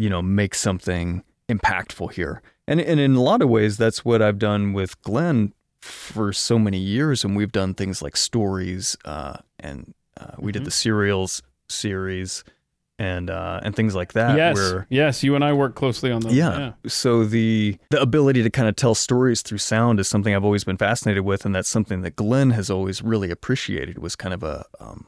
you 0.02 0.10
know, 0.10 0.22
make 0.22 0.56
something 0.56 1.24
impactful 1.47 2.14
here. 2.14 2.41
And 2.68 2.80
and 2.82 2.99
in 2.99 3.16
a 3.16 3.22
lot 3.22 3.41
of 3.41 3.49
ways, 3.49 3.78
that's 3.78 4.04
what 4.06 4.22
I've 4.22 4.39
done 4.39 4.74
with 4.74 4.99
Glenn 5.02 5.54
for 5.82 6.32
so 6.34 6.58
many 6.58 6.78
years. 6.78 7.24
And 7.24 7.36
we've 7.36 7.52
done 7.52 7.74
things 7.74 8.02
like 8.02 8.16
stories, 8.18 8.97
uh, 9.06 9.38
and 9.60 9.93
uh, 10.20 10.36
we 10.39 10.52
did 10.52 10.64
the 10.66 10.72
serials 10.72 11.41
series, 11.70 12.43
and 12.99 13.30
uh, 13.30 13.60
and 13.64 13.76
things 13.76 13.93
like 13.95 14.14
that. 14.14 14.38
yes. 14.38 14.56
Where 14.56 14.88
Yes, 14.89 15.24
you 15.24 15.36
and 15.36 15.43
I 15.43 15.54
work 15.54 15.76
closely 15.76 16.12
on 16.12 16.22
those. 16.22 16.34
yeah. 16.34 16.74
So 16.88 17.24
the 17.26 17.78
the 17.89 18.02
ability 18.02 18.41
to 18.43 18.49
kind 18.49 18.70
of 18.70 18.76
tell 18.76 18.95
stories 18.95 19.41
through 19.41 19.58
sound 19.60 19.99
is 19.99 20.08
something 20.08 20.34
I've 20.36 20.45
always 20.45 20.64
been 20.64 20.78
fascinated 20.78 21.24
with, 21.26 21.45
and 21.45 21.54
that's 21.54 21.70
something 21.70 22.02
that 22.02 22.16
Glenn 22.16 22.52
has 22.52 22.70
always 22.70 23.02
really 23.02 23.30
appreciated. 23.32 23.97
Was 23.99 24.16
kind 24.16 24.34
of 24.34 24.43
a 24.43 24.66
um, 24.80 25.08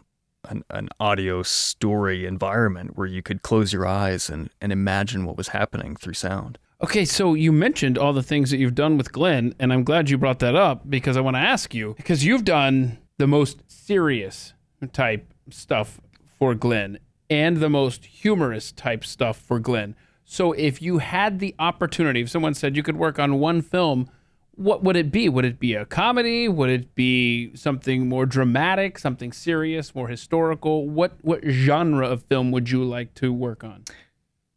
an, 0.50 0.64
an 0.70 0.90
audio 1.00 1.44
story 1.44 2.26
environment 2.26 2.98
where 2.98 3.08
you 3.08 3.22
could 3.22 3.42
close 3.42 3.74
your 3.74 3.86
eyes 3.86 4.30
and 4.30 4.50
and 4.62 4.72
imagine 4.72 5.26
what 5.26 5.38
was 5.38 5.50
happening 5.50 5.96
through 5.96 6.14
sound. 6.14 6.58
Okay, 6.82 7.06
so 7.06 7.34
you 7.34 7.52
mentioned 7.52 7.98
all 7.98 8.12
the 8.12 8.24
things 8.24 8.52
that 8.52 8.58
you've 8.58 8.76
done 8.76 8.98
with 8.98 9.14
Glenn, 9.14 9.56
and 9.58 9.72
I'm 9.72 9.84
glad 9.84 10.10
you 10.10 10.18
brought 10.18 10.40
that 10.40 10.56
up 10.56 10.90
because 10.90 11.16
I 11.16 11.22
want 11.22 11.36
to 11.36 11.40
ask 11.40 11.74
you 11.74 11.94
because 11.96 12.26
you've 12.26 12.44
done 12.44 12.98
the 13.18 13.28
most 13.28 13.64
serious 13.68 14.54
type 14.92 15.34
stuff 15.50 16.02
for 16.38 16.54
Glenn 16.56 17.00
and 17.30 17.58
the 17.58 17.70
most 17.70 18.06
humorous 18.06 18.72
type 18.72 19.06
stuff 19.06 19.38
for 19.38 19.60
Glenn. 19.60 19.96
So 20.26 20.52
if 20.54 20.82
you 20.82 20.98
had 20.98 21.40
the 21.40 21.56
opportunity, 21.58 22.22
if 22.22 22.30
someone 22.30 22.54
said 22.54 22.76
you 22.76 22.84
could 22.84 22.98
work 22.98 23.18
on 23.18 23.40
one 23.40 23.62
film, 23.62 24.10
what 24.56 24.84
would 24.84 24.96
it 24.96 25.12
be? 25.12 25.30
Would 25.30 25.46
it 25.46 25.60
be 25.60 25.74
a 25.74 25.86
comedy? 25.86 26.48
Would 26.48 26.70
it 26.70 26.96
be 26.96 27.56
something 27.56 28.08
more 28.08 28.26
dramatic, 28.26 29.00
something 29.00 29.32
serious, 29.32 29.94
more 29.96 30.08
historical? 30.08 30.88
What 30.90 31.14
what 31.22 31.44
genre 31.46 32.08
of 32.08 32.24
film 32.24 32.52
would 32.52 32.70
you 32.70 32.84
like 32.84 33.14
to 33.16 33.34
work 33.34 33.64
on? 33.64 33.84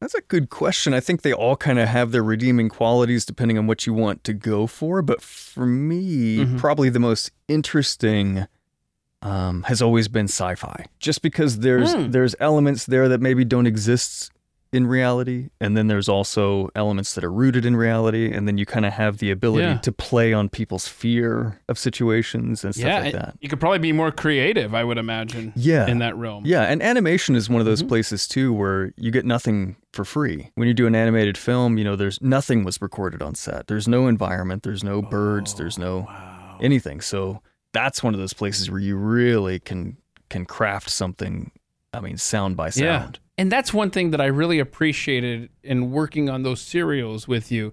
That's 0.00 0.14
a 0.14 0.20
good 0.20 0.50
question. 0.50 0.92
I 0.92 1.00
think 1.00 1.22
they 1.22 1.32
all 1.32 1.56
kind 1.56 1.78
of 1.78 1.88
have 1.88 2.12
their 2.12 2.22
redeeming 2.22 2.68
qualities 2.68 3.24
depending 3.24 3.56
on 3.56 3.66
what 3.66 3.86
you 3.86 3.94
want 3.94 4.22
to 4.24 4.34
go 4.34 4.66
for. 4.66 5.00
But 5.00 5.22
for 5.22 5.64
me, 5.64 6.44
probably 6.58 6.90
the 6.90 7.00
most 7.00 7.30
interesting 7.48 8.46
um, 9.22 9.62
has 9.64 9.80
always 9.80 10.08
been 10.08 10.26
sci-fi, 10.28 10.84
just 11.00 11.22
because 11.22 11.60
there's 11.60 11.94
Hmm. 11.94 12.10
there's 12.10 12.36
elements 12.38 12.84
there 12.84 13.08
that 13.08 13.22
maybe 13.22 13.44
don't 13.44 13.66
exist 13.66 14.30
in 14.72 14.86
reality, 14.86 15.48
and 15.60 15.76
then 15.76 15.86
there's 15.86 16.08
also 16.08 16.68
elements 16.74 17.14
that 17.14 17.24
are 17.24 17.32
rooted 17.32 17.64
in 17.64 17.76
reality, 17.76 18.30
and 18.32 18.46
then 18.48 18.58
you 18.58 18.66
kind 18.66 18.84
of 18.84 18.92
have 18.92 19.18
the 19.18 19.30
ability 19.30 19.64
Yeah. 19.64 19.78
to 19.78 19.92
play 19.92 20.32
on 20.32 20.48
people's 20.48 20.86
fear 20.88 21.60
of 21.68 21.78
situations 21.78 22.64
and 22.64 22.74
stuff 22.74 22.86
yeah, 22.86 22.98
like 23.00 23.12
that. 23.12 23.36
you 23.40 23.48
could 23.48 23.60
probably 23.60 23.78
be 23.78 23.92
more 23.92 24.10
creative, 24.10 24.74
I 24.74 24.84
would 24.84 24.98
imagine. 24.98 25.52
Yeah. 25.56 25.86
in 25.86 25.98
that 25.98 26.16
realm. 26.16 26.44
Yeah, 26.46 26.62
and 26.62 26.82
animation 26.82 27.36
is 27.36 27.48
one 27.48 27.60
of 27.60 27.66
those 27.66 27.80
Mm-hmm. 27.80 27.88
places 27.88 28.26
too 28.28 28.52
where 28.52 28.92
you 28.96 29.10
get 29.10 29.24
nothing 29.24 29.76
for 29.92 30.04
free. 30.04 30.50
When 30.56 30.66
you 30.68 30.74
do 30.74 30.86
an 30.86 30.94
animated 30.94 31.38
film, 31.38 31.78
you 31.78 31.84
know, 31.84 31.96
there's 31.96 32.20
nothing 32.20 32.64
was 32.64 32.80
recorded 32.82 33.22
on 33.22 33.34
set. 33.34 33.66
There's 33.68 33.86
no 33.88 34.08
environment, 34.08 34.62
there's 34.62 34.82
no 34.84 35.00
birds, 35.02 35.54
there's 35.54 35.78
no 35.78 36.06
Oh, 36.10 36.56
anything. 36.60 37.00
So 37.00 37.40
that's 37.72 38.02
one 38.02 38.14
of 38.14 38.20
those 38.20 38.32
places 38.32 38.70
where 38.70 38.80
you 38.80 38.96
really 38.96 39.58
can 39.60 39.96
can 40.28 40.44
craft 40.44 40.90
something 40.90 41.52
I 41.96 42.00
mean 42.00 42.16
sound 42.16 42.56
by 42.56 42.70
sound. 42.70 43.18
Yeah. 43.20 43.20
And 43.38 43.52
that's 43.52 43.72
one 43.72 43.90
thing 43.90 44.10
that 44.12 44.20
I 44.20 44.26
really 44.26 44.58
appreciated 44.58 45.50
in 45.62 45.90
working 45.90 46.28
on 46.30 46.42
those 46.42 46.60
serials 46.60 47.28
with 47.28 47.52
you. 47.52 47.72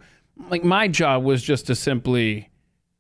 Like 0.50 0.64
my 0.64 0.88
job 0.88 1.24
was 1.24 1.42
just 1.44 1.68
to 1.68 1.76
simply, 1.76 2.50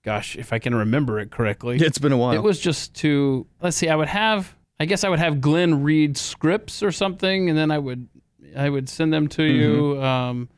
gosh, 0.03 0.36
if 0.38 0.53
I 0.53 0.59
can 0.59 0.74
remember 0.76 1.19
it 1.19 1.30
correctly, 1.32 1.78
It's 1.80 1.97
been 1.97 2.11
a 2.13 2.17
while. 2.17 2.34
it 2.34 2.43
was 2.43 2.59
just 2.59 2.93
to 2.95 3.45
let's 3.61 3.76
see, 3.78 3.89
I 3.89 3.95
would 3.95 4.07
have, 4.07 4.55
I 4.80 4.86
guess 4.86 5.03
I 5.03 5.09
would 5.09 5.19
have 5.19 5.41
Glenn 5.41 5.84
read 5.84 6.17
scripts 6.17 6.82
or 6.84 6.91
something, 6.91 7.49
and 7.49 7.57
then 7.57 7.69
I 7.71 7.80
would, 7.80 8.07
I 8.55 8.69
would 8.69 8.88
send 8.88 9.11
them 9.13 9.28
to 9.30 9.43
you. 9.43 10.01
Um, 10.01 10.49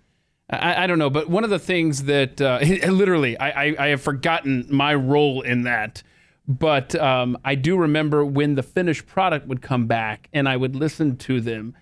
I, 0.49 0.83
I 0.83 0.87
don't 0.87 0.99
know, 0.99 1.09
but 1.09 1.27
one 1.29 1.43
of 1.43 1.49
the 1.49 1.59
things 1.59 2.03
that 2.03 2.39
uh, 2.39 2.59
literally 2.87 3.37
I, 3.39 3.49
I, 3.65 3.75
I 3.79 3.87
have 3.87 4.01
forgotten 4.01 4.67
my 4.69 4.93
role 4.93 5.41
in 5.41 5.63
that. 5.63 6.03
But 6.47 6.95
um, 6.95 7.37
I 7.43 7.55
do 7.55 7.77
remember 7.77 8.23
when 8.23 8.55
the 8.55 8.63
finished 8.63 9.07
product 9.07 9.47
would 9.47 9.61
come 9.61 9.87
back 9.87 10.29
and 10.31 10.47
I 10.47 10.57
would 10.57 10.75
listen 10.75 11.17
to 11.17 11.41
them, 11.41 11.75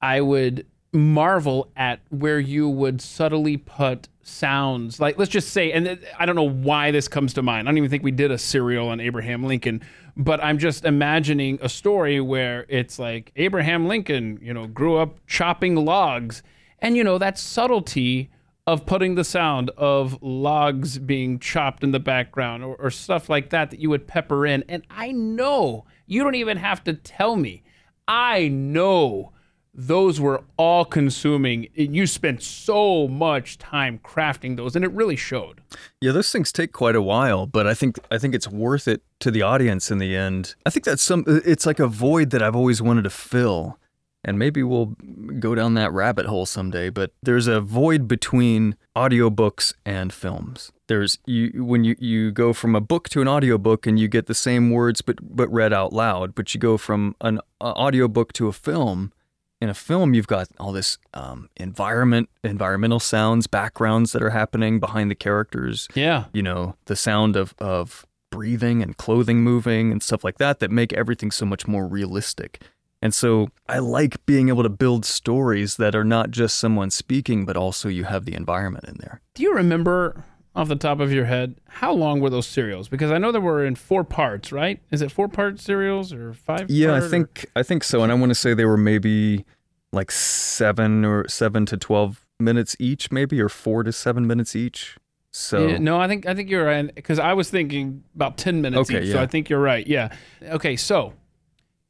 I 0.00 0.20
would 0.20 0.66
marvel 0.92 1.70
at 1.76 2.00
where 2.10 2.38
you 2.38 2.68
would 2.68 3.00
subtly 3.00 3.56
put 3.56 4.08
sounds. 4.22 5.00
Like, 5.00 5.18
let's 5.18 5.30
just 5.30 5.50
say, 5.50 5.72
and 5.72 5.98
I 6.18 6.26
don't 6.26 6.36
know 6.36 6.48
why 6.48 6.90
this 6.90 7.08
comes 7.08 7.34
to 7.34 7.42
mind. 7.42 7.68
I 7.68 7.70
don't 7.70 7.78
even 7.78 7.90
think 7.90 8.02
we 8.02 8.10
did 8.10 8.30
a 8.30 8.38
serial 8.38 8.88
on 8.88 9.00
Abraham 9.00 9.44
Lincoln, 9.44 9.82
but 10.16 10.42
I'm 10.42 10.58
just 10.58 10.84
imagining 10.84 11.58
a 11.60 11.68
story 11.68 12.20
where 12.20 12.64
it's 12.68 12.98
like 12.98 13.32
Abraham 13.36 13.86
Lincoln, 13.86 14.38
you 14.40 14.54
know, 14.54 14.66
grew 14.66 14.96
up 14.96 15.18
chopping 15.26 15.76
logs. 15.76 16.42
And, 16.80 16.96
you 16.96 17.04
know, 17.04 17.18
that 17.18 17.38
subtlety 17.38 18.30
of 18.66 18.86
putting 18.86 19.14
the 19.14 19.24
sound 19.24 19.70
of 19.76 20.18
logs 20.22 20.98
being 20.98 21.38
chopped 21.38 21.84
in 21.84 21.92
the 21.92 22.00
background 22.00 22.64
or, 22.64 22.76
or 22.76 22.90
stuff 22.90 23.28
like 23.28 23.50
that 23.50 23.70
that 23.70 23.80
you 23.80 23.90
would 23.90 24.06
pepper 24.06 24.46
in. 24.46 24.64
And 24.68 24.84
I 24.90 25.12
know 25.12 25.84
you 26.06 26.22
don't 26.22 26.34
even 26.34 26.56
have 26.56 26.82
to 26.84 26.94
tell 26.94 27.36
me. 27.36 27.62
I 28.08 28.48
know 28.48 29.32
those 29.74 30.20
were 30.20 30.44
all 30.56 30.84
consuming. 30.84 31.68
and 31.76 31.94
You 31.94 32.06
spent 32.06 32.42
so 32.42 33.08
much 33.08 33.58
time 33.58 33.98
crafting 34.04 34.56
those, 34.56 34.76
and 34.76 34.84
it 34.84 34.92
really 34.92 35.16
showed. 35.16 35.60
Yeah, 36.00 36.12
those 36.12 36.30
things 36.30 36.52
take 36.52 36.72
quite 36.72 36.94
a 36.94 37.02
while, 37.02 37.46
but 37.46 37.66
I 37.66 37.74
think 37.74 37.98
I 38.10 38.18
think 38.18 38.34
it's 38.34 38.48
worth 38.48 38.86
it 38.86 39.02
to 39.20 39.30
the 39.30 39.42
audience 39.42 39.90
in 39.90 39.98
the 39.98 40.14
end. 40.14 40.54
I 40.64 40.70
think 40.70 40.84
that's 40.84 41.02
some 41.02 41.24
it's 41.26 41.66
like 41.66 41.80
a 41.80 41.88
void 41.88 42.30
that 42.30 42.42
I've 42.42 42.56
always 42.56 42.80
wanted 42.80 43.02
to 43.02 43.10
fill. 43.10 43.78
And 44.24 44.38
maybe 44.38 44.62
we'll 44.62 44.94
go 45.38 45.54
down 45.54 45.74
that 45.74 45.92
rabbit 45.92 46.26
hole 46.26 46.46
someday, 46.46 46.88
but 46.90 47.12
there's 47.22 47.46
a 47.46 47.60
void 47.60 48.08
between 48.08 48.76
audiobooks 48.96 49.74
and 49.84 50.12
films. 50.12 50.72
There's 50.86 51.18
you 51.26 51.64
when 51.64 51.84
you, 51.84 51.94
you 51.98 52.30
go 52.30 52.52
from 52.52 52.74
a 52.74 52.80
book 52.80 53.08
to 53.10 53.20
an 53.20 53.28
audiobook 53.28 53.86
and 53.86 53.98
you 53.98 54.08
get 54.08 54.26
the 54.26 54.34
same 54.34 54.70
words 54.70 55.02
but 55.02 55.16
but 55.22 55.52
read 55.52 55.72
out 55.72 55.92
loud, 55.92 56.34
but 56.34 56.54
you 56.54 56.60
go 56.60 56.76
from 56.78 57.16
an 57.20 57.40
audiobook 57.62 58.32
to 58.34 58.48
a 58.48 58.52
film 58.52 59.12
in 59.60 59.70
a 59.70 59.74
film 59.74 60.12
you've 60.14 60.26
got 60.26 60.48
all 60.58 60.72
this 60.72 60.98
um, 61.14 61.48
environment 61.56 62.28
environmental 62.42 63.00
sounds 63.00 63.46
backgrounds 63.46 64.12
that 64.12 64.22
are 64.22 64.30
happening 64.30 64.78
behind 64.80 65.10
the 65.10 65.14
characters 65.14 65.88
Yeah. 65.94 66.24
you 66.34 66.42
know 66.42 66.76
the 66.86 66.96
sound 66.96 67.34
of 67.36 67.54
of 67.58 68.04
breathing 68.30 68.82
and 68.82 68.96
clothing 68.98 69.42
moving 69.42 69.90
and 69.92 70.02
stuff 70.02 70.22
like 70.24 70.36
that 70.38 70.58
that 70.58 70.70
make 70.70 70.92
everything 70.92 71.30
so 71.30 71.46
much 71.46 71.66
more 71.68 71.86
realistic 71.86 72.60
and 73.04 73.14
so 73.14 73.46
i 73.68 73.78
like 73.78 74.24
being 74.26 74.48
able 74.48 74.64
to 74.64 74.68
build 74.68 75.04
stories 75.04 75.76
that 75.76 75.94
are 75.94 76.02
not 76.04 76.32
just 76.32 76.58
someone 76.58 76.90
speaking 76.90 77.44
but 77.46 77.56
also 77.56 77.88
you 77.88 78.02
have 78.04 78.24
the 78.24 78.34
environment 78.34 78.84
in 78.88 78.96
there 78.98 79.20
Do 79.34 79.42
you 79.44 79.54
remember 79.54 80.24
off 80.56 80.68
the 80.68 80.76
top 80.76 81.00
of 81.00 81.12
your 81.12 81.24
head, 81.24 81.56
how 81.66 81.92
long 81.92 82.20
were 82.20 82.30
those 82.30 82.46
serials? 82.46 82.88
Because 82.88 83.10
I 83.10 83.18
know 83.18 83.32
they 83.32 83.40
were 83.40 83.66
in 83.66 83.74
four 83.74 84.04
parts, 84.04 84.52
right? 84.52 84.80
Is 84.92 85.02
it 85.02 85.10
four 85.10 85.26
part 85.26 85.58
serials 85.58 86.12
or 86.12 86.32
five? 86.32 86.70
Yeah, 86.70 86.90
I 86.90 86.92
part, 86.92 87.02
or- 87.02 87.08
think 87.08 87.46
I 87.56 87.62
think 87.64 87.82
so, 87.82 88.04
and 88.04 88.12
I 88.12 88.14
want 88.14 88.30
to 88.30 88.36
say 88.36 88.54
they 88.54 88.64
were 88.64 88.76
maybe 88.76 89.44
like 89.92 90.12
seven 90.12 91.04
or 91.04 91.26
seven 91.28 91.66
to 91.66 91.76
twelve 91.76 92.24
minutes 92.38 92.76
each, 92.78 93.10
maybe, 93.10 93.40
or 93.40 93.48
four 93.48 93.82
to 93.82 93.92
seven 93.92 94.28
minutes 94.28 94.54
each. 94.54 94.96
So 95.32 95.66
Yeah, 95.66 95.78
no, 95.78 95.98
I 96.00 96.06
think 96.06 96.24
I 96.26 96.34
think 96.36 96.48
you're 96.48 96.64
right 96.66 96.94
because 96.94 97.18
I 97.18 97.32
was 97.32 97.50
thinking 97.50 98.04
about 98.14 98.38
ten 98.38 98.60
minutes 98.62 98.88
Okay, 98.88 99.02
each. 99.06 99.12
So. 99.12 99.20
I 99.20 99.26
think 99.26 99.50
you're 99.50 99.60
right. 99.60 99.84
Yeah. 99.84 100.14
Okay, 100.44 100.76
so 100.76 101.14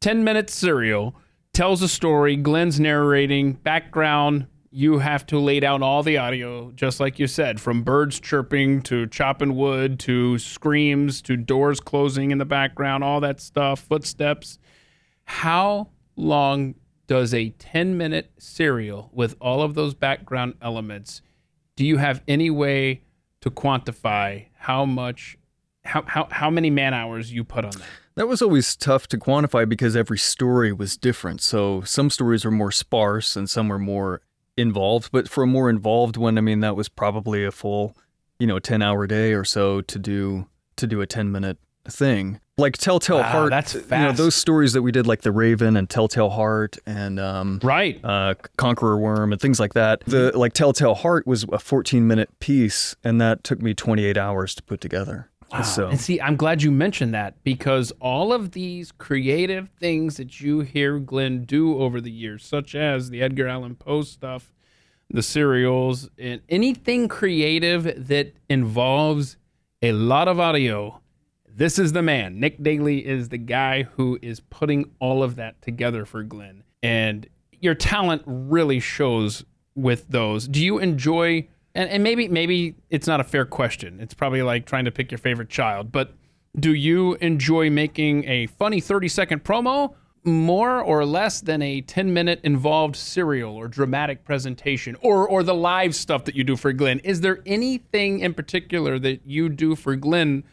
ten 0.04 0.22
minute 0.22 0.50
serial 0.50 1.16
tells 1.54 1.80
a 1.80 1.88
story. 1.88 2.36
Glenn's 2.36 2.78
narrating 2.78 3.54
background. 3.54 4.46
You 4.70 4.98
have 4.98 5.24
to 5.28 5.38
lay 5.38 5.60
down 5.60 5.82
all 5.82 6.02
the 6.02 6.18
audio, 6.18 6.72
just 6.72 7.00
like 7.00 7.18
you 7.18 7.26
said, 7.26 7.58
from 7.58 7.84
birds 7.84 8.20
chirping 8.20 8.82
to 8.82 9.06
chopping 9.06 9.56
wood 9.56 9.98
to 10.00 10.36
screams 10.36 11.22
to 11.22 11.38
doors 11.38 11.80
closing 11.80 12.32
in 12.32 12.36
the 12.36 12.44
background, 12.44 13.02
all 13.02 13.20
that 13.20 13.40
stuff, 13.40 13.80
footsteps. 13.80 14.58
How 15.24 15.88
long 16.16 16.74
does 17.06 17.32
a 17.32 17.48
10 17.50 17.96
minute 17.96 18.30
serial 18.36 19.08
with 19.10 19.34
all 19.40 19.62
of 19.62 19.72
those 19.72 19.94
background 19.94 20.54
elements 20.60 21.22
do 21.76 21.84
you 21.84 21.96
have 21.96 22.22
any 22.28 22.50
way 22.50 23.02
to 23.40 23.50
quantify 23.50 24.46
how 24.56 24.84
much 24.84 25.36
how, 25.84 26.02
how, 26.06 26.28
how 26.30 26.48
many 26.48 26.70
man 26.70 26.94
hours 26.94 27.32
you 27.32 27.44
put 27.44 27.64
on 27.64 27.72
that 27.72 27.88
That 28.16 28.28
was 28.28 28.40
always 28.40 28.76
tough 28.76 29.08
to 29.08 29.18
quantify 29.18 29.68
because 29.68 29.96
every 29.96 30.18
story 30.18 30.72
was 30.72 30.96
different. 30.96 31.40
So 31.40 31.80
some 31.82 32.10
stories 32.10 32.44
were 32.44 32.50
more 32.52 32.70
sparse 32.70 33.34
and 33.34 33.50
some 33.50 33.68
were 33.68 33.78
more 33.78 34.20
involved. 34.56 35.10
But 35.10 35.28
for 35.28 35.42
a 35.42 35.46
more 35.48 35.68
involved 35.68 36.16
one, 36.16 36.38
I 36.38 36.40
mean, 36.40 36.60
that 36.60 36.76
was 36.76 36.88
probably 36.88 37.44
a 37.44 37.50
full, 37.50 37.96
you 38.38 38.46
know, 38.46 38.58
ten 38.58 38.82
hour 38.82 39.06
day 39.06 39.32
or 39.32 39.44
so 39.44 39.80
to 39.80 39.98
do 39.98 40.46
to 40.76 40.86
do 40.86 41.00
a 41.00 41.06
ten 41.06 41.32
minute 41.32 41.58
thing. 41.88 42.40
Like 42.56 42.78
Telltale 42.78 43.18
Wow, 43.18 43.22
Heart, 43.24 43.50
that's 43.50 43.74
you 43.74 43.80
know, 43.80 43.86
fast. 43.86 44.16
those 44.16 44.36
stories 44.36 44.74
that 44.74 44.82
we 44.82 44.92
did, 44.92 45.08
like 45.08 45.22
The 45.22 45.32
Raven 45.32 45.76
and 45.76 45.90
Telltale 45.90 46.30
Heart 46.30 46.78
and 46.86 47.18
um, 47.18 47.58
right 47.64 47.98
uh, 48.04 48.34
Conqueror 48.56 48.96
Worm 48.96 49.32
and 49.32 49.40
things 49.40 49.58
like 49.58 49.74
that. 49.74 50.04
The 50.06 50.30
like 50.38 50.52
Telltale 50.52 50.94
Heart 50.94 51.26
was 51.26 51.44
a 51.52 51.58
14 51.58 52.06
minute 52.06 52.30
piece, 52.38 52.94
and 53.02 53.20
that 53.20 53.42
took 53.42 53.60
me 53.60 53.74
28 53.74 54.16
hours 54.16 54.54
to 54.54 54.62
put 54.62 54.80
together. 54.80 55.30
So 55.62 55.88
and 55.88 56.00
see 56.00 56.20
i'm 56.20 56.36
glad 56.36 56.62
you 56.62 56.70
mentioned 56.70 57.14
that 57.14 57.42
because 57.44 57.92
all 58.00 58.32
of 58.32 58.50
these 58.50 58.90
creative 58.92 59.68
things 59.78 60.16
that 60.16 60.40
you 60.40 60.60
hear 60.60 60.98
glenn 60.98 61.44
do 61.44 61.78
over 61.78 62.00
the 62.00 62.10
years 62.10 62.44
such 62.44 62.74
as 62.74 63.10
the 63.10 63.22
edgar 63.22 63.46
allan 63.46 63.76
poe 63.76 64.02
stuff 64.02 64.52
the 65.10 65.22
serials 65.22 66.08
and 66.18 66.40
anything 66.48 67.06
creative 67.08 68.08
that 68.08 68.34
involves 68.48 69.36
a 69.82 69.92
lot 69.92 70.26
of 70.26 70.40
audio 70.40 71.00
this 71.56 71.78
is 71.78 71.92
the 71.92 72.02
man. 72.02 72.40
Nick 72.40 72.60
Daly 72.62 73.06
is 73.06 73.28
the 73.28 73.38
guy 73.38 73.84
who 73.84 74.18
is 74.20 74.40
putting 74.40 74.90
all 74.98 75.22
of 75.22 75.36
that 75.36 75.62
together 75.62 76.04
for 76.04 76.24
Glenn. 76.24 76.64
And 76.82 77.28
your 77.60 77.76
talent 77.76 78.22
really 78.26 78.80
shows 78.80 79.44
with 79.76 80.08
those. 80.08 80.48
Do 80.48 80.62
you 80.64 80.78
enjoy 80.78 81.48
and, 81.74 81.90
and 81.90 82.02
maybe 82.02 82.28
maybe 82.28 82.76
it's 82.90 83.06
not 83.06 83.20
a 83.20 83.24
fair 83.24 83.44
question. 83.44 84.00
It's 84.00 84.14
probably 84.14 84.42
like 84.42 84.66
trying 84.66 84.84
to 84.84 84.90
pick 84.90 85.10
your 85.10 85.18
favorite 85.18 85.48
child, 85.48 85.92
but 85.92 86.14
do 86.58 86.72
you 86.72 87.14
enjoy 87.14 87.70
making 87.70 88.24
a 88.28 88.46
funny 88.46 88.80
30 88.80 89.08
second 89.08 89.44
promo 89.44 89.94
more 90.26 90.80
or 90.80 91.04
less 91.04 91.40
than 91.42 91.60
a 91.60 91.82
10 91.82 92.14
minute 92.14 92.40
involved 92.44 92.96
serial 92.96 93.54
or 93.54 93.68
dramatic 93.68 94.24
presentation 94.24 94.96
or 95.02 95.28
or 95.28 95.42
the 95.42 95.54
live 95.54 95.94
stuff 95.94 96.24
that 96.24 96.34
you 96.34 96.44
do 96.44 96.56
for 96.56 96.72
Glenn? 96.72 97.00
Is 97.00 97.20
there 97.20 97.40
anything 97.44 98.20
in 98.20 98.34
particular 98.34 98.98
that 99.00 99.26
you 99.26 99.48
do 99.48 99.76
for 99.76 99.96
Glenn 99.96 100.44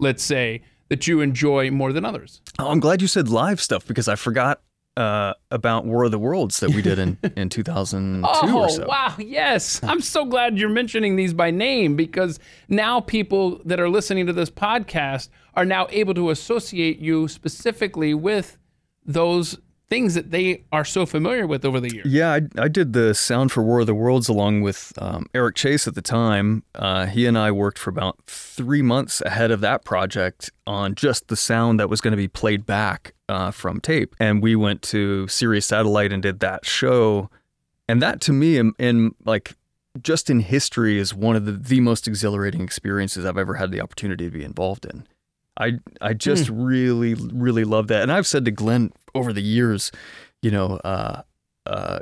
let's 0.00 0.22
say, 0.22 0.62
that 0.88 1.06
you 1.06 1.20
enjoy 1.20 1.70
more 1.70 1.92
than 1.92 2.04
others. 2.04 2.40
Oh, 2.58 2.70
I'm 2.70 2.80
glad 2.80 3.00
you 3.00 3.06
said 3.06 3.28
live 3.28 3.60
stuff 3.60 3.86
because 3.86 4.08
I 4.08 4.16
forgot 4.16 4.60
uh, 5.00 5.34
about 5.50 5.86
War 5.86 6.04
of 6.04 6.10
the 6.10 6.18
Worlds 6.18 6.60
that 6.60 6.70
we 6.70 6.82
did 6.82 6.98
in, 6.98 7.18
in 7.36 7.48
2002 7.48 8.28
Oh, 8.28 8.58
or 8.58 8.68
so. 8.68 8.86
wow. 8.86 9.14
Yes. 9.18 9.80
I'm 9.82 10.00
so 10.00 10.24
glad 10.24 10.58
you're 10.58 10.68
mentioning 10.68 11.16
these 11.16 11.32
by 11.32 11.50
name 11.50 11.96
because 11.96 12.38
now 12.68 13.00
people 13.00 13.60
that 13.64 13.80
are 13.80 13.88
listening 13.88 14.26
to 14.26 14.32
this 14.32 14.50
podcast 14.50 15.28
are 15.54 15.64
now 15.64 15.86
able 15.90 16.14
to 16.14 16.30
associate 16.30 16.98
you 16.98 17.28
specifically 17.28 18.14
with 18.14 18.58
those 19.04 19.58
things 19.88 20.14
that 20.14 20.30
they 20.30 20.62
are 20.70 20.84
so 20.84 21.04
familiar 21.04 21.48
with 21.48 21.64
over 21.64 21.80
the 21.80 21.92
years. 21.92 22.06
Yeah, 22.06 22.30
I, 22.32 22.40
I 22.62 22.68
did 22.68 22.92
the 22.92 23.12
sound 23.12 23.50
for 23.50 23.60
War 23.64 23.80
of 23.80 23.86
the 23.88 23.94
Worlds 23.94 24.28
along 24.28 24.60
with 24.62 24.92
um, 24.98 25.26
Eric 25.34 25.56
Chase 25.56 25.88
at 25.88 25.96
the 25.96 26.02
time. 26.02 26.62
Uh, 26.76 27.06
he 27.06 27.26
and 27.26 27.36
I 27.36 27.50
worked 27.50 27.76
for 27.76 27.90
about 27.90 28.16
three 28.26 28.82
months 28.82 29.20
ahead 29.22 29.50
of 29.50 29.60
that 29.62 29.84
project 29.84 30.52
on 30.64 30.94
just 30.94 31.26
the 31.26 31.34
sound 31.34 31.80
that 31.80 31.88
was 31.90 32.00
going 32.00 32.12
to 32.12 32.16
be 32.16 32.28
played 32.28 32.64
back 32.66 33.14
uh, 33.30 33.50
from 33.52 33.80
tape. 33.80 34.14
And 34.18 34.42
we 34.42 34.56
went 34.56 34.82
to 34.82 35.28
Sirius 35.28 35.66
Satellite 35.66 36.12
and 36.12 36.22
did 36.22 36.40
that 36.40 36.66
show. 36.66 37.30
And 37.88 38.02
that 38.02 38.20
to 38.22 38.32
me, 38.32 38.58
in, 38.58 38.72
in 38.78 39.14
like 39.24 39.54
just 40.02 40.28
in 40.30 40.40
history, 40.40 40.98
is 40.98 41.14
one 41.14 41.36
of 41.36 41.44
the, 41.44 41.52
the 41.52 41.80
most 41.80 42.08
exhilarating 42.08 42.60
experiences 42.60 43.24
I've 43.24 43.38
ever 43.38 43.54
had 43.54 43.70
the 43.70 43.80
opportunity 43.80 44.24
to 44.24 44.30
be 44.30 44.44
involved 44.44 44.84
in. 44.84 45.06
I 45.56 45.78
I 46.00 46.14
just 46.14 46.48
really 46.48 47.14
really 47.14 47.64
love 47.64 47.88
that, 47.88 48.02
and 48.02 48.12
I've 48.12 48.26
said 48.26 48.44
to 48.46 48.50
Glenn 48.50 48.92
over 49.14 49.32
the 49.32 49.42
years, 49.42 49.92
you 50.42 50.50
know, 50.50 50.80
uh, 50.84 51.22
uh, 51.66 51.98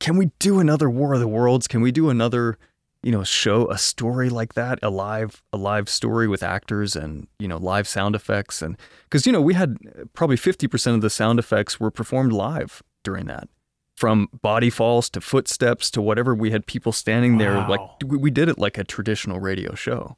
can 0.00 0.16
we 0.16 0.30
do 0.38 0.60
another 0.60 0.90
War 0.90 1.14
of 1.14 1.20
the 1.20 1.28
Worlds? 1.28 1.68
Can 1.68 1.80
we 1.82 1.92
do 1.92 2.10
another, 2.10 2.58
you 3.02 3.12
know, 3.12 3.24
show 3.24 3.70
a 3.70 3.78
story 3.78 4.28
like 4.28 4.54
that, 4.54 4.78
a 4.82 4.90
live 4.90 5.42
a 5.52 5.56
live 5.56 5.88
story 5.88 6.28
with 6.28 6.42
actors 6.42 6.94
and 6.96 7.26
you 7.38 7.48
know 7.48 7.56
live 7.56 7.88
sound 7.88 8.14
effects, 8.14 8.60
and 8.62 8.76
because 9.04 9.26
you 9.26 9.32
know 9.32 9.40
we 9.40 9.54
had 9.54 9.76
probably 10.12 10.36
fifty 10.36 10.66
percent 10.68 10.96
of 10.96 11.00
the 11.02 11.10
sound 11.10 11.38
effects 11.38 11.80
were 11.80 11.90
performed 11.90 12.32
live 12.32 12.82
during 13.02 13.26
that. 13.26 13.48
From 13.96 14.28
body 14.40 14.70
falls 14.70 15.10
to 15.10 15.20
footsteps 15.20 15.90
to 15.90 16.00
whatever, 16.00 16.34
we 16.34 16.50
had 16.50 16.66
people 16.66 16.92
standing 16.92 17.36
there. 17.38 17.56
Like 17.68 17.80
Wow. 17.80 17.96
we, 18.06 18.16
we 18.16 18.30
did 18.30 18.48
it 18.48 18.58
like 18.58 18.78
a 18.78 18.84
traditional 18.84 19.40
radio 19.40 19.74
show. 19.74 20.16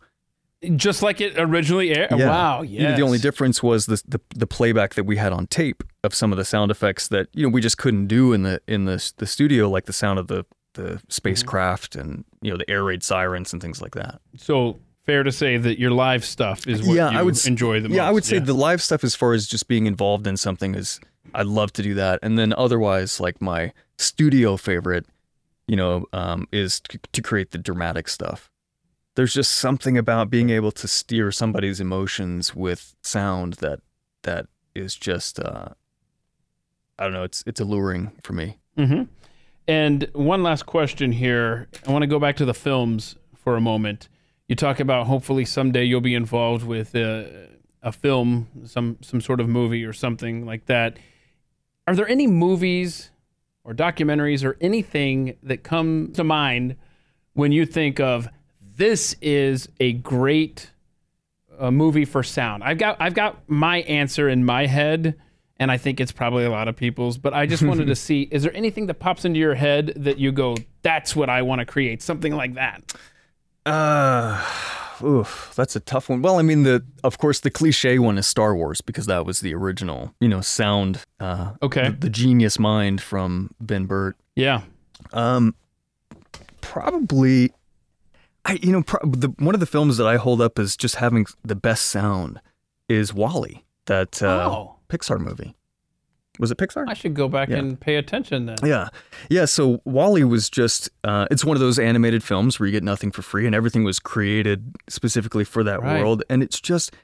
Just 0.76 1.02
like 1.02 1.20
it 1.20 1.32
originally 1.36 1.92
aired. 1.92 2.12
Wow. 2.12 2.62
You 2.62 2.82
know, 2.84 2.94
the 2.94 3.02
only 3.02 3.18
difference 3.18 3.60
was 3.64 3.86
the, 3.86 4.00
the 4.06 4.20
the 4.36 4.46
playback 4.46 4.94
that 4.94 5.02
we 5.02 5.16
had 5.16 5.32
on 5.32 5.48
tape 5.48 5.82
of 6.04 6.14
some 6.14 6.30
of 6.30 6.38
the 6.38 6.44
sound 6.44 6.70
effects 6.70 7.08
that 7.08 7.26
you 7.32 7.42
know 7.44 7.48
we 7.48 7.60
just 7.60 7.78
couldn't 7.78 8.06
do 8.06 8.32
in 8.32 8.44
the 8.44 8.60
in 8.68 8.84
the 8.84 9.12
the 9.16 9.26
studio, 9.26 9.68
like 9.68 9.86
the 9.86 9.92
sound 9.92 10.20
of 10.20 10.28
the 10.28 10.44
the 10.74 11.00
spacecraft 11.08 11.96
and 11.96 12.24
you 12.40 12.50
know 12.50 12.56
the 12.56 12.68
air 12.70 12.84
raid 12.84 13.02
sirens 13.02 13.52
and 13.52 13.60
things 13.62 13.80
like 13.82 13.94
that. 13.94 14.20
So 14.36 14.78
fair 15.04 15.22
to 15.22 15.32
say 15.32 15.56
that 15.56 15.78
your 15.78 15.90
live 15.90 16.24
stuff 16.24 16.66
is 16.66 16.82
what 16.82 16.94
Yeah, 16.94 17.10
you 17.10 17.18
I 17.18 17.22
would 17.22 17.44
enjoy 17.46 17.80
the 17.80 17.88
most. 17.88 17.96
Yeah, 17.96 18.06
I 18.06 18.10
would 18.10 18.24
say 18.24 18.38
the 18.38 18.54
live 18.54 18.80
stuff 18.82 19.04
as 19.04 19.14
far 19.14 19.32
as 19.32 19.46
just 19.46 19.68
being 19.68 19.86
involved 19.86 20.26
in 20.26 20.36
something 20.36 20.74
is 20.74 21.00
I'd 21.34 21.46
love 21.46 21.72
to 21.74 21.82
do 21.82 21.94
that, 21.94 22.18
and 22.22 22.38
then 22.38 22.52
otherwise 22.52 23.20
like 23.20 23.40
my 23.40 23.72
studio 23.98 24.56
favorite, 24.56 25.06
you 25.66 25.76
know, 25.76 26.06
um, 26.12 26.46
is 26.52 26.80
to, 26.80 26.98
to 27.12 27.22
create 27.22 27.50
the 27.52 27.58
dramatic 27.58 28.08
stuff. 28.08 28.50
There's 29.14 29.34
just 29.34 29.52
something 29.54 29.98
about 29.98 30.30
being 30.30 30.50
able 30.50 30.72
to 30.72 30.88
steer 30.88 31.30
somebody's 31.32 31.80
emotions 31.80 32.54
with 32.54 32.94
sound 33.02 33.54
that 33.54 33.80
that 34.22 34.46
is 34.74 34.94
just 34.94 35.38
uh, 35.38 35.68
I 36.98 37.04
don't 37.04 37.12
know. 37.12 37.24
It's 37.24 37.42
it's 37.46 37.60
alluring 37.60 38.12
for 38.22 38.32
me. 38.32 38.58
hmm 38.76 39.02
And 39.68 40.08
one 40.12 40.42
last 40.42 40.66
question 40.66 41.12
here. 41.12 41.68
I 41.86 41.92
want 41.92 42.02
to 42.02 42.08
go 42.08 42.18
back 42.18 42.36
to 42.36 42.44
the 42.44 42.54
films 42.54 43.16
for 43.34 43.56
a 43.56 43.60
moment. 43.60 44.08
You 44.48 44.56
talk 44.56 44.80
about 44.80 45.06
hopefully 45.06 45.44
someday 45.44 45.84
you'll 45.84 46.00
be 46.00 46.14
involved 46.14 46.66
with 46.66 46.94
a, 46.94 47.48
a 47.82 47.92
film, 47.92 48.48
some 48.64 48.98
some 49.00 49.20
sort 49.20 49.40
of 49.40 49.48
movie 49.48 49.84
or 49.84 49.92
something 49.92 50.44
like 50.44 50.66
that. 50.66 50.98
Are 51.86 51.94
there 51.94 52.08
any 52.08 52.26
movies 52.26 53.10
or 53.64 53.74
documentaries 53.74 54.44
or 54.44 54.56
anything 54.60 55.36
that 55.42 55.62
come 55.62 56.12
to 56.14 56.24
mind 56.24 56.76
when 57.34 57.52
you 57.52 57.64
think 57.64 58.00
of 58.00 58.28
this 58.60 59.14
is 59.20 59.68
a 59.78 59.92
great 59.92 60.72
a 61.58 61.70
movie 61.70 62.04
for 62.04 62.22
sound. 62.22 62.64
I've 62.64 62.78
got 62.78 62.96
I've 63.00 63.14
got 63.14 63.48
my 63.48 63.78
answer 63.82 64.28
in 64.28 64.44
my 64.44 64.66
head, 64.66 65.14
and 65.62 65.70
I 65.70 65.78
think 65.78 66.00
it's 66.00 66.12
probably 66.12 66.44
a 66.44 66.50
lot 66.50 66.66
of 66.68 66.76
people's. 66.76 67.16
But 67.16 67.32
I 67.32 67.46
just 67.46 67.62
wanted 67.62 67.86
to 67.86 67.94
see: 68.06 68.28
is 68.30 68.42
there 68.42 68.54
anything 68.54 68.86
that 68.86 68.94
pops 68.94 69.24
into 69.24 69.38
your 69.38 69.54
head 69.54 69.92
that 69.96 70.18
you 70.18 70.32
go, 70.32 70.56
"That's 70.82 71.14
what 71.16 71.30
I 71.30 71.42
want 71.42 71.60
to 71.60 71.64
create"? 71.64 72.02
Something 72.02 72.34
like 72.34 72.54
that. 72.54 72.92
Uh, 73.64 74.44
oof, 75.02 75.52
that's 75.54 75.76
a 75.76 75.80
tough 75.80 76.08
one. 76.08 76.20
Well, 76.20 76.38
I 76.38 76.42
mean, 76.42 76.64
the 76.64 76.84
of 77.04 77.18
course 77.18 77.40
the 77.40 77.50
cliche 77.50 77.98
one 77.98 78.18
is 78.18 78.26
Star 78.26 78.54
Wars 78.56 78.80
because 78.80 79.06
that 79.06 79.24
was 79.24 79.40
the 79.40 79.54
original, 79.54 80.14
you 80.20 80.28
know, 80.28 80.40
sound. 80.40 81.04
Uh, 81.20 81.52
Okay. 81.62 81.90
the, 81.90 81.96
the 81.96 82.10
genius 82.10 82.58
mind 82.58 83.00
from 83.00 83.50
Ben 83.60 83.86
Burtt. 83.86 84.16
Yeah. 84.34 84.62
Um, 85.12 85.54
probably, 86.60 87.52
I 88.44 88.54
you 88.62 88.72
know, 88.72 88.82
pro- 88.82 89.08
the 89.08 89.28
one 89.38 89.54
of 89.54 89.60
the 89.60 89.66
films 89.66 89.96
that 89.98 90.06
I 90.06 90.16
hold 90.16 90.40
up 90.40 90.58
as 90.58 90.76
just 90.76 90.96
having 90.96 91.26
the 91.44 91.54
best 91.54 91.86
sound 91.86 92.40
is 92.88 93.14
WALL-E, 93.14 93.62
that 93.86 94.22
uh, 94.22 94.48
Oh. 94.50 94.71
Pixar 94.92 95.18
movie. 95.18 95.54
Was 96.38 96.50
it 96.50 96.56
Pixar? 96.58 96.84
I 96.88 96.94
should 96.94 97.14
go 97.14 97.28
back 97.28 97.48
Yeah. 97.50 97.58
and 97.58 97.78
pay 97.78 97.96
attention 97.96 98.46
then. 98.46 98.56
Yeah. 98.64 98.88
Yeah. 99.28 99.44
So 99.44 99.80
WALL-E 99.84 100.24
was 100.24 100.48
just, 100.48 100.88
uh, 101.04 101.26
it's 101.30 101.44
one 101.44 101.56
of 101.56 101.60
those 101.60 101.78
animated 101.78 102.22
films 102.24 102.58
where 102.58 102.66
you 102.66 102.72
get 102.72 102.82
nothing 102.82 103.10
for 103.10 103.20
free 103.22 103.44
and 103.46 103.54
everything 103.54 103.84
was 103.84 103.98
created 103.98 104.74
specifically 104.88 105.44
for 105.44 105.62
that 105.64 105.82
Right. 105.82 106.00
world. 106.00 106.22
And 106.30 106.42
it's 106.42 106.58
just, 106.60 106.94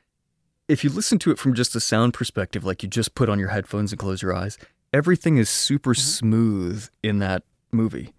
if 0.66 0.82
you 0.82 0.88
listen 0.90 1.18
to 1.20 1.30
it 1.30 1.38
from 1.38 1.52
just 1.54 1.76
a 1.76 1.80
sound 1.80 2.14
perspective, 2.14 2.64
like 2.64 2.82
you 2.82 2.88
just 2.88 3.14
put 3.14 3.28
on 3.28 3.38
your 3.38 3.48
headphones 3.48 3.92
and 3.92 3.98
close 3.98 4.22
your 4.22 4.34
eyes, 4.34 4.56
everything 4.94 5.36
is 5.36 5.50
super 5.50 5.92
Mm-hmm. 5.92 6.00
smooth 6.00 6.88
in 7.02 7.18
that 7.18 7.42
movie. 7.70 8.14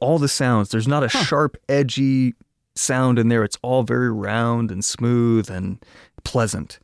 All 0.00 0.18
the 0.18 0.28
sounds, 0.28 0.70
there's 0.70 0.88
not 0.88 1.02
a 1.04 1.08
sharp, 1.08 1.56
edgy 1.68 2.34
sound 2.74 3.18
in 3.18 3.28
there. 3.28 3.42
It's 3.44 3.56
all 3.62 3.84
very 3.84 4.10
round 4.12 4.70
and 4.72 4.84
smooth 4.84 5.48
and 5.50 5.78
pleasant. 6.24 6.78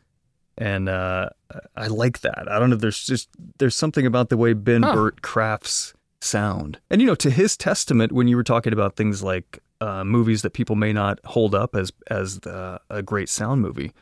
And 0.57 0.89
uh, 0.89 1.31
I 1.77 1.89
like 1.89 2.21
that. 2.21 2.51
I 2.51 2.59
don't 2.59 2.71
know. 2.71 2.77
There's 2.77 3.05
just 3.05 3.29
there's 3.59 3.75
something 3.75 4.07
about 4.07 4.29
the 4.29 4.37
way 4.37 4.53
Ben 4.53 4.83
Huh. 4.83 4.95
Burtt 4.95 5.23
crafts 5.23 5.95
sound. 6.21 6.79
And 6.91 7.01
you 7.01 7.07
know, 7.07 7.15
to 7.17 7.31
his 7.31 7.57
testament, 7.57 8.13
when 8.13 8.29
you 8.29 8.37
were 8.37 8.45
talking 8.45 8.73
about 8.73 8.97
things 8.97 9.23
like 9.23 9.59
uh, 9.81 10.05
movies 10.05 10.43
that 10.43 10.51
people 10.53 10.77
may 10.77 10.93
not 10.93 11.19
hold 11.25 11.55
up 11.55 11.75
as 11.75 11.93
as 12.11 12.41
the, 12.41 12.81
a 12.89 13.03
great 13.03 13.29
sound 13.29 13.63
movie, 13.63 13.93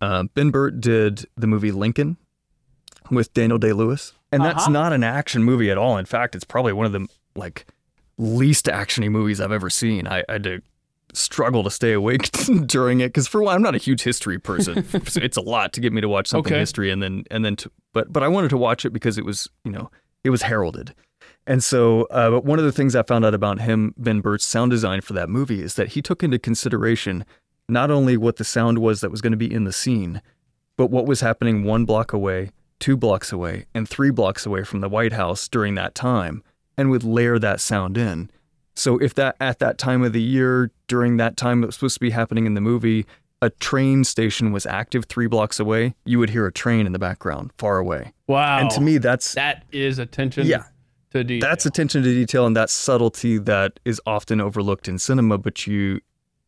uh, 0.00 0.24
Ben 0.34 0.50
Burtt 0.50 0.80
did 0.80 1.26
the 1.36 1.46
movie 1.46 1.72
Lincoln 1.72 2.16
with 3.10 3.32
Daniel 3.34 3.58
Day 3.58 3.72
Lewis, 3.74 4.14
and 4.32 4.42
that's 4.42 4.62
Uh-huh. 4.64 4.70
not 4.72 4.92
an 4.92 5.04
action 5.04 5.44
movie 5.44 5.70
at 5.70 5.76
all. 5.78 5.98
In 5.98 6.06
fact, 6.06 6.34
it's 6.34 6.44
probably 6.44 6.72
one 6.72 6.86
of 6.86 6.92
the 6.92 7.06
like 7.36 7.66
least 8.18 8.66
actiony 8.66 9.10
movies 9.10 9.40
I've 9.40 9.52
ever 9.52 9.68
seen. 9.70 10.06
I, 10.06 10.24
I 10.28 10.32
had 10.32 10.44
to 10.44 10.62
struggle 11.12 11.62
to 11.64 11.70
stay 11.70 11.92
awake 11.92 12.30
during 12.66 13.00
it 13.00 13.08
because 13.08 13.28
for 13.28 13.42
one, 13.42 13.54
I'm 13.54 13.62
not 13.62 13.74
a 13.74 13.78
huge 13.78 14.02
history 14.02 14.38
person. 14.38 14.84
So 15.08 15.20
it's 15.20 15.36
a 15.36 15.42
lot 15.42 15.72
to 15.74 15.80
get 15.80 15.92
me 15.92 16.00
to 16.00 16.08
watch 16.08 16.28
something 16.28 16.52
Okay. 16.52 16.60
history 16.60 16.90
and 16.90 17.02
then 17.02 17.24
and 17.30 17.44
then 17.44 17.56
to, 17.56 17.70
but 17.92 18.12
but 18.12 18.22
I 18.22 18.28
wanted 18.28 18.48
to 18.50 18.56
watch 18.56 18.84
it 18.84 18.90
because 18.92 19.18
it 19.18 19.24
was 19.24 19.48
you 19.64 19.72
know 19.72 19.90
it 20.24 20.30
was 20.30 20.42
heralded. 20.42 20.94
And 21.46 21.62
so, 21.62 22.02
uh, 22.04 22.30
but 22.30 22.44
one 22.44 22.58
of 22.60 22.64
the 22.64 22.70
things 22.72 22.94
I 22.94 23.02
found 23.02 23.24
out 23.24 23.34
about 23.34 23.60
him, 23.60 23.94
Ben 23.98 24.20
Burtt's 24.20 24.44
sound 24.44 24.70
design 24.70 25.00
for 25.00 25.12
that 25.14 25.28
movie, 25.28 25.60
is 25.60 25.74
that 25.74 25.88
he 25.88 26.00
took 26.02 26.22
into 26.22 26.38
consideration 26.38 27.24
not 27.68 27.90
only 27.90 28.16
what 28.16 28.36
the 28.36 28.44
sound 28.44 28.78
was 28.78 29.00
that 29.00 29.10
was 29.10 29.20
going 29.20 29.32
to 29.32 29.36
be 29.36 29.52
in 29.52 29.64
the 29.64 29.72
scene, 29.72 30.22
but 30.76 30.90
what 30.90 31.04
was 31.06 31.20
happening 31.20 31.64
one 31.64 31.84
block 31.84 32.12
away, 32.12 32.50
two 32.78 32.96
blocks 32.96 33.32
away, 33.32 33.66
and 33.74 33.88
three 33.88 34.10
blocks 34.10 34.46
away 34.46 34.62
from 34.62 34.80
the 34.82 34.88
White 34.88 35.12
House 35.12 35.48
during 35.48 35.74
that 35.74 35.96
time, 35.96 36.44
and 36.76 36.90
would 36.90 37.02
layer 37.04 37.38
that 37.40 37.60
sound 37.60 37.98
in. 37.98 38.30
So 38.74 38.98
if 38.98 39.14
that 39.14 39.36
at 39.40 39.58
that 39.58 39.78
time 39.78 40.02
of 40.02 40.12
the 40.12 40.22
year, 40.22 40.70
during 40.86 41.16
that 41.18 41.36
time 41.36 41.60
that 41.60 41.66
was 41.68 41.74
supposed 41.76 41.94
to 41.94 42.00
be 42.00 42.10
happening 42.10 42.46
in 42.46 42.54
the 42.54 42.60
movie, 42.60 43.06
a 43.42 43.50
train 43.50 44.04
station 44.04 44.52
was 44.52 44.66
active 44.66 45.06
three 45.06 45.26
blocks 45.26 45.58
away, 45.60 45.94
you 46.04 46.18
would 46.18 46.30
hear 46.30 46.46
a 46.46 46.52
train 46.52 46.86
in 46.86 46.92
the 46.92 46.98
background 46.98 47.50
far 47.58 47.78
away. 47.78 48.12
Wow. 48.28 48.58
And 48.60 48.70
to 48.70 48.80
me, 48.80 48.98
that's 48.98 49.34
that 49.34 49.64
is 49.72 49.98
attention 49.98 50.46
Yeah. 50.46 50.64
to 51.10 51.24
detail. 51.24 51.48
that's 51.50 51.66
attention 51.66 52.02
to 52.02 52.14
detail 52.14 52.46
and 52.46 52.56
that 52.56 52.70
subtlety 52.70 53.38
that 53.38 53.80
is 53.84 54.00
often 54.06 54.40
overlooked 54.40 54.88
in 54.88 54.98
cinema. 54.98 55.38
But 55.38 55.66
you, 55.66 56.00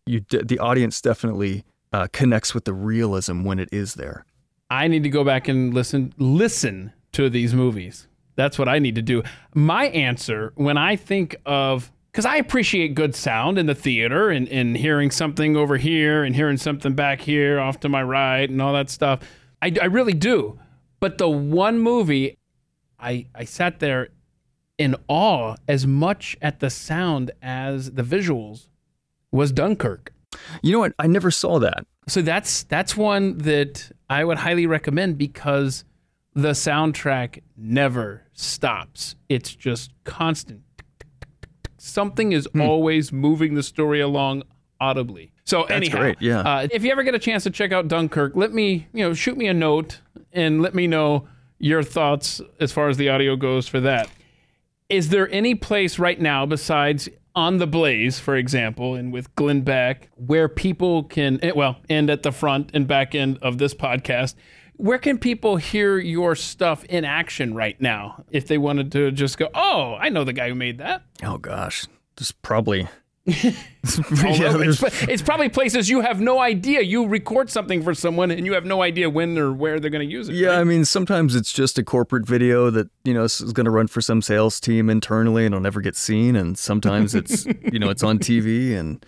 you, 0.06 0.20
the 0.30 0.58
audience 0.58 1.00
definitely 1.00 1.64
uh, 1.92 2.06
connects 2.12 2.54
with 2.54 2.64
the 2.64 2.72
realism 2.72 3.44
when 3.44 3.58
it 3.58 3.68
is 3.72 3.94
there. 3.94 4.24
I 4.70 4.88
need 4.88 5.02
to 5.02 5.10
go 5.10 5.24
back 5.24 5.46
and 5.48 5.74
listen 5.74 6.14
listen 6.16 6.92
to 7.12 7.28
these 7.28 7.54
movies. 7.54 8.08
That's 8.36 8.58
what 8.58 8.68
I 8.68 8.78
need 8.78 8.94
to 8.96 9.02
do. 9.02 9.22
My 9.54 9.86
answer 9.88 10.52
when 10.56 10.76
I 10.78 10.96
think 10.96 11.36
of 11.46 11.92
because 12.14 12.26
I 12.26 12.36
appreciate 12.36 12.94
good 12.94 13.16
sound 13.16 13.58
in 13.58 13.66
the 13.66 13.74
theater 13.74 14.30
and, 14.30 14.48
and 14.48 14.76
hearing 14.76 15.10
something 15.10 15.56
over 15.56 15.76
here 15.76 16.22
and 16.22 16.36
hearing 16.36 16.56
something 16.56 16.94
back 16.94 17.20
here 17.20 17.58
off 17.58 17.80
to 17.80 17.88
my 17.88 18.04
right 18.04 18.48
and 18.48 18.62
all 18.62 18.72
that 18.74 18.88
stuff. 18.88 19.18
I, 19.60 19.74
I 19.82 19.86
really 19.86 20.12
do. 20.12 20.60
But 21.00 21.18
the 21.18 21.28
one 21.28 21.80
movie 21.80 22.38
I 23.00 23.26
I 23.34 23.44
sat 23.44 23.80
there 23.80 24.10
in 24.78 24.94
awe 25.08 25.56
as 25.66 25.88
much 25.88 26.36
at 26.40 26.60
the 26.60 26.70
sound 26.70 27.32
as 27.42 27.90
the 27.90 28.04
visuals 28.04 28.68
was 29.32 29.50
Dunkirk. 29.50 30.12
You 30.62 30.70
know 30.70 30.78
what? 30.78 30.94
I 31.00 31.08
never 31.08 31.32
saw 31.32 31.58
that. 31.58 31.84
So 32.06 32.22
that's 32.22 32.62
that's 32.62 32.96
one 32.96 33.38
that 33.38 33.90
I 34.08 34.22
would 34.22 34.38
highly 34.38 34.66
recommend 34.68 35.18
because 35.18 35.84
the 36.32 36.50
soundtrack 36.50 37.42
never 37.56 38.22
stops. 38.34 39.16
It's 39.28 39.52
just 39.52 39.90
constant. 40.04 40.63
Something 41.84 42.32
is 42.32 42.48
always 42.58 43.12
moving 43.12 43.54
the 43.54 43.62
story 43.62 44.00
along 44.00 44.44
audibly. 44.80 45.32
So 45.44 45.64
anyhow, 45.64 45.98
great, 45.98 46.16
yeah. 46.20 46.40
uh, 46.40 46.68
if 46.70 46.82
you 46.82 46.90
ever 46.90 47.02
get 47.02 47.14
a 47.14 47.18
chance 47.18 47.44
to 47.44 47.50
check 47.50 47.72
out 47.72 47.88
Dunkirk, 47.88 48.34
let 48.34 48.52
me 48.52 48.86
you 48.92 49.04
know 49.04 49.14
shoot 49.14 49.36
me 49.36 49.46
a 49.48 49.54
note 49.54 50.00
and 50.32 50.62
let 50.62 50.74
me 50.74 50.86
know 50.86 51.28
your 51.58 51.82
thoughts 51.82 52.40
as 52.60 52.72
far 52.72 52.88
as 52.88 52.96
the 52.96 53.08
audio 53.08 53.36
goes 53.36 53.68
for 53.68 53.80
that. 53.80 54.08
Is 54.88 55.10
there 55.10 55.30
any 55.30 55.54
place 55.54 55.98
right 55.98 56.20
now 56.20 56.46
besides 56.46 57.08
on 57.34 57.58
the 57.58 57.66
Blaze, 57.66 58.18
for 58.18 58.36
example, 58.36 58.94
and 58.94 59.12
with 59.12 59.34
Glenn 59.34 59.62
Beck, 59.62 60.08
where 60.14 60.48
people 60.48 61.04
can, 61.04 61.40
eh, 61.42 61.52
well, 61.54 61.76
and 61.90 62.08
at 62.08 62.22
the 62.22 62.30
front 62.30 62.70
and 62.74 62.86
back 62.86 63.14
end 63.14 63.38
of 63.42 63.58
this 63.58 63.74
podcast, 63.74 64.34
where 64.76 64.98
can 64.98 65.18
people 65.18 65.56
hear 65.56 65.98
your 65.98 66.34
stuff 66.34 66.84
in 66.84 67.04
action 67.04 67.54
right 67.54 67.80
now 67.80 68.24
if 68.30 68.46
they 68.46 68.58
wanted 68.58 68.92
to 68.92 69.10
just 69.10 69.38
go, 69.38 69.48
oh, 69.54 69.96
I 69.98 70.08
know 70.08 70.24
the 70.24 70.32
guy 70.32 70.48
who 70.48 70.54
made 70.54 70.78
that? 70.78 71.02
Oh 71.22 71.38
gosh, 71.38 71.86
there's 72.16 72.32
probably. 72.42 72.88
Yeah, 73.26 74.54
it's, 74.58 74.82
it's 75.08 75.22
probably 75.22 75.48
places 75.48 75.88
you 75.88 76.02
have 76.02 76.20
no 76.20 76.40
idea. 76.40 76.82
You 76.82 77.06
record 77.06 77.48
something 77.48 77.82
for 77.82 77.94
someone 77.94 78.30
and 78.30 78.44
you 78.44 78.52
have 78.52 78.66
no 78.66 78.82
idea 78.82 79.08
when 79.08 79.38
or 79.38 79.50
where 79.50 79.80
they're 79.80 79.90
going 79.90 80.06
to 80.06 80.12
use 80.12 80.28
it. 80.28 80.34
yeah. 80.34 80.50
right? 80.50 80.58
I 80.58 80.64
mean, 80.64 80.84
sometimes 80.84 81.34
it's 81.34 81.50
just 81.50 81.78
a 81.78 81.82
corporate 81.82 82.26
video 82.26 82.68
that 82.68 82.90
you 83.02 83.14
know 83.14 83.24
is 83.24 83.40
going 83.54 83.64
to 83.64 83.70
run 83.70 83.86
for 83.86 84.02
some 84.02 84.20
sales 84.20 84.60
team 84.60 84.90
internally 84.90 85.46
and 85.46 85.54
it'll 85.54 85.62
never 85.62 85.80
get 85.80 85.96
seen. 85.96 86.36
And 86.36 86.58
sometimes 86.58 87.14
it's 87.14 87.46
you 87.46 87.78
know 87.78 87.88
it's 87.88 88.02
on 88.02 88.18
TV 88.18 88.76
and 88.76 89.04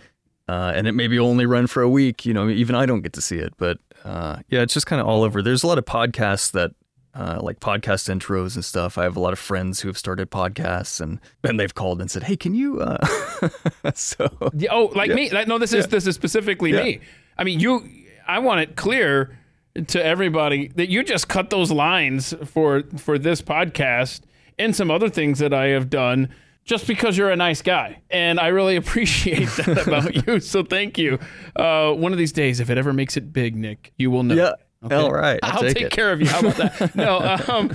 uh, 0.47 0.71
and 0.75 0.87
it 0.87 0.93
maybe 0.93 1.19
only 1.19 1.45
run 1.45 1.67
for 1.67 1.83
a 1.83 1.89
week. 1.89 2.25
You 2.25 2.33
know, 2.33 2.49
even 2.49 2.75
I 2.75 2.87
don't 2.87 3.01
get 3.01 3.13
to 3.13 3.21
see 3.21 3.37
it. 3.37 3.53
But 3.57 3.77
uh, 4.07 4.39
yeah, 4.49 4.61
it's 4.61 4.73
just 4.73 4.85
kind 4.85 5.01
of 5.01 5.07
all 5.07 5.23
over. 5.23 5.41
There's 5.41 5.63
a 5.63 5.67
lot 5.67 5.77
of 5.77 5.85
podcasts 5.85 6.51
that. 6.51 6.71
Uh, 7.15 7.39
like 7.41 7.59
podcast 7.59 8.15
intros 8.15 8.53
and 8.53 8.63
stuff. 8.63 8.95
I 8.95 9.01
have 9.01 9.15
a 9.15 9.19
lot 9.19 9.33
of 9.33 9.39
friends 9.39 9.79
who 9.79 9.87
have 9.87 9.97
started 9.97 10.29
podcasts, 10.29 11.01
and 11.01 11.19
and 11.43 11.59
they've 11.59 11.73
called 11.73 11.99
and 11.99 12.11
said, 12.11 12.21
"Hey, 12.21 12.37
can 12.37 12.53
you?" 12.53 12.79
Uh... 12.79 13.07
so 13.95 14.29
Yeah, 14.53 14.69
oh, 14.71 14.91
like 14.93 15.09
me? 15.09 15.31
Like, 15.31 15.47
No, 15.47 15.57
this 15.57 15.73
is 15.73 15.87
this 15.87 16.05
is 16.05 16.13
specifically 16.13 16.73
Yeah. 16.73 16.83
me. 16.83 16.99
I 17.35 17.43
mean, 17.43 17.59
you. 17.59 17.89
I 18.27 18.37
want 18.37 18.59
it 18.61 18.75
clear 18.75 19.35
to 19.87 20.05
everybody 20.05 20.67
that 20.75 20.89
you 20.89 21.03
just 21.03 21.27
cut 21.27 21.49
those 21.49 21.71
lines 21.71 22.35
for 22.45 22.83
for 22.97 23.17
this 23.17 23.41
podcast 23.41 24.21
and 24.59 24.75
some 24.75 24.91
other 24.91 25.09
things 25.09 25.39
that 25.39 25.55
I 25.55 25.69
have 25.69 25.89
done 25.89 26.29
just 26.67 26.85
because 26.85 27.17
you're 27.17 27.31
a 27.31 27.35
nice 27.35 27.61
guy, 27.61 28.01
and 28.11 28.39
I 28.39 28.47
really 28.47 28.75
appreciate 28.83 29.49
that 29.57 29.77
about 29.87 30.27
you. 30.27 30.39
So 30.39 30.63
thank 30.63 30.99
you. 30.99 31.17
Uh, 31.55 31.93
one 31.93 32.11
of 32.11 32.19
these 32.19 32.33
days, 32.33 32.59
if 32.59 32.69
it 32.69 32.77
ever 32.77 32.93
makes 32.93 33.17
it 33.17 33.33
big, 33.33 33.55
Nick, 33.55 33.93
you 33.97 34.11
will 34.11 34.23
know. 34.23 34.35
yeah, 34.35 34.95
all 34.95 35.11
right, 35.11 35.39
I'll, 35.41 35.53
I'll 35.53 35.61
take, 35.61 35.77
take, 35.77 35.89
care 35.89 36.11
of 36.11 36.21
you. 36.21 36.27
How 36.27 36.39
about 36.39 36.57
that? 36.57 36.95
no, 36.95 37.19
um, 37.47 37.71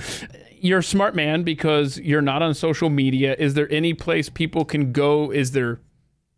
you're 0.51 0.79
a 0.79 0.83
smart 0.83 1.15
man 1.15 1.43
because 1.43 1.97
you're 1.97 2.21
not 2.21 2.41
on 2.41 2.53
social 2.53 2.89
media. 2.89 3.35
Is 3.37 3.55
there 3.55 3.69
any 3.71 3.93
place 3.93 4.29
people 4.29 4.63
can 4.63 4.93
go? 4.93 5.31
Is 5.31 5.51
there, 5.51 5.81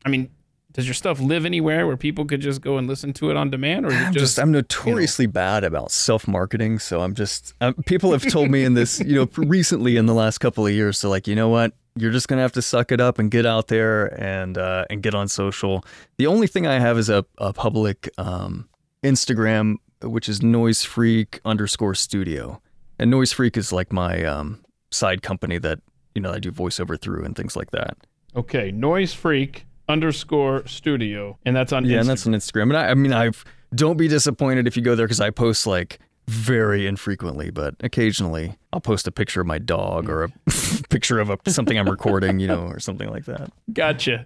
I 0.03 0.09
mean, 0.09 0.31
does 0.71 0.87
your 0.87 0.93
stuff 0.93 1.19
live 1.19 1.45
anywhere 1.45 1.85
where 1.85 1.97
people 1.97 2.25
could 2.25 2.41
just 2.41 2.61
go 2.61 2.77
and 2.77 2.87
listen 2.87 3.13
to 3.13 3.29
it 3.29 3.37
on 3.37 3.49
demand, 3.49 3.85
or 3.85 3.91
I'm 3.91 4.13
just, 4.13 4.25
just 4.25 4.39
I'm 4.39 4.51
notoriously 4.51 5.25
bad 5.25 5.63
about 5.63 5.91
self 5.91 6.27
marketing, 6.27 6.79
so 6.79 7.01
I'm 7.01 7.13
just 7.13 7.53
um, 7.61 7.75
people 7.85 8.11
have 8.13 8.25
told 8.29 8.49
me 8.49 8.63
in 8.63 8.73
this 8.73 8.99
you 9.01 9.15
know 9.15 9.29
recently 9.37 9.97
in 9.97 10.05
the 10.05 10.13
last 10.13 10.39
couple 10.39 10.65
of 10.65 10.73
years, 10.73 10.97
so 10.97 11.09
like 11.09 11.27
you 11.27 11.35
know 11.35 11.49
what, 11.49 11.73
you're 11.97 12.11
just 12.11 12.27
gonna 12.27 12.41
have 12.41 12.51
to 12.53 12.61
suck 12.61 12.91
it 12.91 12.99
up 13.01 13.19
and 13.19 13.31
get 13.31 13.45
out 13.45 13.67
there 13.67 14.07
and 14.21 14.57
uh, 14.57 14.85
and 14.89 15.01
get 15.01 15.15
on 15.15 15.27
social. 15.27 15.83
The 16.17 16.27
only 16.27 16.47
thing 16.47 16.67
I 16.67 16.79
have 16.79 16.97
is 16.97 17.09
a, 17.09 17.25
a 17.37 17.53
public 17.53 18.09
um, 18.17 18.67
Instagram, 19.03 19.75
which 20.01 20.27
is 20.27 20.41
Noise 20.41 20.83
Freak 20.83 21.39
underscore 21.45 21.95
Studio, 21.95 22.61
and 22.99 23.09
Noise 23.11 23.31
Freak 23.31 23.55
is 23.57 23.71
like 23.71 23.93
my 23.93 24.23
um, 24.25 24.63
side 24.91 25.21
company 25.21 25.57
that 25.59 25.79
you 26.13 26.21
know 26.21 26.31
I 26.31 26.39
do 26.39 26.51
voiceover 26.51 26.99
through 26.99 27.23
and 27.23 27.35
things 27.35 27.55
like 27.55 27.71
that. 27.71 27.97
okay? 28.35 28.71
Noise 28.71 29.13
freak 29.13 29.65
underscore 29.87 30.65
studio, 30.67 31.37
and 31.45 31.55
that's 31.55 31.71
on 31.71 31.85
Yeah, 31.85 31.97
Instagram. 31.97 31.99
and 32.01 32.09
that's 32.09 32.27
on 32.27 32.33
Instagram. 32.33 32.63
And 32.63 32.77
I, 32.77 32.89
I 32.89 32.93
mean, 32.95 33.13
I 33.13 33.31
don't 33.73 33.97
be 33.97 34.07
disappointed 34.07 34.67
if 34.67 34.75
you 34.75 34.83
go 34.83 34.95
there 34.95 35.05
because 35.05 35.21
I 35.21 35.29
post 35.29 35.67
like 35.67 35.99
very 36.27 36.87
infrequently, 36.87 37.51
but 37.51 37.75
occasionally 37.81 38.55
I'll 38.73 38.81
post 38.81 39.07
a 39.07 39.11
picture 39.11 39.41
of 39.41 39.47
my 39.47 39.59
dog 39.59 40.09
or 40.09 40.23
a 40.23 40.29
picture 40.89 41.19
of 41.19 41.29
a, 41.29 41.37
something 41.47 41.77
I'm 41.77 41.89
recording, 41.89 42.39
you 42.39 42.47
know, 42.47 42.65
or 42.65 42.79
something 42.79 43.09
like 43.09 43.25
that. 43.25 43.51
Gotcha. 43.71 44.25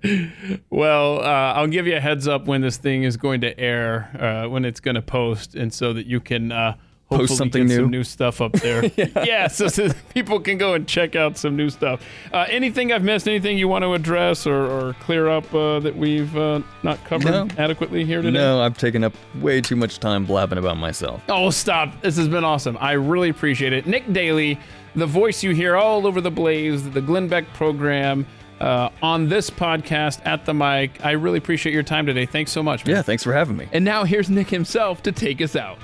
Well, 0.69 1.19
uh, 1.19 1.53
I'll 1.53 1.67
give 1.67 1.87
you 1.87 1.97
a 1.97 1.99
heads 1.99 2.27
up 2.27 2.45
when 2.45 2.61
this 2.61 2.77
thing 2.77 3.03
is 3.03 3.17
going 3.17 3.41
to 3.41 3.59
air, 3.59 4.09
uh, 4.19 4.49
when 4.49 4.65
it's 4.65 4.79
going 4.79 4.95
to 4.95 5.01
post, 5.01 5.55
and 5.55 5.73
so 5.73 5.93
that 5.93 6.05
you 6.05 6.19
can 6.19 6.51
uh, 6.51 6.77
hopefully 7.09 7.27
Post 7.27 7.37
something 7.37 7.65
new. 7.67 7.75
some 7.75 7.89
new 7.89 8.03
stuff 8.03 8.39
up 8.41 8.51
there. 8.53 8.85
yeah, 9.25 9.47
so, 9.47 9.67
so 9.67 9.89
people 10.13 10.39
can 10.39 10.57
go 10.57 10.75
and 10.75 10.87
check 10.87 11.15
out 11.15 11.37
some 11.37 11.55
new 11.55 11.69
stuff. 11.69 12.01
Uh, 12.31 12.45
anything 12.49 12.91
I've 12.93 13.03
missed? 13.03 13.27
Anything 13.27 13.57
you 13.57 13.67
want 13.67 13.83
to 13.83 13.93
address 13.93 14.45
or, 14.45 14.55
or 14.65 14.93
clear 15.01 15.27
up 15.27 15.51
uh, 15.53 15.79
that 15.79 15.95
we've 15.95 16.35
uh, 16.37 16.61
not 16.83 17.03
covered 17.05 17.31
No. 17.31 17.47
adequately 17.57 18.05
here 18.05 18.21
today? 18.21 18.37
No, 18.37 18.61
I've 18.61 18.77
taken 18.77 19.03
up 19.03 19.13
way 19.41 19.59
too 19.61 19.75
much 19.75 19.99
time 19.99 20.25
blabbing 20.25 20.59
about 20.59 20.77
myself. 20.77 21.21
Oh, 21.29 21.49
stop. 21.49 21.99
This 22.01 22.15
has 22.17 22.27
been 22.27 22.43
awesome. 22.43 22.77
I 22.79 22.91
really 22.93 23.29
appreciate 23.29 23.73
it. 23.73 23.87
Nick 23.87 24.11
Daly, 24.13 24.59
the 24.95 25.07
voice 25.07 25.41
you 25.43 25.51
hear 25.55 25.75
all 25.75 26.05
over 26.05 26.21
the 26.21 26.31
Blaze, 26.31 26.89
the 26.91 27.01
Glenn 27.01 27.27
Beck 27.27 27.51
program, 27.53 28.25
uh, 28.59 28.89
on 29.01 29.29
this 29.29 29.49
podcast 29.49 30.19
at 30.25 30.45
the 30.45 30.53
mic. 30.53 31.03
I 31.05 31.11
really 31.11 31.37
appreciate 31.37 31.71
your 31.73 31.81
time 31.83 32.05
today. 32.05 32.25
Thanks 32.25 32.51
so 32.51 32.61
much. 32.61 32.85
man. 32.85 32.95
Yeah, 32.97 33.01
thanks 33.01 33.23
for 33.23 33.31
having 33.33 33.55
me. 33.57 33.67
And 33.71 33.85
now 33.85 34.03
here's 34.03 34.29
Nick 34.29 34.49
himself 34.49 35.01
to 35.03 35.11
take 35.11 35.41
us 35.41 35.55
out. 35.55 35.77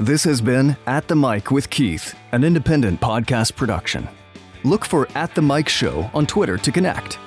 This 0.00 0.24
has 0.24 0.40
been 0.40 0.76
At 0.86 1.06
the 1.06 1.14
Mic 1.14 1.50
with 1.50 1.68
Keith, 1.68 2.14
an 2.32 2.44
independent 2.44 3.00
podcast 3.00 3.54
production. 3.54 4.08
Look 4.64 4.84
for 4.84 5.06
At 5.14 5.34
the 5.34 5.42
Mic 5.42 5.68
Show 5.68 6.10
on 6.14 6.26
Twitter 6.26 6.56
to 6.56 6.72
connect. 6.72 7.18